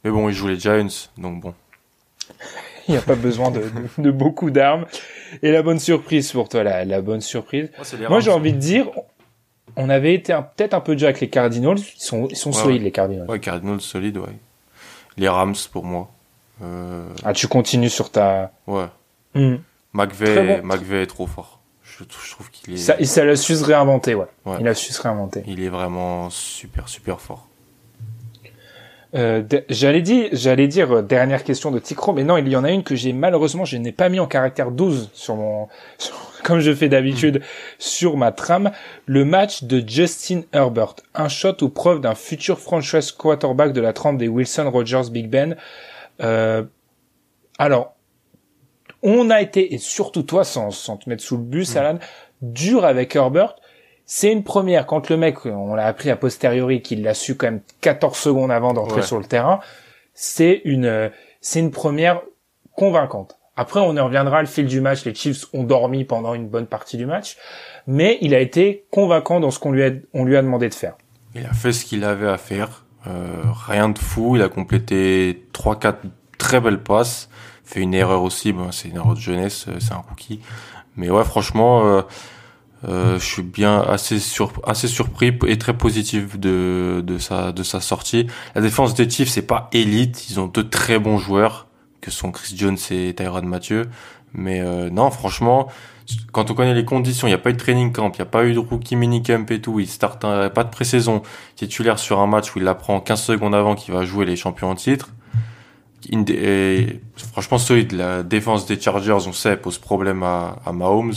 [0.04, 1.54] Mais bon, il joue les Giants, donc bon.
[2.88, 3.64] il n'y a pas besoin de,
[3.98, 4.86] de, beaucoup d'armes.
[5.42, 7.70] Et la bonne surprise pour toi, la, la bonne surprise.
[8.08, 8.86] Moi, j'ai envie de dire,
[9.76, 11.78] on avait été peut-être un peu déjà avec les Cardinals.
[11.78, 13.28] Ils sont, ils sont solides, les Cardinals.
[13.28, 14.36] Ouais, Cardinals solides, ouais.
[15.18, 16.10] Les Rams, pour moi.
[16.62, 17.04] Euh...
[17.24, 18.52] Ah, tu continues sur ta.
[18.66, 18.86] Ouais.
[19.34, 19.56] Mmh.
[19.92, 21.60] McVeigh, est trop fort.
[21.82, 22.76] Je, trouve qu'il est.
[22.76, 24.26] Ça, ça l'a su se réinventer, ouais.
[24.60, 25.42] Il a su se réinventer.
[25.46, 27.48] Il est vraiment super, super fort.
[29.14, 32.64] Euh, j'allais dire, j'allais dire euh, dernière question de Ticro, mais non, il y en
[32.64, 35.68] a une que j'ai malheureusement, je n'ai pas mis en caractère 12 sur mon,
[36.44, 37.40] comme je fais d'habitude,
[37.78, 38.70] sur ma trame.
[39.06, 43.94] Le match de Justin Herbert, un shot ou preuve d'un futur franchise quarterback de la
[43.94, 45.56] trempe des Wilson Rogers Big Ben.
[46.20, 46.64] Euh,
[47.58, 47.94] alors,
[49.02, 51.78] on a été, et surtout toi, sans, sans te mettre sous le bus, mm.
[51.78, 51.98] Alan,
[52.42, 53.56] dur avec Herbert.
[54.04, 54.86] C'est une première.
[54.86, 58.50] Quand le mec, on l'a appris a posteriori qu'il l'a su quand même 14 secondes
[58.50, 59.60] avant d'entrer sur le terrain,
[60.14, 61.10] c'est une,
[61.42, 62.22] c'est une première
[62.74, 63.38] convaincante.
[63.54, 66.66] Après, on y reviendra, le fil du match, les Chiefs ont dormi pendant une bonne
[66.66, 67.36] partie du match,
[67.86, 70.74] mais il a été convaincant dans ce qu'on lui a, on lui a demandé de
[70.74, 70.96] faire.
[71.34, 72.84] Il a fait ce qu'il avait à faire.
[73.66, 74.36] Rien de fou.
[74.36, 75.96] Il a complété 3-4
[76.38, 77.28] très belles passes.
[77.64, 78.54] Fait une erreur aussi.
[78.70, 79.66] c'est une erreur de jeunesse.
[79.78, 80.40] C'est un rookie.
[80.96, 82.02] Mais ouais, franchement,
[82.86, 84.20] euh, je suis bien assez
[84.64, 88.28] assez surpris et très positif de de sa de sa sortie.
[88.54, 91.66] La défense des Chiefs c'est pas élite, ils ont deux très bons joueurs
[92.00, 93.86] que sont Chris Jones et Tyrod Mathieu,
[94.32, 95.68] mais euh, non franchement
[96.32, 98.22] quand on connaît les conditions, il n'y a pas eu de training camp, il n'y
[98.22, 101.22] a pas eu de rookie minicamp et tout, il start pas de pré-saison
[101.54, 104.70] titulaire sur un match où il apprend 15 secondes avant qu'il va jouer les champions
[104.70, 105.10] en titre.
[106.10, 107.00] Et,
[107.32, 111.12] franchement solide, la défense des Chargers on sait pose problème à, Mahomes.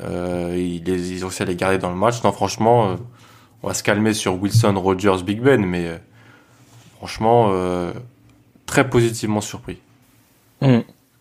[0.00, 2.22] Euh, ils, ont aussi à les garder dans le match.
[2.22, 2.96] Non, franchement, euh,
[3.62, 5.96] on va se calmer sur Wilson, Rogers, Big Ben, mais euh,
[6.98, 7.92] franchement, euh,
[8.66, 9.78] très positivement surpris.
[10.60, 10.80] Hmm.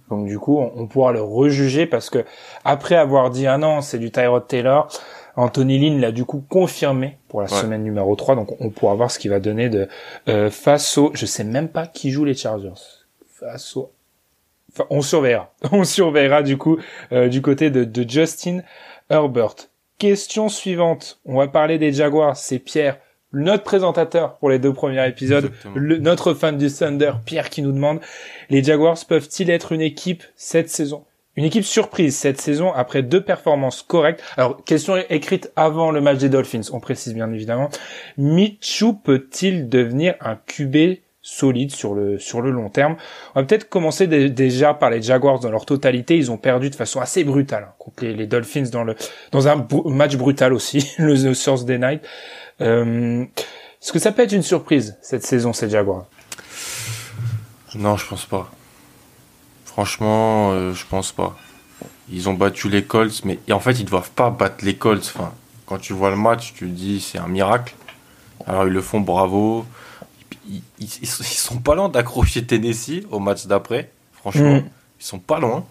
[0.10, 2.24] Donc du coup, on, pourra le rejuger parce que
[2.64, 4.88] après avoir dit ah non, c'est du Tyrod Taylor,
[5.36, 9.10] Anthony Lynn l'a du coup confirmé pour la semaine numéro 3, donc on pourra voir
[9.10, 9.90] ce qu'il va donner de
[10.52, 12.70] face au je sais même pas qui joue les Chargers.
[13.28, 13.92] Face au
[14.90, 15.54] on surveillera.
[15.72, 16.78] On surveillera du coup
[17.12, 18.62] euh, du côté de, Justin
[19.10, 19.56] Herbert.
[19.98, 21.20] Question suivante.
[21.26, 22.36] On va parler des Jaguars.
[22.36, 22.98] C'est Pierre,
[23.36, 28.00] notre présentateur pour les deux premiers épisodes, notre fan du Thunder, Pierre, qui nous demande
[28.50, 31.06] les Jaguars peuvent-ils être une équipe cette saison?
[31.36, 34.24] Une équipe surprise cette saison après deux performances correctes.
[34.38, 37.70] Alors, question écrite avant le match des Dolphins, on précise bien évidemment.
[38.18, 42.98] Michu peut-il devenir un QB solide sur le sur le long terme.
[43.34, 46.16] On va peut-être commencer déjà par les Jaguars dans leur totalité.
[46.18, 48.96] Ils ont perdu de façon assez brutale hein, contre les, Dolphins dans le
[49.32, 52.02] dans un match brutal aussi, le The Thursday Night.
[52.62, 53.26] Euh,
[53.82, 56.06] Est-ce que ça peut être une surprise cette saison ces Jaguars?
[57.74, 58.52] Non, je pense pas.
[59.66, 61.36] Franchement, euh, je pense pas.
[62.12, 65.12] Ils ont battu les Colts, mais en fait ils doivent pas battre les Colts.
[65.16, 65.34] Enfin,
[65.66, 67.74] quand tu vois le match, tu te dis c'est un miracle.
[68.46, 69.66] Alors ils le font, bravo
[70.80, 73.92] ils, sont pas loin d'accrocher Tennessee au match d'après.
[74.14, 74.64] Franchement, mm.
[75.00, 75.66] ils sont pas loin.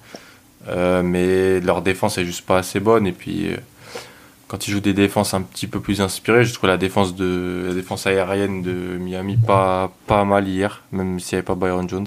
[0.69, 3.07] Euh, mais leur défense est juste pas assez bonne.
[3.07, 3.57] Et puis, euh,
[4.49, 7.67] quand ils jouent des défenses un petit peu plus inspirées, je trouve la défense de
[7.69, 11.89] la défense aérienne de Miami pas pas mal hier, même s'il n'y avait pas Byron
[11.89, 12.07] Jones.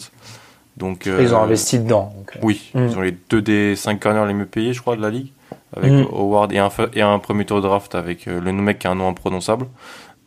[0.76, 2.13] Donc, ils ont euh, investi dedans.
[2.41, 2.86] Oui, mm.
[2.86, 5.32] ils ont les deux des cinq corners les mieux payés, je crois, de la ligue,
[5.76, 6.07] avec mm.
[6.11, 8.95] Howard et un, et un premier tour de draft avec le mec qui a un
[8.95, 9.68] nom imprononçable.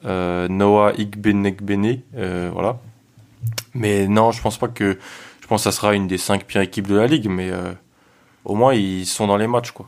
[0.04, 2.78] Euh, Noah Igbenekbene, euh, voilà.
[3.74, 4.98] Mais non, je pense pas que.
[5.40, 7.72] Je pense que ça sera une des cinq pires équipes de la ligue, mais euh,
[8.44, 9.86] au moins ils sont dans les matchs, quoi.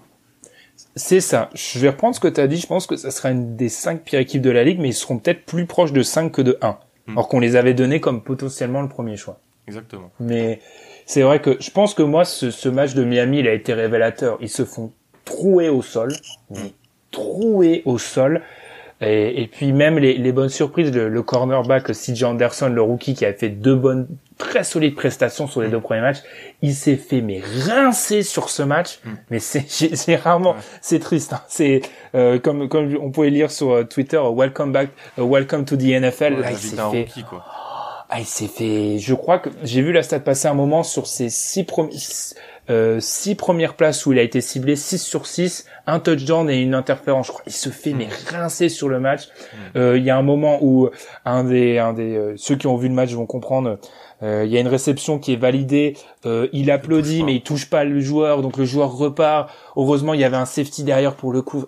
[0.96, 1.48] C'est ça.
[1.54, 2.58] Je vais reprendre ce que tu as dit.
[2.58, 4.94] Je pense que ça sera une des cinq pires équipes de la ligue, mais ils
[4.94, 6.76] seront peut-être plus proches de 5 que de 1.
[7.06, 7.12] Hmm.
[7.12, 9.40] Alors qu'on les avait donnés comme potentiellement le premier choix.
[9.66, 10.10] Exactement.
[10.20, 10.60] Mais
[11.06, 13.72] c'est vrai que je pense que moi, ce, ce, match de Miami, il a été
[13.72, 14.36] révélateur.
[14.40, 14.92] Ils se font
[15.24, 16.12] trouer au sol.
[16.50, 16.68] Hmm.
[17.10, 18.42] Trouer au sol.
[19.02, 23.14] Et, et, puis même les, les bonnes surprises, le, le, cornerback CJ Anderson, le rookie
[23.14, 24.06] qui a fait deux bonnes,
[24.38, 26.22] très solides prestations sur les deux premiers matchs,
[26.62, 29.00] il s'est fait mais rincer sur ce match.
[29.04, 29.10] Mm.
[29.30, 31.32] Mais c'est, rarement, c'est triste.
[31.32, 31.40] Hein.
[31.48, 31.82] C'est
[32.14, 36.00] euh, comme comme on pouvait lire sur euh, Twitter, Welcome back, uh, Welcome to the
[36.00, 36.40] NFL.
[36.40, 36.82] Là, il s'est fait.
[36.82, 37.44] Rookie, quoi.
[38.14, 38.98] Ah, il s'est fait.
[38.98, 41.96] Je crois que j'ai vu la stat passer un moment sur ses six premiers
[42.70, 46.60] euh, six premières places où il a été ciblé, 6 sur 6, un touchdown et
[46.60, 47.26] une interférence.
[47.26, 48.36] Je crois il se fait mais mm.
[48.36, 49.26] rincer sur le match.
[49.26, 49.56] Mm.
[49.76, 50.88] Euh, il y a un moment où
[51.24, 53.78] un des, un des euh, ceux qui ont vu le match vont comprendre.
[54.22, 55.96] Euh, il y a une réception qui est validée,
[56.52, 59.50] il applaudit mais il touche pas le joueur, donc le joueur repart.
[59.74, 61.64] Heureusement, il y avait un safety derrière pour le coup.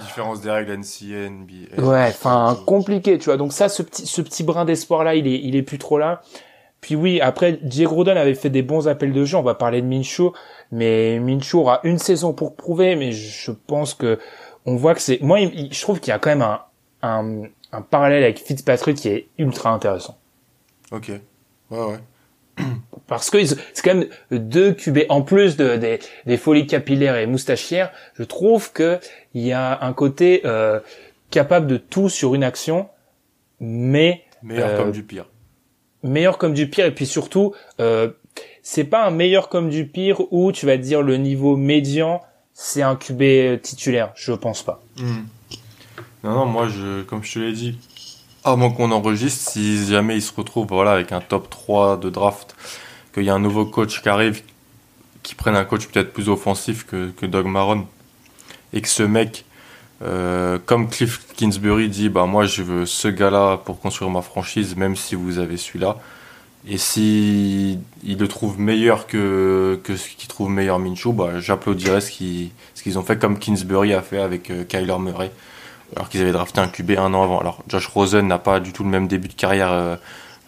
[0.00, 1.82] Différence des règles NCA, NBA.
[1.82, 3.36] Ouais, enfin compliqué, tu vois.
[3.36, 5.98] Donc ça, ce petit, ce petit brin d'espoir là, il est, il est plus trop
[5.98, 6.22] là.
[6.80, 9.36] Puis oui, après, Diego Rodon avait fait des bons appels de jeu.
[9.36, 10.32] On va parler de Minshew,
[10.70, 12.94] mais Minshew aura une saison pour prouver.
[12.96, 14.18] Mais je pense que
[14.64, 15.20] on voit que c'est.
[15.20, 15.38] Moi,
[15.70, 16.62] je trouve qu'il y a quand même un,
[17.02, 20.18] un, un, parallèle avec Fitzpatrick qui est ultra intéressant.
[20.92, 21.10] Ok.
[21.70, 21.98] Ouais, ouais.
[23.06, 27.26] Parce que c'est quand même deux QB en plus de, des, des folies capillaires et
[27.26, 27.90] moustachières.
[28.14, 29.00] Je trouve que
[29.34, 30.80] il y a un côté euh,
[31.30, 32.88] capable de tout sur une action,
[33.60, 35.26] mais meilleur comme euh, du pire
[36.02, 38.10] meilleur comme du pire et puis surtout euh,
[38.62, 42.22] c'est pas un meilleur comme du pire où tu vas dire le niveau médian
[42.54, 45.24] c'est un QB titulaire je pense pas hmm.
[46.24, 47.78] non non moi je comme je te l'ai dit
[48.44, 52.54] avant qu'on enregistre si jamais il se retrouve voilà avec un top 3 de draft
[53.12, 54.42] qu'il y a un nouveau coach qui arrive
[55.22, 57.86] qui prenne un coach peut-être plus offensif que, que Doug Maron
[58.72, 59.44] et que ce mec
[60.02, 64.76] euh, comme Cliff Kingsbury dit, bah moi je veux ce gars-là pour construire ma franchise,
[64.76, 65.96] même si vous avez celui-là.
[66.66, 72.00] Et si il le trouve meilleur que, que ce qu'il trouve meilleur Minshew, bah, j'applaudirais
[72.00, 75.30] ce qu'ils ont fait comme Kingsbury a fait avec euh, Kyler Murray,
[75.94, 77.38] alors qu'ils avaient drafté un QB un an avant.
[77.40, 79.96] Alors Josh Rosen n'a pas du tout le même début de carrière euh,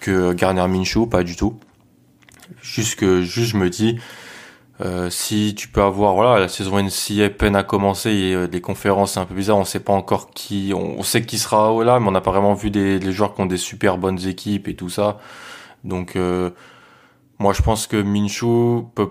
[0.01, 1.59] que Garner Minshew, pas du tout.
[2.63, 3.99] Juste que juste je me dis
[4.83, 8.63] euh, si tu peux avoir voilà la saison NCA peine à commencer et euh, les
[8.63, 12.01] conférences c'est un peu bizarre on sait pas encore qui on, sait qui sera là
[12.01, 14.69] mais on n'a pas vraiment vu des, des joueurs qui ont des super bonnes équipes
[14.69, 15.19] et tout ça.
[15.85, 16.51] Donc euh,
[17.39, 19.11] moi je pense que Minshew peut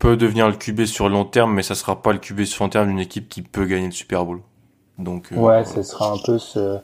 [0.00, 2.70] peut devenir le QB sur long terme mais ça sera pas le QB sur long
[2.70, 4.40] terme d'une équipe qui peut gagner le Super Bowl.
[4.98, 6.78] Donc ouais ce sera un peu ce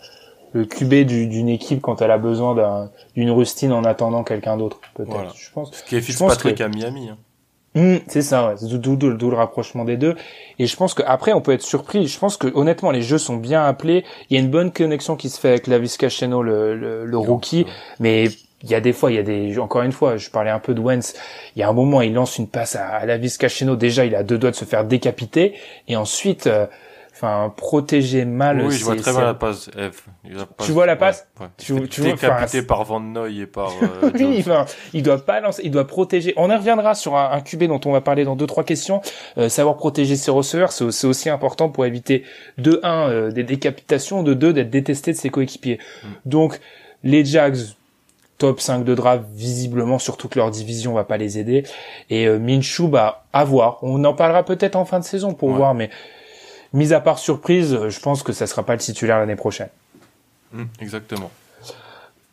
[0.52, 5.34] le QB d'une équipe quand elle a besoin d'une rustine en attendant quelqu'un d'autre peut-être.
[5.34, 7.18] Je pense ce qui est Fitzpatrick à Miami hein.
[7.78, 8.54] Mmh, c'est ça, ouais.
[8.60, 10.16] d'où le rapprochement des deux.
[10.58, 12.06] Et je pense qu'après, on peut être surpris.
[12.08, 14.04] Je pense que honnêtement, les jeux sont bien appelés.
[14.28, 17.18] Il y a une bonne connexion qui se fait avec Lavis Cacheno, le, le, le
[17.18, 17.66] rookie.
[18.00, 18.24] Mais
[18.62, 20.58] il y a des fois, il y a des, encore une fois, je parlais un
[20.58, 21.14] peu de Wentz.
[21.54, 23.76] Il y a un moment, il lance une passe à, à Lavis Cacheno.
[23.76, 25.54] Déjà, il a deux doigts de se faire décapiter.
[25.86, 26.66] Et ensuite, euh,
[27.18, 28.62] enfin protéger mal.
[28.64, 30.06] Oui, je vois très mal la passe F.
[30.64, 33.72] tu vois la passe Tu, tu décapité par Van Noy et par.
[33.88, 36.32] Euh, oui, enfin, il doit pas lancer, il doit protéger.
[36.36, 39.00] On y reviendra sur un, un QB dont on va parler dans deux trois questions.
[39.38, 42.24] Euh, savoir protéger ses receveurs, c'est aussi important pour éviter
[42.58, 45.78] de un euh, des décapitations, de deux d'être détesté de ses coéquipiers.
[46.02, 46.08] Mm.
[46.26, 46.60] Donc
[47.02, 47.56] les Jags
[48.38, 51.64] top 5 de draft visiblement surtout que leur division va pas les aider
[52.08, 55.50] et euh, Minshew bah à voir on en parlera peut-être en fin de saison pour
[55.50, 55.90] voir mais
[56.72, 59.68] Mis à part surprise, je pense que ça sera pas le titulaire l'année prochaine.
[60.52, 61.30] Mmh, exactement.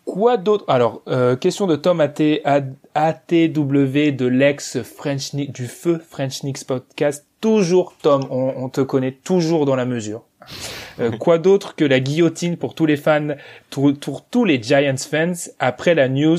[0.05, 0.65] Quoi d'autre?
[0.67, 2.41] Alors, euh, question de Tom AT,
[2.93, 7.25] ATW de l'ex French du feu French Nicks podcast.
[7.41, 10.23] Toujours Tom, on, te connaît toujours dans la mesure.
[10.99, 13.35] Euh, quoi d'autre que la guillotine pour tous les fans,
[13.69, 16.37] pour, pour tous les Giants fans après la news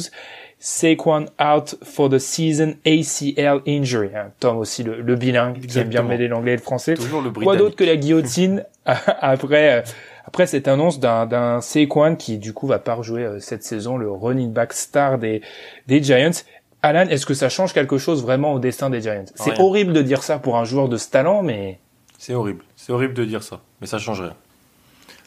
[0.58, 4.10] Saquon out for the season ACL injury.
[4.14, 6.94] Hein, Tom aussi le, le bilingue qui aime bien mêler l'anglais et le français.
[7.42, 9.82] Quoi d'autre que la guillotine après euh,
[10.24, 13.96] après cette annonce d'un d'un Saquon qui du coup va pas rejouer euh, cette saison
[13.96, 15.42] le running back star des
[15.86, 16.42] des Giants.
[16.82, 19.24] Alan, est-ce que ça change quelque chose vraiment au destin des Giants?
[19.34, 21.80] C'est horrible de dire ça pour un joueur de ce talent, mais
[22.18, 22.64] c'est horrible.
[22.76, 24.34] C'est horrible de dire ça, mais ça change rien.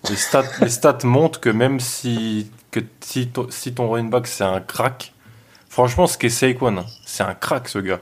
[0.09, 4.43] Les stats, les stats montrent que même si que si, si ton running back c'est
[4.43, 5.13] un crack,
[5.69, 8.01] Franchement, ce qu'est Saquon, c'est un crack ce gars.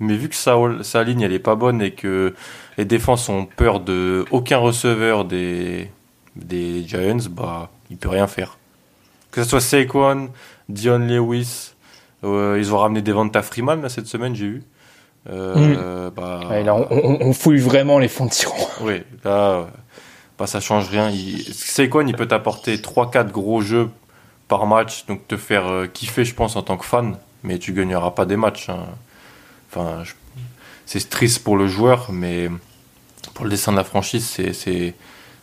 [0.00, 2.34] Mais vu que sa, sa ligne elle est pas bonne et que
[2.78, 5.90] les défenses ont peur de aucun receveur des,
[6.36, 8.58] des Giants, bah il peut rien faire.
[9.32, 10.30] Que ce soit Saquon,
[10.68, 11.72] Dion Lewis,
[12.22, 14.62] euh, ils ont ramené Devonta Freeman là, cette semaine, j'ai vu.
[15.28, 16.14] Euh, mm.
[16.14, 16.40] bah,
[16.90, 18.30] on, fouille vraiment les fonds de.
[18.82, 19.66] Oui, là,
[20.38, 21.10] bah, ça change rien.
[21.10, 23.90] Il, Saquon, il peut t'apporter 3-4 gros jeux
[24.48, 27.72] par match, donc te faire euh, kiffer, je pense, en tant que fan, mais tu
[27.72, 28.70] gagneras pas des matchs.
[28.70, 28.86] Hein.
[29.70, 30.02] Enfin,
[30.86, 32.48] c'est triste pour le joueur, mais
[33.34, 34.94] pour le dessin de la franchise, c'est, c'est,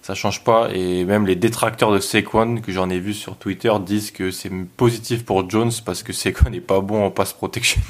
[0.02, 0.70] ça change pas.
[0.74, 4.50] Et même les détracteurs de Saquon, que j'en ai vu sur Twitter, disent que c'est
[4.76, 7.82] positif pour Jones parce que Saquon n'est pas bon en pass protection.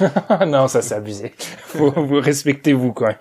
[0.46, 1.34] non, ça c'est abusé.
[1.74, 3.14] vous respectez-vous quoi.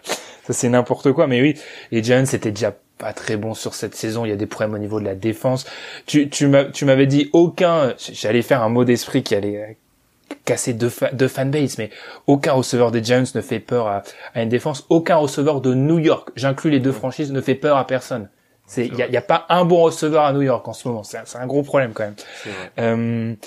[0.45, 1.27] Ça c'est n'importe quoi.
[1.27, 1.55] Mais oui,
[1.91, 4.25] et Jones c'était déjà pas très bon sur cette saison.
[4.25, 5.65] Il y a des problèmes au niveau de la défense.
[6.05, 9.73] Tu, tu m'avais dit aucun, j'allais faire un mot d'esprit qui allait euh,
[10.45, 11.89] casser deux, deux fanbase, mais
[12.25, 14.85] aucun receveur des Giants ne fait peur à, à une défense.
[14.89, 18.29] Aucun receveur de New York, j'inclus les deux franchises, ne fait peur à personne.
[18.65, 20.87] C'est, il y a, y a, pas un bon receveur à New York en ce
[20.89, 21.03] moment.
[21.03, 23.37] C'est un, gros problème quand même.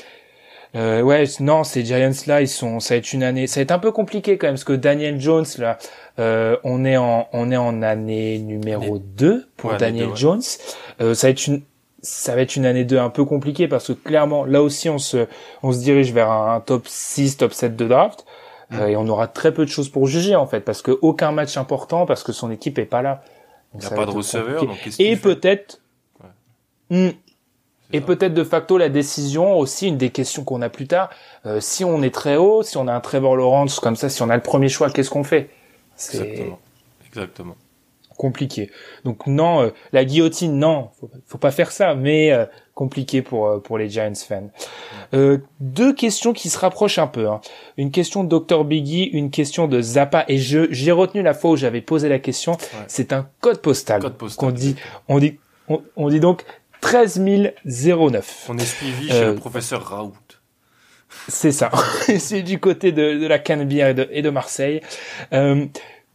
[0.76, 3.62] Euh, ouais, non, ces Giants là, ils sont, ça va être une année, ça va
[3.62, 5.78] être un peu compliqué quand même, parce que Daniel Jones là,
[6.20, 10.42] euh, on est en, on est en année numéro 2 pour Daniel Jones.
[11.00, 11.62] Euh, ça va être une,
[12.02, 14.98] ça va être une année 2 un peu compliquée parce que clairement, là aussi, on
[14.98, 15.26] se,
[15.62, 18.24] on se dirige vers un, top 6, top 7 de draft.
[18.70, 18.78] Mm.
[18.78, 21.32] Euh, et on aura très peu de choses pour juger en fait, parce que aucun
[21.32, 23.22] match important, parce que son équipe est pas là.
[23.74, 24.64] Il n'y a pas de receveur.
[24.64, 25.80] Donc et peut-être,
[26.90, 27.10] hmm.
[27.92, 31.10] Et peut-être de facto la décision aussi, une des questions qu'on a plus tard,
[31.46, 34.22] euh, si on est très haut, si on a un Trevor Lawrence comme ça, si
[34.22, 35.50] on a le premier choix, qu'est-ce qu'on fait?
[35.96, 36.58] Exactement.
[37.06, 37.56] Exactement.
[38.16, 38.70] Compliqué.
[39.04, 42.44] Donc non, euh, la guillotine, non, faut, faut pas faire ça, mais euh,
[42.74, 44.50] compliqué pour pour les Giants fans.
[45.60, 47.28] deux questions qui se rapprochent un peu.
[47.28, 47.40] Hein.
[47.78, 51.52] Une question de Dr Biggie, une question de Zappa, et je j'ai retenu la fois
[51.52, 52.58] où j'avais posé la question.
[52.88, 54.76] C'est un code postal, code postal qu'on dit.
[55.08, 55.38] On dit
[55.96, 56.44] on dit donc
[56.80, 57.20] 13
[57.64, 58.46] 009.
[58.48, 60.12] On est suivi chez le euh, professeur Raoult.
[61.28, 61.70] C'est ça.
[62.18, 64.80] c'est du côté de, de la Canebière et de, et de Marseille.
[65.32, 65.66] Euh,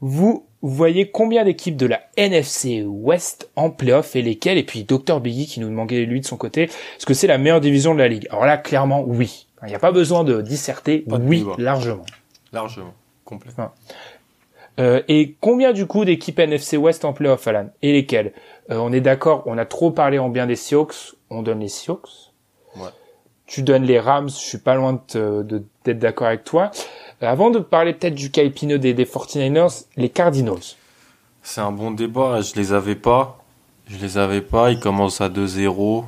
[0.01, 5.19] vous voyez combien d'équipes de la NFC West en playoff et lesquelles Et puis Dr
[5.19, 7.99] Biggie qui nous demandait lui de son côté, est-ce que c'est la meilleure division de
[7.99, 8.27] la ligue?
[8.29, 9.47] Alors là, clairement, oui.
[9.63, 11.03] Il n'y a pas besoin de disserter.
[11.07, 12.05] oui, largement.
[12.53, 12.93] Largement,
[13.23, 13.71] complètement.
[14.79, 17.69] Euh, et combien du coup d'équipes NFC West en playoff, Alan?
[17.81, 18.33] Et lesquelles?
[18.71, 21.69] Euh, On est d'accord, on a trop parlé en bien des Seahawks, on donne les
[21.69, 22.09] Seahawks.
[22.77, 22.89] Ouais.
[23.45, 26.71] Tu donnes les Rams, je suis pas loin de, de- d'être d'accord avec toi.
[27.23, 30.75] Euh, avant de parler peut-être du Caipino des, des 49ers, les Cardinals.
[31.43, 32.41] C'est un bon débat.
[32.41, 33.37] Je les avais pas.
[33.87, 34.71] Je les avais pas.
[34.71, 36.05] Ils commencent à 2-0.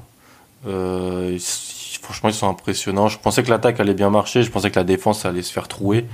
[0.65, 3.07] Euh, ils- franchement, ils sont impressionnants.
[3.07, 4.41] Je pensais que l'attaque allait bien marcher.
[4.41, 6.05] Je pensais que la défense allait se faire trouer.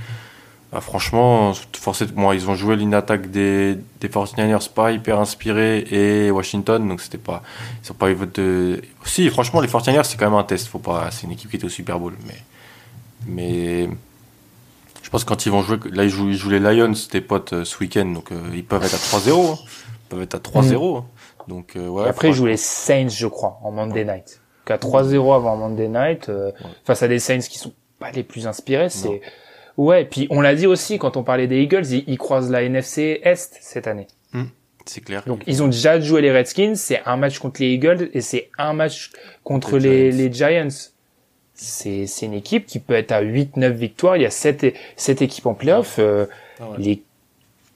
[0.74, 6.32] Bah, franchement, forcément, ils ont joué une attaque des, des 49ers pas hyper inspirée et
[6.32, 7.44] Washington, donc c'était pas,
[7.84, 8.82] ils ont pas eu de.
[9.04, 10.66] Si, franchement, les 49ers c'est quand même un test.
[10.66, 12.34] Faut pas, c'est une équipe qui était au Super Bowl, mais,
[13.28, 13.88] mais
[15.04, 17.20] je pense que quand ils vont jouer, là ils jouent, ils jouent les Lions, tes
[17.20, 19.58] potes euh, ce week-end, donc euh, ils peuvent être à 3-0, hein.
[19.62, 20.98] ils peuvent être à 3-0.
[20.98, 21.04] hein.
[21.46, 22.08] Donc euh, ouais.
[22.08, 24.40] Après, ils jouent les Saints, je crois, en Monday Night.
[24.66, 26.50] Donc à 3-0 avant Monday Night, euh,
[26.84, 29.20] face à des Saints qui sont pas les plus inspirés, c'est...
[29.76, 32.50] Ouais, et puis on l'a dit aussi quand on parlait des Eagles, ils, ils croisent
[32.50, 34.06] la NFC Est cette année.
[34.86, 35.22] c'est clair.
[35.26, 38.50] Donc ils ont déjà joué les Redskins, c'est un match contre les Eagles et c'est
[38.58, 39.10] un match
[39.42, 40.68] contre Les les, les Giants.
[41.54, 45.22] C'est c'est une équipe qui peut être à 8-9 victoires, il y a 7, sept
[45.22, 45.96] équipes en playoff.
[45.98, 46.26] euh,
[46.60, 46.76] Ah ouais.
[46.78, 47.02] Les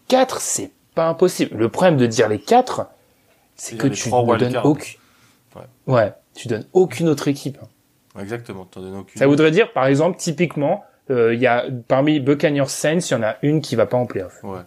[0.08, 1.56] 4, c'est pas impossible.
[1.56, 2.86] Le problème de dire les 4,
[3.56, 4.98] c'est que tu ne donnes aucune...
[5.54, 5.62] Ouais.
[5.86, 7.58] Ouais, tu donnes aucune autre équipe.
[8.20, 8.64] Exactement.
[8.64, 9.18] T'en donnes aucune.
[9.18, 13.22] Ça voudrait dire, par exemple, typiquement, il y a parmi Buccaneers Saints, il y en
[13.22, 14.42] a une qui va pas en playoff.
[14.44, 14.60] Ouais.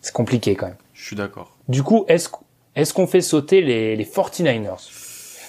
[0.00, 0.76] C'est compliqué quand même.
[0.94, 1.56] Je suis d'accord.
[1.68, 2.28] Du coup, est-ce
[2.74, 4.88] est-ce qu'on fait sauter les, les 49ers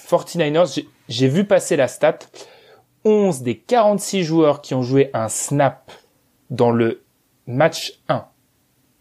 [0.08, 2.18] 49ers, j'ai- vu passer la stat.
[3.04, 5.90] 11 des 46 joueurs qui ont joué un snap
[6.50, 7.02] dans le
[7.46, 8.24] match 1,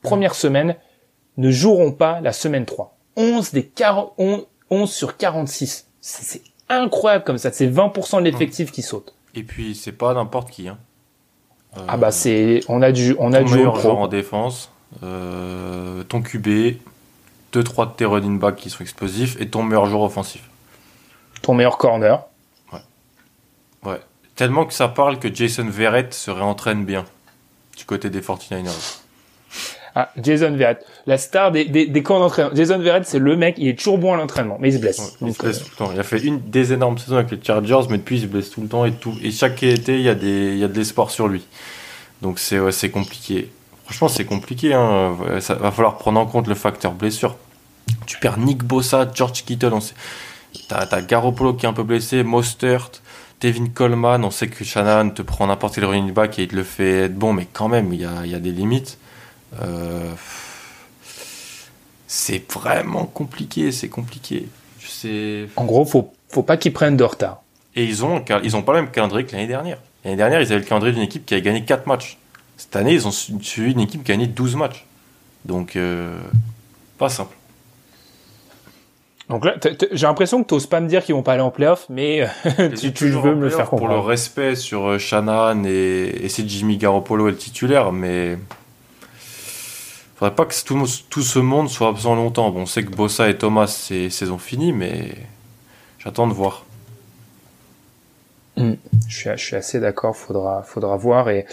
[0.03, 0.75] première semaine,
[1.37, 2.95] ne joueront pas la semaine 3.
[3.17, 5.87] 11 des 40, 11, 11 sur 46.
[5.99, 7.51] C'est c'est incroyable comme ça.
[7.51, 9.15] C'est 20% de l'effectif qui saute.
[9.35, 10.67] Et puis c'est pas n'importe qui.
[10.67, 10.77] Hein.
[11.77, 14.71] Euh, Ah bah c'est, on a du, on a ton du meilleur joueur en défense,
[15.03, 16.77] euh, ton QB,
[17.53, 20.49] 2-3 de tes running backs qui sont explosifs et ton meilleur joueur offensif.
[21.41, 22.23] ton meilleur corner.
[23.83, 23.99] Ouais.
[24.35, 27.05] Tellement que ça parle que Jason Verrett se réentraîne bien
[27.77, 28.99] du côté des 49ers.
[29.95, 32.51] Ah, Jason Verrett, la star des, des, des camps d'entraînement.
[32.55, 34.99] Jason Verrett, c'est le mec, il est toujours bon à l'entraînement, mais il se blesse.
[34.99, 35.91] Ouais, il Donc, se blesse euh, tout le temps.
[35.93, 38.49] Il a fait une des énormes saisons avec les Chargers, mais depuis il se blesse
[38.49, 39.15] tout le temps et tout.
[39.23, 41.45] Et chaque été, il y a des, il y a de l'espoir sur lui.
[42.21, 43.49] Donc c'est, ouais, c'est compliqué.
[43.85, 44.73] Franchement, c'est compliqué.
[44.73, 45.17] Hein.
[45.39, 47.37] Ça va falloir prendre en compte le facteur blessure.
[48.05, 49.95] Tu perds Nick Bossa, George Kittle, on sait.
[50.67, 52.91] T'as, t'as Garoppolo qui est un peu blessé, Mostert,
[53.41, 54.23] Devin Coleman.
[54.23, 57.05] On sait que Shannon te prend n'importe quel running back et il te le fait
[57.05, 58.99] être bon, mais quand même, il y a, il y a des limites.
[59.61, 60.11] Euh,
[62.07, 64.47] c'est vraiment compliqué, c'est compliqué.
[64.79, 65.47] Sais.
[65.55, 67.41] en gros, faut, faut pas qu'ils prennent de retard.
[67.75, 69.77] Et ils ont, ils ont pas le même calendrier que l'année dernière.
[70.03, 72.17] L'année dernière, ils avaient le calendrier d'une équipe qui avait gagné 4 matchs.
[72.57, 74.85] Cette année, ils ont su- suivi une équipe qui a gagné 12 matchs.
[75.45, 76.17] Donc, euh,
[76.97, 77.35] pas simple.
[79.29, 79.55] Donc là,
[79.91, 82.27] j'ai l'impression que t'oses pas me dire qu'ils vont pas aller en playoff, mais
[82.59, 84.07] euh, tu, tu veux me le faire Pour le comprendre.
[84.07, 88.39] respect sur Shannon et, et c'est Jimmy Garoppolo est le titulaire, mais
[90.19, 92.51] faudrait pas que tout, ce monde soit absent longtemps.
[92.51, 95.13] Bon, on sait que Bossa et Thomas, c'est saison finie, mais
[95.97, 96.65] j'attends de voir.
[98.57, 98.73] Je
[99.07, 101.45] suis, je suis assez d'accord, faudra, faudra voir et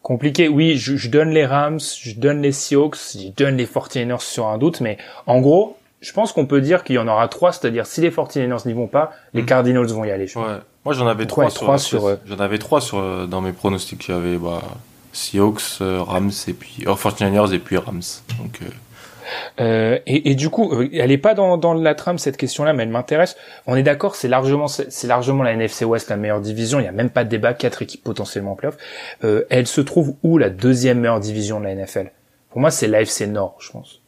[0.00, 0.48] compliqué.
[0.48, 4.46] Oui, je, je donne les Rams, je donne les Seahawks, je donne les 49ers sur
[4.46, 4.96] un doute, mais
[5.26, 8.10] en gros, je pense qu'on peut dire qu'il y en aura trois, c'est-à-dire si les
[8.10, 9.46] 49ers n'y vont pas, les Mm.
[9.46, 10.26] Cardinals vont y aller.
[10.26, 10.38] je.
[10.38, 10.46] Ouais.
[10.86, 13.52] Moi, j'en avais Pourquoi trois, sur, sur, euh, J'en avais trois sur, euh, dans mes
[13.52, 14.06] pronostics.
[14.06, 14.62] J'avais bah,
[15.14, 18.02] Seahawks, euh, Rams et puis oh, 49ers et puis Rams.
[18.38, 18.66] Donc, euh,
[19.60, 22.72] Euh, et, et du coup, euh, elle est pas dans, dans la trame cette question-là,
[22.72, 23.36] mais elle m'intéresse.
[23.66, 26.80] On est d'accord, c'est largement c'est largement la NFC West la meilleure division.
[26.80, 28.76] Il y a même pas de débat, quatre équipes potentiellement en playoff.
[29.24, 32.10] Euh, elle se trouve où la deuxième meilleure division de la NFL
[32.50, 34.00] Pour moi, c'est l'AFC Nord, je pense.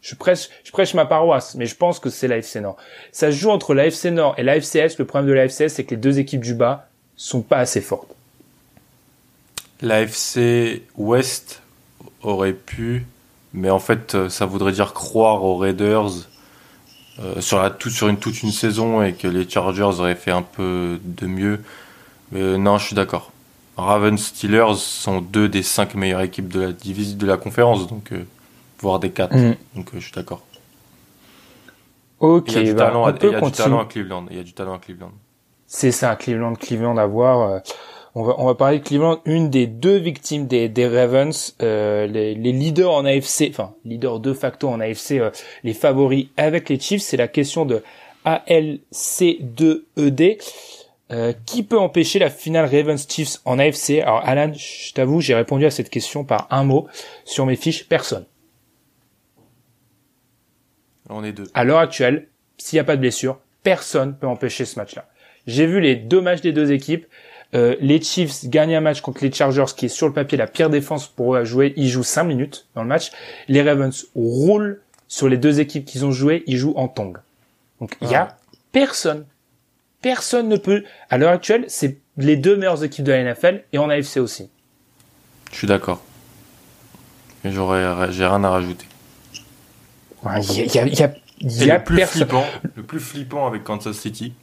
[0.00, 2.76] Je prêche, je prêche ma paroisse, mais je pense que c'est l'AFC Nord.
[3.12, 4.98] Ça se joue entre l'AFC Nord et l'AFC Est.
[4.98, 7.80] Le problème de l'AFC Est, c'est que les deux équipes du bas sont pas assez
[7.80, 8.14] fortes.
[9.82, 11.62] l'AFC West
[12.22, 13.06] aurait pu,
[13.52, 16.28] mais en fait, euh, ça voudrait dire croire aux Raiders
[17.20, 20.30] euh, sur, la, tout, sur une, toute une saison et que les Chargers auraient fait
[20.30, 21.60] un peu de mieux.
[22.32, 23.32] Mais euh, non, je suis d'accord.
[23.76, 28.12] Ravens Steelers sont deux des cinq meilleures équipes de la division de la conférence, donc
[28.12, 28.24] euh,
[28.80, 29.34] voire des quatre.
[29.36, 29.56] Mhm.
[29.76, 30.42] Donc euh, je suis d'accord.
[32.20, 33.56] Ok, Il y a du bah, talent, on à, peut il y a du continuer.
[33.64, 34.26] talent à Cleveland.
[34.30, 35.12] Il y a du talent à Cleveland.
[35.66, 37.60] C'est ça, Cleveland, Cleveland à voir.
[38.14, 42.06] On va, on va parler de Cleveland, une des deux victimes des, des Ravens, euh,
[42.06, 45.30] les, les leaders en AFC, enfin, leaders de facto en AFC, euh,
[45.62, 47.82] les favoris avec les Chiefs, c'est la question de
[48.24, 50.38] ALC2ED.
[51.10, 55.34] Euh, qui peut empêcher la finale Ravens Chiefs en AFC Alors Alan, je t'avoue, j'ai
[55.34, 56.86] répondu à cette question par un mot
[57.24, 57.88] sur mes fiches.
[57.88, 58.26] Personne.
[61.08, 61.48] On est deux.
[61.54, 62.28] À l'heure actuelle,
[62.58, 65.08] s'il n'y a pas de blessure, personne peut empêcher ce match-là.
[65.46, 67.06] J'ai vu les deux matchs des deux équipes.
[67.54, 70.46] Euh, les Chiefs gagnent un match contre les Chargers, qui est sur le papier la
[70.46, 71.72] pire défense pour eux à jouer.
[71.76, 73.10] Ils jouent 5 minutes dans le match.
[73.48, 76.44] Les Ravens roulent sur les deux équipes qu'ils ont joué.
[76.46, 77.16] Ils jouent en tong.
[77.80, 78.36] Donc il y a
[78.72, 79.24] personne.
[80.02, 80.84] Personne ne peut.
[81.10, 84.50] À l'heure actuelle, c'est les deux meilleures équipes de la NFL et en AFC aussi.
[85.50, 86.02] Je suis d'accord.
[87.42, 88.86] Mais j'aurais, j'ai rien à rajouter.
[90.24, 92.22] Il y a, y a, y a, y a le plus personne.
[92.22, 92.44] flippant,
[92.74, 94.34] le plus flippant avec Kansas City,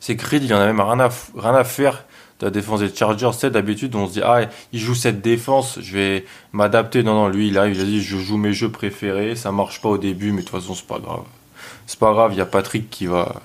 [0.00, 2.04] c'est que Reed, il en a même rien à, rien à faire
[2.40, 3.30] de la défense des Chargers.
[3.32, 4.42] C'est d'habitude, on se dit, ah,
[4.72, 7.02] il joue cette défense, je vais m'adapter.
[7.02, 9.80] Non, non, lui, il arrive, il a dit, je joue mes jeux préférés, ça marche
[9.80, 11.22] pas au début, mais de toute façon, c'est pas grave.
[11.86, 13.36] C'est pas grave, il y a Patrick qui va,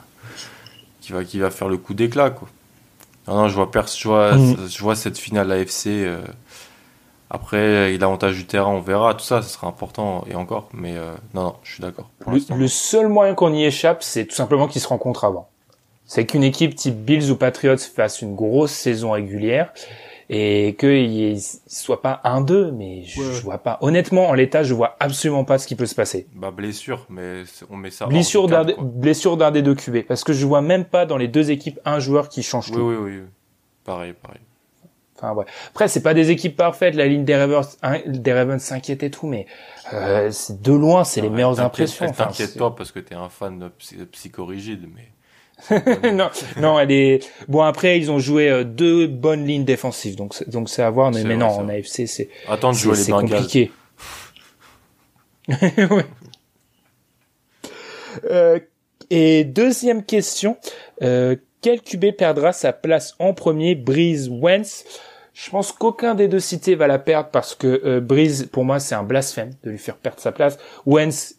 [0.99, 2.47] qui va, qui va faire le coup d'éclat, quoi.
[3.27, 4.67] Non, non, je vois, pers- je vois, Mm.
[4.67, 5.87] je vois cette finale AFC.
[5.87, 6.21] euh,
[7.29, 10.67] après, l'avantage du terrain, on verra, tout ça, ça sera important et encore.
[10.73, 12.09] Mais euh, non, non, je suis d'accord.
[12.19, 15.47] Pour Le, le seul moyen qu'on y échappe, c'est tout simplement qu'ils se rencontrent avant.
[16.13, 19.71] C'est qu'une équipe type Bills ou Patriots fasse une grosse saison régulière
[20.29, 23.31] et qu'il soit pas 1-2, mais je, Ouais.
[23.33, 23.77] je vois pas.
[23.79, 26.27] Honnêtement, en l'état, je vois absolument pas ce qui peut se passer.
[26.35, 28.07] Bah blessure, mais on met ça.
[28.07, 30.01] Blessure du d'un blessure d'un des deux QB.
[30.05, 32.75] Parce que je vois même pas dans les deux équipes un joueur qui change Oui,
[32.75, 32.81] tout.
[32.89, 33.27] oui, oui, oui.
[33.85, 34.41] Pareil, pareil.
[35.17, 35.45] Enfin, ouais.
[35.69, 36.95] Après, c'est pas des équipes parfaites.
[36.95, 39.45] La ligne des Ravens, hein, des Ravens s'inquiète et tout, mais
[39.93, 42.05] euh, de loin, c'est les meilleures t'inquiète- impressions.
[42.07, 45.07] Enfin, T'inquiète-toi parce que t'es un fan de psy- psychorigide, mais.
[46.13, 46.29] non,
[46.59, 47.29] non, elle est.
[47.47, 50.89] Bon, après, ils ont joué euh, deux bonnes lignes défensives, donc c'est- donc c'est à
[50.89, 51.11] voir.
[51.11, 51.69] Mais, C'est mais vrai, non, en.
[51.69, 53.71] AFC, c'est Attends de c'est jouer les c'est compliqué.
[55.49, 56.05] Ouais.
[58.29, 58.59] Euh,
[59.09, 60.57] et deuxième question,
[61.01, 64.83] euh, quel QB perdra sa place en premier, Breeze Wentz?
[65.33, 68.79] Je pense qu'aucun des deux cités va la perdre parce que euh, Breeze, pour moi,
[68.79, 70.57] c'est un blasphème de lui faire perdre sa place.
[70.85, 71.35] Wentz,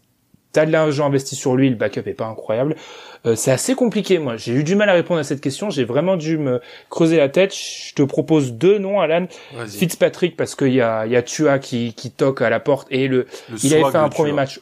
[0.52, 2.76] t'as de l'argent investi sur lui, le backup est pas incroyable.
[3.24, 4.36] Euh, c'est assez compliqué, moi.
[4.36, 5.70] J'ai eu du mal à répondre à cette question.
[5.70, 6.60] J'ai vraiment dû me
[6.90, 7.54] creuser la tête.
[7.54, 9.26] Je te propose deux noms, Alan.
[9.66, 12.88] Fitzpatrick parce qu'il y a, il y a Tua qui, qui toque à la porte
[12.90, 14.60] et le, Le il avait fait un premier match.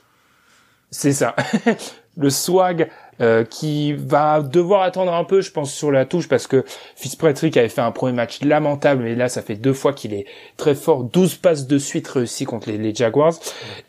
[0.90, 1.34] C'est ça.
[2.16, 6.46] le swag euh, qui va devoir attendre un peu, je pense, sur la touche parce
[6.46, 6.64] que
[6.96, 10.26] Fitzpatrick avait fait un premier match lamentable, mais là, ça fait deux fois qu'il est
[10.56, 11.04] très fort.
[11.04, 13.34] 12 passes de suite réussies contre les, les Jaguars.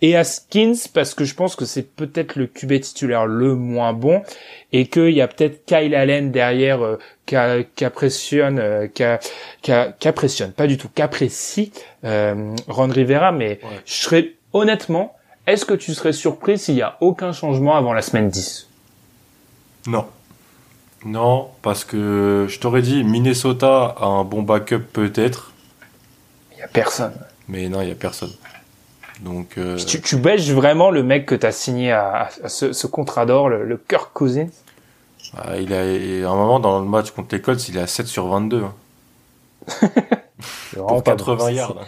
[0.01, 4.21] Et Haskins parce que je pense que c'est peut-être le QB titulaire le moins bon
[4.73, 9.19] et qu'il y a peut-être Kyle Allen derrière euh, qu'a- qu'apprécionne, euh, qu'a-
[9.61, 11.71] qu'a- qu'apprécionne, pas du tout, qu'apprécie
[12.03, 13.69] euh, Ron Rivera, mais Ouais.
[13.85, 15.15] je serais honnêtement,
[15.47, 18.67] est-ce que tu serais surpris s'il y a aucun changement avant la semaine 10
[19.87, 20.05] Non.
[21.05, 25.51] Non, parce que je t'aurais dit Minnesota a un bon backup peut-être,
[26.53, 27.13] Il y a personne.
[27.47, 28.31] mais non, il y a personne.
[29.21, 32.87] Donc euh, Tu, tu bêches vraiment le mec que t'as signé à, à ce, ce
[32.87, 34.49] contrat d'or, le, le Kirk Cousins?
[35.37, 37.87] Ah, il a à un moment dans le match contre les Colts, il est à
[37.87, 38.73] 7 sur 22 hein,
[40.73, 41.47] pour pas 80 bon.
[41.49, 41.77] yards.
[41.81, 41.85] hein.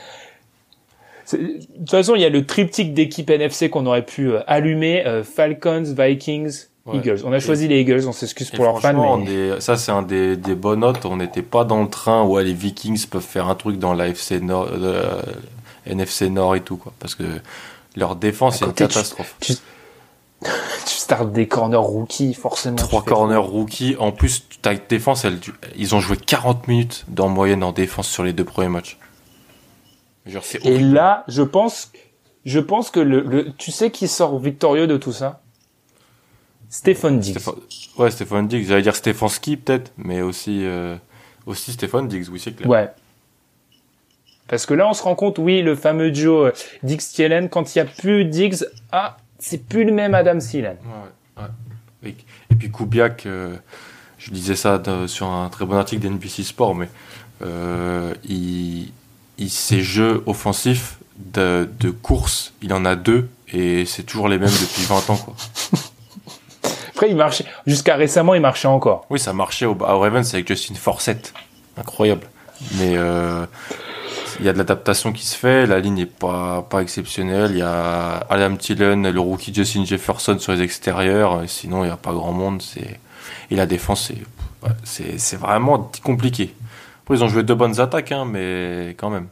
[1.33, 5.05] De toute façon, il y a le triptyque d'équipes NFC qu'on aurait pu euh, allumer
[5.07, 6.97] euh, Falcons, Vikings, Ouais.
[6.97, 7.22] Eagles.
[7.26, 10.01] On a choisi les Eagles, on s'excuse pour leurs fans, mais des- ça c'est un
[10.01, 11.05] des, des bonnes notes.
[11.05, 13.93] On n'était pas dans le train où ouais, les Vikings peuvent faire un truc dans
[13.93, 15.22] l'AFC Nord, euh,
[15.85, 17.23] NFC Nord et tout quoi, parce que
[17.95, 19.35] leur défense c'est une côté, tu- catastrophe.
[19.39, 19.53] tu
[20.85, 22.76] startes des corners rookies, forcément.
[22.76, 23.95] Trois corners rookies.
[23.97, 25.39] En plus, ta défense, elle,
[25.77, 28.97] ils ont joué 40 minutes en moyenne en défense sur les deux premiers matchs.
[30.26, 31.91] Genre, Et là, je pense,
[32.45, 35.42] je pense que le, le, tu sais qui sort victorieux de tout ça?
[36.73, 37.33] Stéphane Diggs.
[37.37, 37.55] Stéphane-
[37.97, 38.65] Ouais, Stéphane Diggs.
[38.67, 40.95] J'allais dire Stéphane Ski peut-être, mais aussi, euh,
[41.45, 42.67] aussi Stéphane Diggs, oui, c'est clair.
[42.67, 42.89] Ouais.
[44.47, 46.51] Parce que là, on se rend compte, oui, le fameux duo euh,
[46.81, 50.77] Diggs-Thielen, quand il y a plus Diggs, ah, c'est plus le même Adam Thielen.
[51.37, 52.09] Ouais, ouais.
[52.09, 52.15] Et,
[52.51, 53.55] et puis Kubiak, euh,
[54.17, 56.89] je disais ça de- sur un très bon article d'NBC Sport, mais
[57.43, 58.91] euh, il,
[59.37, 64.39] il, ses jeux offensifs de, de course, il en a deux, et c'est toujours les
[64.39, 65.17] mêmes depuis 20 ans.
[65.17, 65.35] Quoi.
[66.93, 69.05] Après, il marchait, jusqu'à récemment, il marchait encore.
[69.09, 71.33] Oui, ça marchait au, au Ravens avec Justin Forsett.
[71.75, 72.27] Incroyable.
[72.77, 73.45] Mais euh,
[74.39, 77.51] il y a de l'adaptation qui se fait, la ligne n'est pas, pas exceptionnelle.
[77.51, 81.41] Il y a Adam Thielen, le rookie Justin Jefferson sur les extérieurs.
[81.47, 82.61] Sinon, il n'y a pas grand monde.
[82.61, 82.99] C'est...
[83.51, 86.53] Et la défense, c'est, c'est, c'est vraiment compliqué.
[87.03, 89.27] Après, ils ont joué deux bonnes attaques, hein, mais quand même.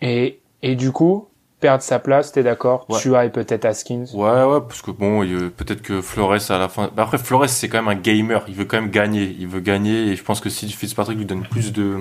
[0.00, 1.28] Et, et du coup,
[1.60, 2.98] perdre sa place, t'es d'accord Ouais.
[2.98, 4.06] Tua et peut-être Haskins.
[4.14, 6.90] Ouais, ouais, parce que bon, il- peut-être que Flores à la fin.
[6.96, 8.42] Bah après, Flores c'est quand même un gamer.
[8.48, 9.36] Il veut quand même gagner.
[9.38, 11.98] Il veut gagner et je pense que si Fitzpatrick lui donne plus de,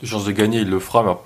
[0.00, 1.02] de chances de gagner, il le fera.
[1.02, 1.16] Mais,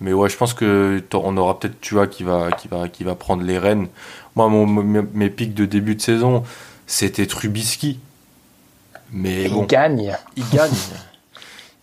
[0.00, 3.14] mais ouais, je pense que on aura peut-être Tua qui va, qui va, qui va
[3.14, 3.88] prendre les rênes.
[4.36, 6.42] Moi, mon, mes, pics de début de saison,
[6.86, 7.98] c'était Trubisky.
[9.12, 10.16] Mais bon, Il gagne.
[10.36, 10.70] il gagne.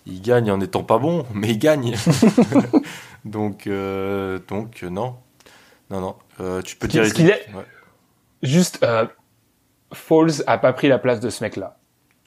[0.06, 1.96] il gagne en n'étant pas bon, mais il gagne.
[3.26, 5.16] donc, euh, donc euh, non,
[5.90, 6.16] non, non.
[6.40, 7.06] Euh, tu peux dire.
[7.06, 7.64] ce qu'il est- Ouais.
[8.44, 9.06] Juste, euh,
[9.94, 11.78] Foles a pas pris la place de ce mec-là.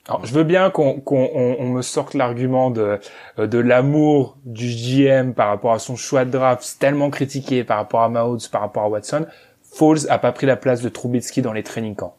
[0.07, 2.99] Alors, je veux bien qu'on qu'on on, on me sorte l'argument de
[3.39, 7.77] euh, de l'amour du GM par rapport à son choix de draft, tellement critiqué par
[7.77, 9.25] rapport à Mahomes, par rapport à Watson.
[9.63, 12.15] Foles a pas pris la place de Trubisky dans les training camps.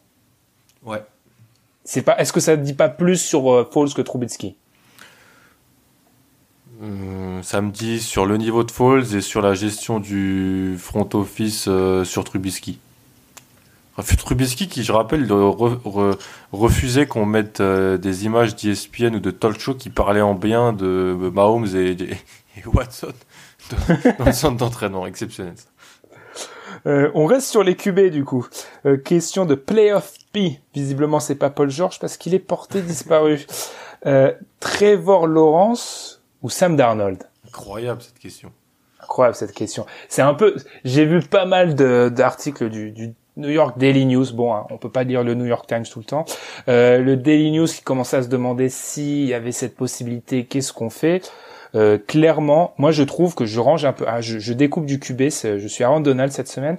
[0.83, 1.01] Ouais.
[1.85, 2.17] C'est pas.
[2.19, 4.57] Est-ce que ça dit pas plus sur euh, Foles que Trubisky?
[7.41, 12.23] Samedi sur le niveau de Falls et sur la gestion du front office euh, sur
[12.23, 12.79] Trubisky.
[14.17, 16.17] Trubisky qui, je rappelle, re- re-
[16.51, 20.71] refusait qu'on mette euh, des images d'ESPN ou de talk show qui parlaient en bien
[20.71, 21.97] de Mahomes et,
[22.65, 23.13] Watson
[24.19, 25.07] dans, le centre d'entraînement.
[25.07, 25.55] Exceptionnel.
[26.85, 28.45] Euh, on reste sur les QB du coup.
[28.85, 30.59] Euh, question de Playoff P.
[30.75, 33.47] Visiblement c'est pas Paul George parce qu'il est porté disparu.
[34.05, 38.51] Euh, Trevor Lawrence ou Sam Darnold Incroyable cette question.
[39.01, 39.85] Incroyable cette question.
[40.09, 40.55] C'est un peu.
[40.83, 44.25] J'ai vu pas mal de- d'articles du, du New York Daily News.
[44.33, 46.25] Bon, hein, on peut pas lire le New York Times tout le temps.
[46.67, 50.73] Euh, le Daily News qui commençait à se demander s'il y avait cette possibilité, qu'est-ce
[50.73, 51.31] qu'on fait?
[51.75, 54.05] Euh, Clairement, moi je trouve que je range un peu.
[54.07, 55.29] Ah, je, je découpe du QB.
[55.29, 56.77] Je suis Aaron Donald cette semaine.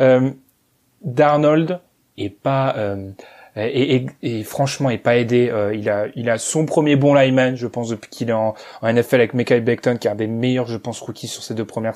[0.00, 0.30] Euh,
[1.02, 1.80] Darnold
[2.16, 2.74] est pas.
[3.56, 5.48] Euh, et, et- et franchement, est pas aidé.
[5.50, 8.54] Euh, il a, il a son premier bon lineman, je pense, depuis qu'il est en,
[8.82, 11.54] en NFL avec Mekhi Becton, qui est un des meilleurs, je pense, rookies sur ces
[11.54, 11.94] deux premières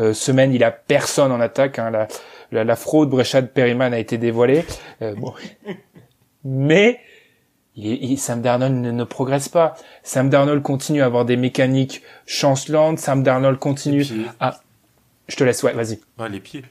[0.00, 0.52] euh, semaines.
[0.52, 1.78] Il a personne en attaque.
[1.78, 1.90] Hein.
[1.90, 2.08] La,
[2.52, 4.64] la, la fraude Breshad Perryman a été dévoilée.
[5.02, 5.32] Euh, bon.
[6.44, 7.00] Mais
[7.74, 9.74] il il- Sam Darnold ne, ne progresse pas.
[10.02, 12.98] Sam Darnold continue à avoir des mécaniques chancelantes.
[12.98, 14.02] Sam Darnold continue.
[14.02, 14.22] Pieds.
[15.28, 15.98] Je te laisse, ouais, vas-y.
[16.18, 16.62] Ouais, les pieds.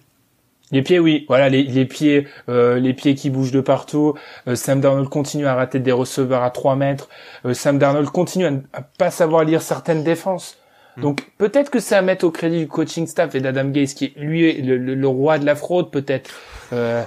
[0.76, 4.14] Les pieds, oui, voilà, les, les pieds, euh, les pieds qui bougent de partout.
[4.50, 7.08] Euh, Sam Darnold continue à rater des receveurs à 3 mètres.
[7.46, 10.58] Euh, Sam Darnold continue à, ne à pas savoir lire certaines défenses.
[10.98, 11.02] Hmm.
[11.04, 14.06] Donc peut-être que c'est à mettre au crédit du coaching staff et d'Adam Gaze qui
[14.06, 16.30] est lui est le, le- le roi de la fraude peut-être.
[16.74, 17.04] Euh,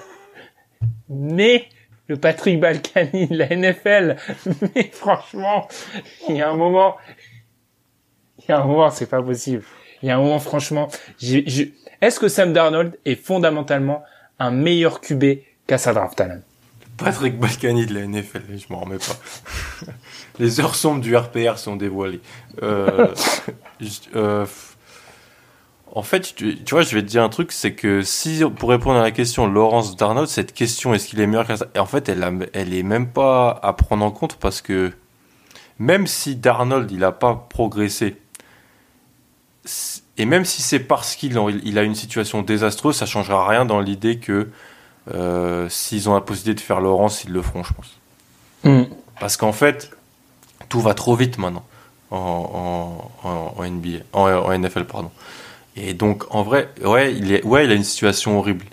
[1.11, 1.67] mais
[2.07, 4.17] le Patrick Balkany de la NFL,
[4.75, 5.69] mais franchement,
[6.29, 6.97] il y a un moment,
[8.39, 9.63] il y a un moment, c'est pas possible.
[10.03, 10.89] Il y a un moment, franchement,
[11.19, 14.03] j'ai- j'ai- est-ce que Sam Darnold est fondamentalement
[14.39, 15.25] un meilleur QB
[15.67, 15.93] qu'à sa
[16.97, 19.87] Patrick Balkany de la NFL, je m'en remets pas.
[20.39, 22.21] Les heures sombres du RPR sont dévoilées.
[22.63, 23.15] Euh,
[24.17, 24.47] euh,
[25.95, 28.99] en fait, tu, vois, je vais te dire un truc, c'est que si, pour répondre
[28.99, 32.09] à la question Laurence Darnold, cette question, est-ce qu'il est meilleur qu'à Et en fait,
[32.09, 34.93] elle, a- elle est même pas à prendre en compte parce que
[35.79, 38.17] même si Darnold, il a pas progressé,
[40.19, 43.81] et même si c'est parce qu'il il a une situation désastreuse, ça changera rien dans
[43.81, 44.49] l'idée que
[45.15, 47.97] euh, s'ils ont la possibilité de faire Laurence, ils le feront, je pense.
[49.21, 49.91] Parce qu'en fait,
[50.69, 51.65] tout va trop vite maintenant
[52.11, 55.11] en, en, en, en NBA, en, en NFL, pardon.
[55.77, 58.65] Et donc, en vrai, ouais, il, est, ouais, il a une situation horrible.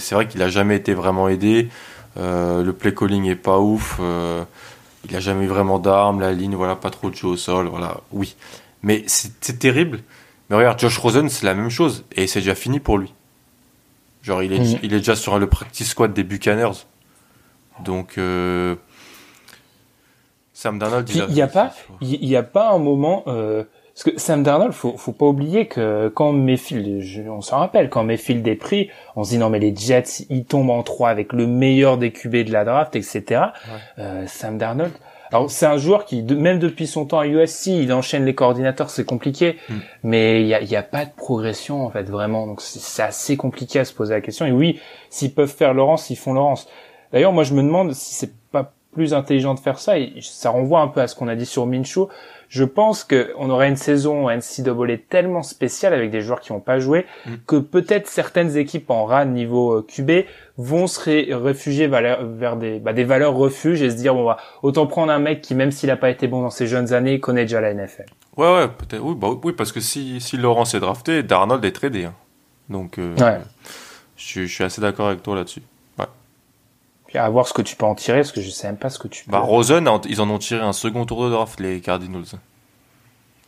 [0.00, 1.68] C'est vrai qu'il a jamais été vraiment aidé.
[2.16, 3.98] Euh, le play calling est pas ouf.
[4.00, 4.42] euh,
[5.08, 6.20] il a jamais eu vraiment d'armes.
[6.20, 7.68] La ligne, voilà, pas trop de jeu au sol.
[7.68, 8.34] Voilà, oui.
[8.82, 10.00] Mais c'est terrible.
[10.50, 12.04] Mais regarde, Josh Rosen, c'est la même chose.
[12.16, 13.14] Et c'est déjà fini pour lui.
[14.22, 14.78] Genre, il est, Mhm.
[14.82, 16.84] il est déjà sur le practice squad des Buccaneers.
[17.84, 18.74] Donc, euh,
[20.52, 21.72] Sam Darnold, il y a pas,
[22.02, 23.64] il y, a pas un moment euh,
[23.94, 27.88] parce que Sam Darnold, faut faut pas oublier que quand Mayfield, je- on s'en rappelle,
[27.88, 31.08] quand Mayfield est pris, on se dit non mais les Jets, ils tombent en 3
[31.08, 33.42] avec le meilleur des QB de la draft, etc.
[33.98, 34.92] Euh, Sam Darnold.
[35.32, 38.34] Alors c'est un joueur qui, de- même depuis son temps à USC, il enchaîne les
[38.34, 39.74] coordinateurs, c'est compliqué, Mm.
[40.04, 43.02] mais il y a, y a pas de progression en fait vraiment, donc c'est c'est
[43.02, 44.46] assez compliqué à se poser la question.
[44.46, 46.68] Et oui, s'ils peuvent faire Laurence, ils font Laurence.
[47.12, 50.50] D'ailleurs, moi je me demande si c'est pas plus intelligent de faire ça, et ça
[50.50, 52.08] renvoie un peu à ce qu'on a dit sur Minshew.
[52.52, 56.58] Je pense que on aurait une saison NCAA tellement spéciale avec des joueurs qui n'ont
[56.60, 57.30] pas joué Mm.
[57.46, 60.26] que peut-être certaines équipes en RAN niveau euh, QB
[60.58, 64.36] vont se ré- réfugier vers, des, bah, des valeurs refuges et se dire bon bah
[64.62, 67.20] autant prendre un mec qui même s'il a pas été bon dans ses jeunes années
[67.20, 68.06] connaît déjà la NFL.
[68.36, 69.02] Ouais, ouais, peut-être.
[69.02, 72.04] Oui, bah, oui, parce que si, si Laurence est drafté, Darnold est tradé.
[72.06, 72.14] hein.
[72.68, 73.38] Donc, euh, Ouais.
[74.16, 75.62] je suis assez d'accord avec toi là-dessus.
[77.10, 78.88] Puis à voir ce que tu peux en tirer parce que je sais même pas
[78.88, 79.32] ce que tu peux.
[79.32, 82.24] Bah, Rosen, en- ils en ont tiré un second tour de draft, les Cardinals.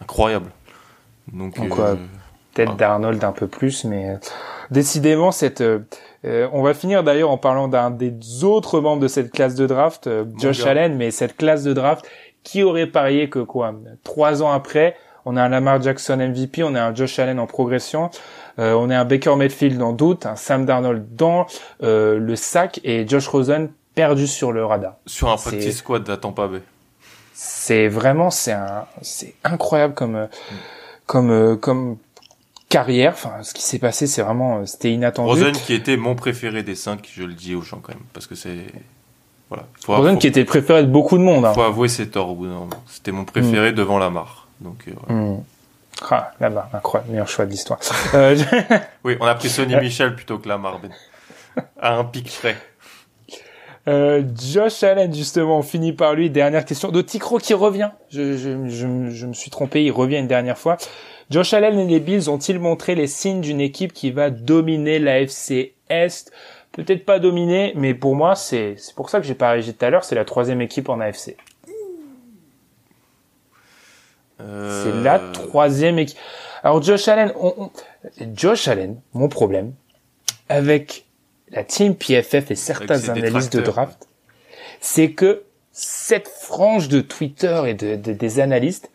[0.01, 0.51] Incroyable.
[1.33, 1.95] Donc, Donc, euh,
[2.55, 2.77] peut-être Ah.
[2.77, 4.17] Darnold un peu plus, mais euh,
[4.71, 5.61] décidément cette.
[5.61, 5.79] euh,
[6.53, 10.07] on va finir d'ailleurs en parlant d'un des autres membres de cette classe de draft,
[10.07, 10.65] euh, Josh.
[10.67, 12.05] Allen, mais cette classe de draft,
[12.43, 13.73] qui aurait parié que quoi?
[14.03, 17.47] Trois ans après, on a un Lamar Jackson MVP, on a un Josh Allen en
[17.47, 18.11] progression,
[18.59, 21.47] euh, on a un Baker Mayfield en doute, un Sam Darnold dans
[21.83, 24.95] euh, le sac et Josh Rosen perdu sur le radar.
[25.07, 26.63] Sur un practice squad à Tampa Bay.
[27.35, 30.27] C'est vraiment c'est un c'est incroyable comme euh,
[31.07, 31.97] comme comme
[32.69, 33.13] carrière.
[33.13, 35.31] Enfin, ce qui s'est passé, c'est vraiment c'était inattendu.
[35.31, 38.27] Rosen qui était mon préféré des cinq, je le dis aux gens quand même, parce
[38.27, 38.67] que c'est
[39.49, 39.67] voilà.
[39.85, 41.45] Faut, Rosen faut- qui était le préféré de beaucoup de monde.
[41.45, 41.53] Hein.
[41.53, 42.83] faut avouer ses torts au bout d'un moment.
[42.87, 44.49] C'était mon préféré devant Lamar.
[44.61, 45.13] Donc euh.
[45.13, 45.43] Hmm.
[46.11, 47.79] Ah, là-bas, incroyable, meilleur choix de l'histoire.
[48.15, 48.45] Euh, je-
[49.05, 50.81] oui, on a pris Sonny Michel plutôt que Lamar.
[51.81, 52.57] À un pic frais.
[53.89, 56.31] euh, Josh Allen, justement, on finit par lui.
[56.31, 56.91] Dernière question.
[56.91, 57.91] De Ticro qui revient.
[58.11, 60.77] Je, je, je, je me suis trompé, il revient une dernière fois.
[61.31, 65.75] Josh Allen et les Bills ont-ils montré les signes d'une équipe qui va dominer l'AFC
[65.89, 66.31] Est?
[66.73, 69.85] Peut-être pas dominer, mais pour moi, c'est c'est pour ça que j'ai pas réagi tout
[69.85, 71.37] à l'heure, c'est la troisième équipe en AFC.
[74.43, 76.19] Euh, C'est la troisième équipe.
[76.63, 77.71] Alors Josh Allen, on- on-
[78.35, 79.73] Josh Allen, mon problème
[80.49, 81.07] avec
[81.51, 84.09] la team PFF et certains analystes de draft,
[84.81, 85.43] c'est que
[85.73, 88.91] cette frange de Twitter et de, de- des analystes,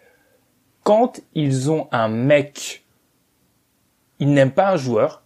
[0.84, 2.84] quand ils ont un mec,
[4.20, 5.24] ils n'aiment pas un joueur,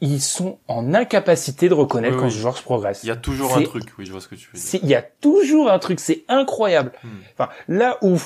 [0.00, 2.32] ils sont en incapacité de reconnaître Oui, quand oui.
[2.32, 3.00] ce joueur se progresse.
[3.04, 4.80] Il y a toujours un truc, oui, je vois ce que tu veux dire.
[4.82, 6.90] Il y a toujours un truc, c'est incroyable.
[7.04, 7.08] Hmm.
[7.34, 8.16] Enfin, là où,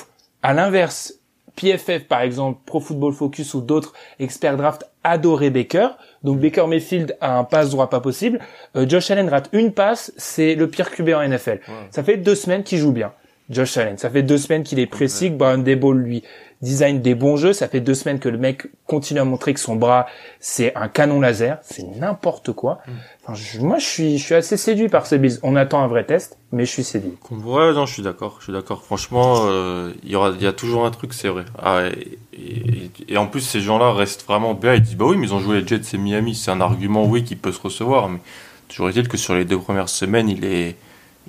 [0.47, 1.13] à l'inverse,
[1.57, 5.89] PFF par exemple, Pro Football Focus ou d'autres experts draft adoraient Baker,
[6.23, 8.39] donc Baker Mayfield a un passe droit pas possible,
[8.77, 11.59] euh, Josh Allen rate une passe, c'est le pire QB en NFL.
[11.67, 11.73] Ouais.
[11.91, 13.11] Ça fait deux semaines qu'il joue bien.
[13.49, 16.23] Josh Allen, ça fait deux semaines qu'il est précis, que Brian Daboll lui
[16.61, 19.59] design des bons jeux, ça fait deux semaines que le mec continue à montrer que
[19.59, 20.07] son bras
[20.39, 22.79] c'est un canon laser, c'est n'importe quoi.
[23.23, 25.37] Enfin, je- moi je suis, je suis assez séduit par ces Bills.
[25.43, 27.13] On attend un vrai test, mais je suis séduit.
[27.29, 28.83] Ouais, non, je suis d'accord, je suis d'accord.
[28.83, 31.45] Franchement, euh, il y aura, il y a toujours un truc, c'est vrai.
[31.61, 34.73] Ah, et, et- et en plus, ces gens-là restent vraiment bien.
[34.73, 36.33] Ils disent, bah oui, mais ils ont joué les Jets et Miami.
[36.35, 38.19] C'est un argument, oui, qui peut se recevoir, mais
[38.67, 40.75] toujours est-il que sur les deux premières semaines, il est,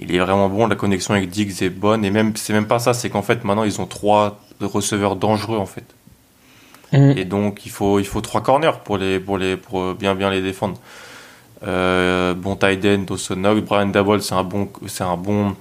[0.00, 0.66] il est vraiment bon.
[0.66, 3.44] La connexion avec Diggs est bonne, et même, c'est même pas ça, c'est qu'en fait,
[3.44, 5.84] maintenant, ils ont trois receveurs dangereux, en fait.
[6.92, 10.14] Et donc, il faut, il faut trois corners pour les, pour les, pour euh, bien,
[10.14, 10.78] bien les défendre.
[11.66, 15.54] Euh, bon end, Dawson Knox, Brian Dabble, c'est un bon, c'est un bon,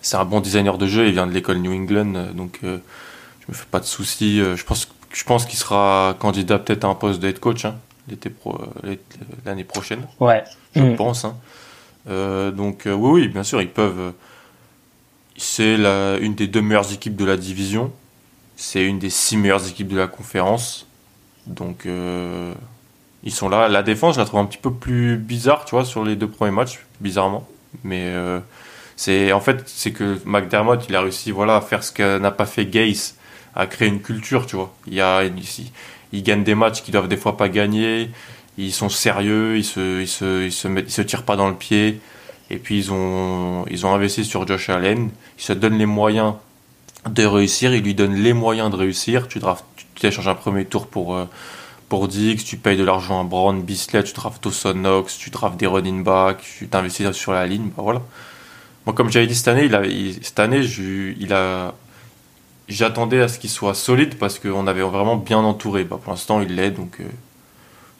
[0.00, 1.06] c'est un bon designer de jeu.
[1.06, 2.78] Il vient de l'école New England, euh, donc euh,
[3.40, 4.40] je me fais pas de soucis.
[4.40, 7.64] Euh, Je pense, je pense qu'il sera candidat peut-être à un poste de head coach
[7.66, 7.76] hein,
[8.08, 8.98] l'été pro, l'é-
[9.44, 10.42] l'année prochaine, Ouais.
[10.74, 10.96] je Mm.
[10.96, 11.24] pense.
[11.24, 11.36] hein.
[12.08, 13.98] Euh, donc euh, oui, oui, bien sûr, ils peuvent.
[13.98, 14.10] euh,
[15.36, 15.74] c'est
[16.20, 17.92] une des deux meilleures équipes de la division.
[18.56, 20.86] C'est une des six meilleures équipes de la conférence.
[21.46, 23.68] Donc ils sont là.
[23.68, 26.28] La défense, je la trouve un petit peu plus bizarre, tu vois, sur les deux
[26.28, 27.48] premiers matchs, bizarrement.
[27.84, 28.12] Mais
[28.96, 32.30] c'est en fait, c'est que McDermott, il a réussi, voilà, à faire ce que n'a
[32.32, 33.14] pas fait Gase,
[33.54, 34.74] à créer une culture, tu vois.
[34.86, 35.72] Il y a ici,
[36.12, 38.10] ils gagnent des matchs qu'ils doivent des fois pas gagner.
[38.66, 42.00] Ils sont sérieux, ils se, ils se, ils se tirent pas dans le pied.
[42.50, 45.10] Et puis ils ont, ils ont investi sur Josh Allen.
[45.38, 46.34] Ils se donnent les moyens
[47.08, 47.74] de réussir.
[47.74, 49.28] Ils lui donnent les moyens de réussir.
[49.28, 49.64] Tu drafts,
[49.94, 51.26] tu échanges un premier tour pour, euh,
[51.88, 55.58] pour Dix, tu payes de l'argent à Brown Bisley, tu drafts Dawson Knox, tu drafts
[55.58, 58.00] des running backs, tu t'investis sur la ligne, bah voilà.
[58.86, 59.68] Moi, comme j'avais dit cette année,
[60.22, 61.32] cette année, je- il
[62.68, 65.84] j'attendais à ce qu'il soit solide parce qu'on avait vraiment bien entouré.
[65.84, 67.04] Bah, pour l'instant, il l'est, donc euh,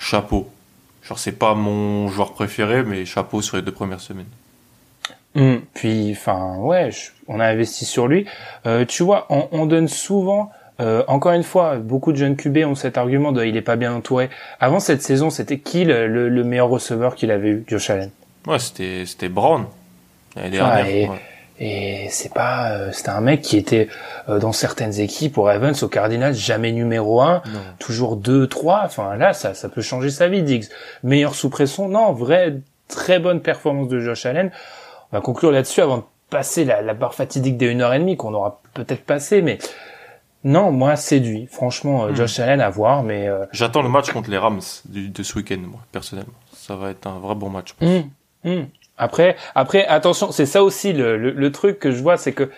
[0.01, 0.48] chapeau.
[1.05, 4.27] Genre, c'est pas mon joueur préféré, mais chapeau sur les deux premières semaines.
[5.36, 5.56] Mm.
[5.74, 8.27] Puis, enfin, ouais, je- on a investi sur lui.
[8.66, 10.51] Euh, tu vois, on, on donne souvent,
[10.81, 13.77] euh, encore une fois, beaucoup de jeunes QB ont cet argument de il est pas
[13.77, 14.28] bien entouré.
[14.59, 18.10] Avant cette saison, c'était qui le, le- le meilleur receveur qu'il avait eu, Josh Allen?
[18.47, 19.66] Ouais, c'était, c'était Brown.
[20.36, 20.86] L'année Ah, dernière.
[20.86, 21.20] et- ouais.
[21.62, 23.88] Et c'est pas, euh, c'était un mec qui était
[24.30, 27.60] euh, dans certaines équipes au Ravens, au Cardinals, jamais numéro un, Non.
[27.78, 28.80] toujours deux, trois.
[28.86, 30.64] Enfin là, ça, ça peut changer sa vie, Diggs.
[31.02, 32.56] Meilleur sous pression, non, vraie
[32.88, 34.50] très bonne performance de Josh Allen.
[35.12, 38.60] On va conclure là-dessus avant de passer la, la barre fatidique des 1h30 qu'on aura
[38.72, 39.58] peut-être passé, mais
[40.44, 41.46] non, moi séduit.
[41.46, 42.16] Franchement, euh, Hmm.
[42.16, 45.34] Josh Allen à voir, mais euh, J'attends le match contre les Rams du- de ce
[45.36, 46.32] week-end, moi, personnellement.
[46.54, 47.74] Ça va être un vrai bon match.
[47.78, 47.94] je pense.
[47.96, 48.10] Hum,
[48.44, 48.66] hum.
[49.02, 52.50] Après, après, attention, c'est ça aussi le, le, le truc que je vois, c'est que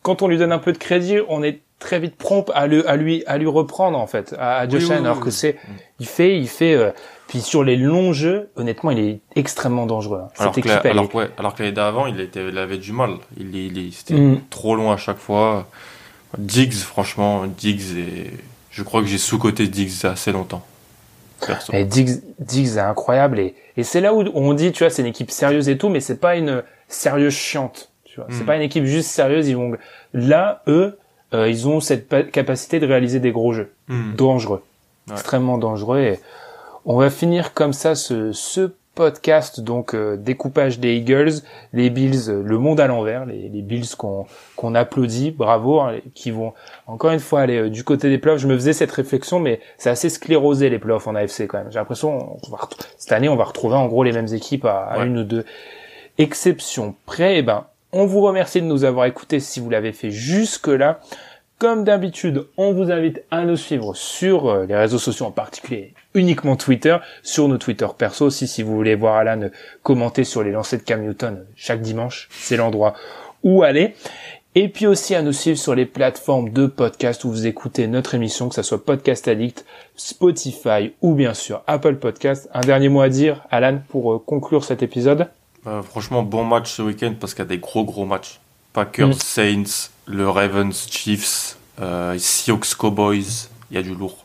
[0.00, 2.88] quand on lui donne un peu de crédit, on est très vite prompt à, le,
[2.88, 5.24] à lui à lui reprendre en fait, à, à Josh Oui, oui, alors oui.
[5.24, 5.72] que c'est, Mm.
[6.00, 6.90] il fait, il fait, euh,
[7.28, 10.20] puis sur les longs jeux, honnêtement, il est extrêmement dangereux.
[10.24, 10.28] hein.
[10.32, 12.18] Cette Alors que, équipe, la- elle alors, est- que, ouais, alors que l'année d'avant, il,
[12.18, 13.16] était, il avait du mal.
[13.38, 14.40] Il, il, il- c'était Mm.
[14.48, 15.68] trop long à chaque fois.
[16.38, 18.30] Diggs, franchement, Diggs, est,
[18.70, 20.64] Je crois que j'ai sous-côté Diggs assez longtemps.
[21.72, 25.02] Et Diggs, Diggs est incroyable et, et c'est là où on dit, tu vois, c'est
[25.02, 27.90] une équipe sérieuse et tout, mais c'est pas une sérieuse chiante.
[28.04, 28.46] Tu vois, c'est hmm.
[28.46, 29.48] pas une équipe juste sérieuse.
[29.48, 29.72] Ils vont
[30.12, 30.98] là, eux,
[31.32, 34.14] euh, ils ont cette capacité de réaliser des gros jeux hmm.
[34.14, 34.62] dangereux,
[35.10, 35.98] extrêmement dangereux.
[35.98, 36.20] Et
[36.84, 41.40] on va finir comme ça ce, ce podcast donc euh, découpage des Eagles,
[41.72, 44.26] les Bills, euh, le monde à l'envers, les, les, Bills qu'on
[44.56, 46.52] qu'on applaudit, bravo, hein, qui vont
[46.86, 48.40] encore une fois aller du côté des playoffs.
[48.40, 51.70] Je me faisais cette réflexion, mais c'est assez sclérosé les playoffs en AFC quand même.
[51.70, 52.38] J'ai l'impression
[52.96, 55.44] cette année on va retrouver en gros les mêmes équipes à, une ou deux
[56.18, 57.34] exceptions près.
[57.34, 61.00] Et eh ben on vous remercie de nous avoir écoutés si vous l'avez fait jusque-là.
[61.64, 65.94] Comme d'habitude, on vous invite à nous suivre sur euh, les réseaux sociaux, en particulier
[66.12, 69.48] uniquement Twitter, sur nos Twitter perso aussi si vous voulez voir Alan
[69.82, 72.92] commenter sur les lancers de Cam Newton chaque dimanche, c'est l'endroit
[73.44, 73.94] où aller.
[74.54, 78.14] Et puis aussi à nous suivre sur les plateformes de podcast où vous écoutez notre
[78.14, 79.64] émission, que ce soit Podcast Addict,
[79.96, 82.46] Spotify ou bien sûr Apple Podcast.
[82.52, 85.28] Un dernier mot à dire, Alan, pour euh, conclure cet épisode?
[85.66, 88.38] Euh, franchement, bon match ce week-end parce qu'il y a des gros gros matchs.
[88.74, 89.12] Packers, mm.
[89.14, 93.48] Saints, le Ravens, Chiefs, euh, Seahawks, Cowboys.
[93.70, 94.18] Il y a du lourd.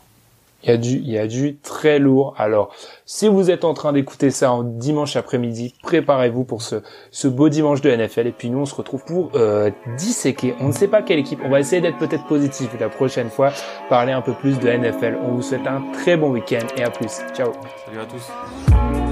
[0.62, 2.34] Il y a du, il y a du très lourd.
[2.36, 2.74] Alors,
[3.06, 7.48] si vous êtes en train d'écouter ça en dimanche après-midi, préparez-vous pour ce, ce beau
[7.48, 8.26] dimanche de NFL.
[8.26, 10.54] Et puis nous, on se retrouve pour euh, disséquer.
[10.60, 11.40] On ne sait pas quelle équipe.
[11.44, 13.52] On va essayer d'être peut-être positif la prochaine fois,
[13.88, 15.16] parler un peu plus de NFL.
[15.22, 17.20] On vous souhaite un très bon week-end et à plus.
[17.34, 17.52] Ciao.
[17.86, 19.09] Salut à tous.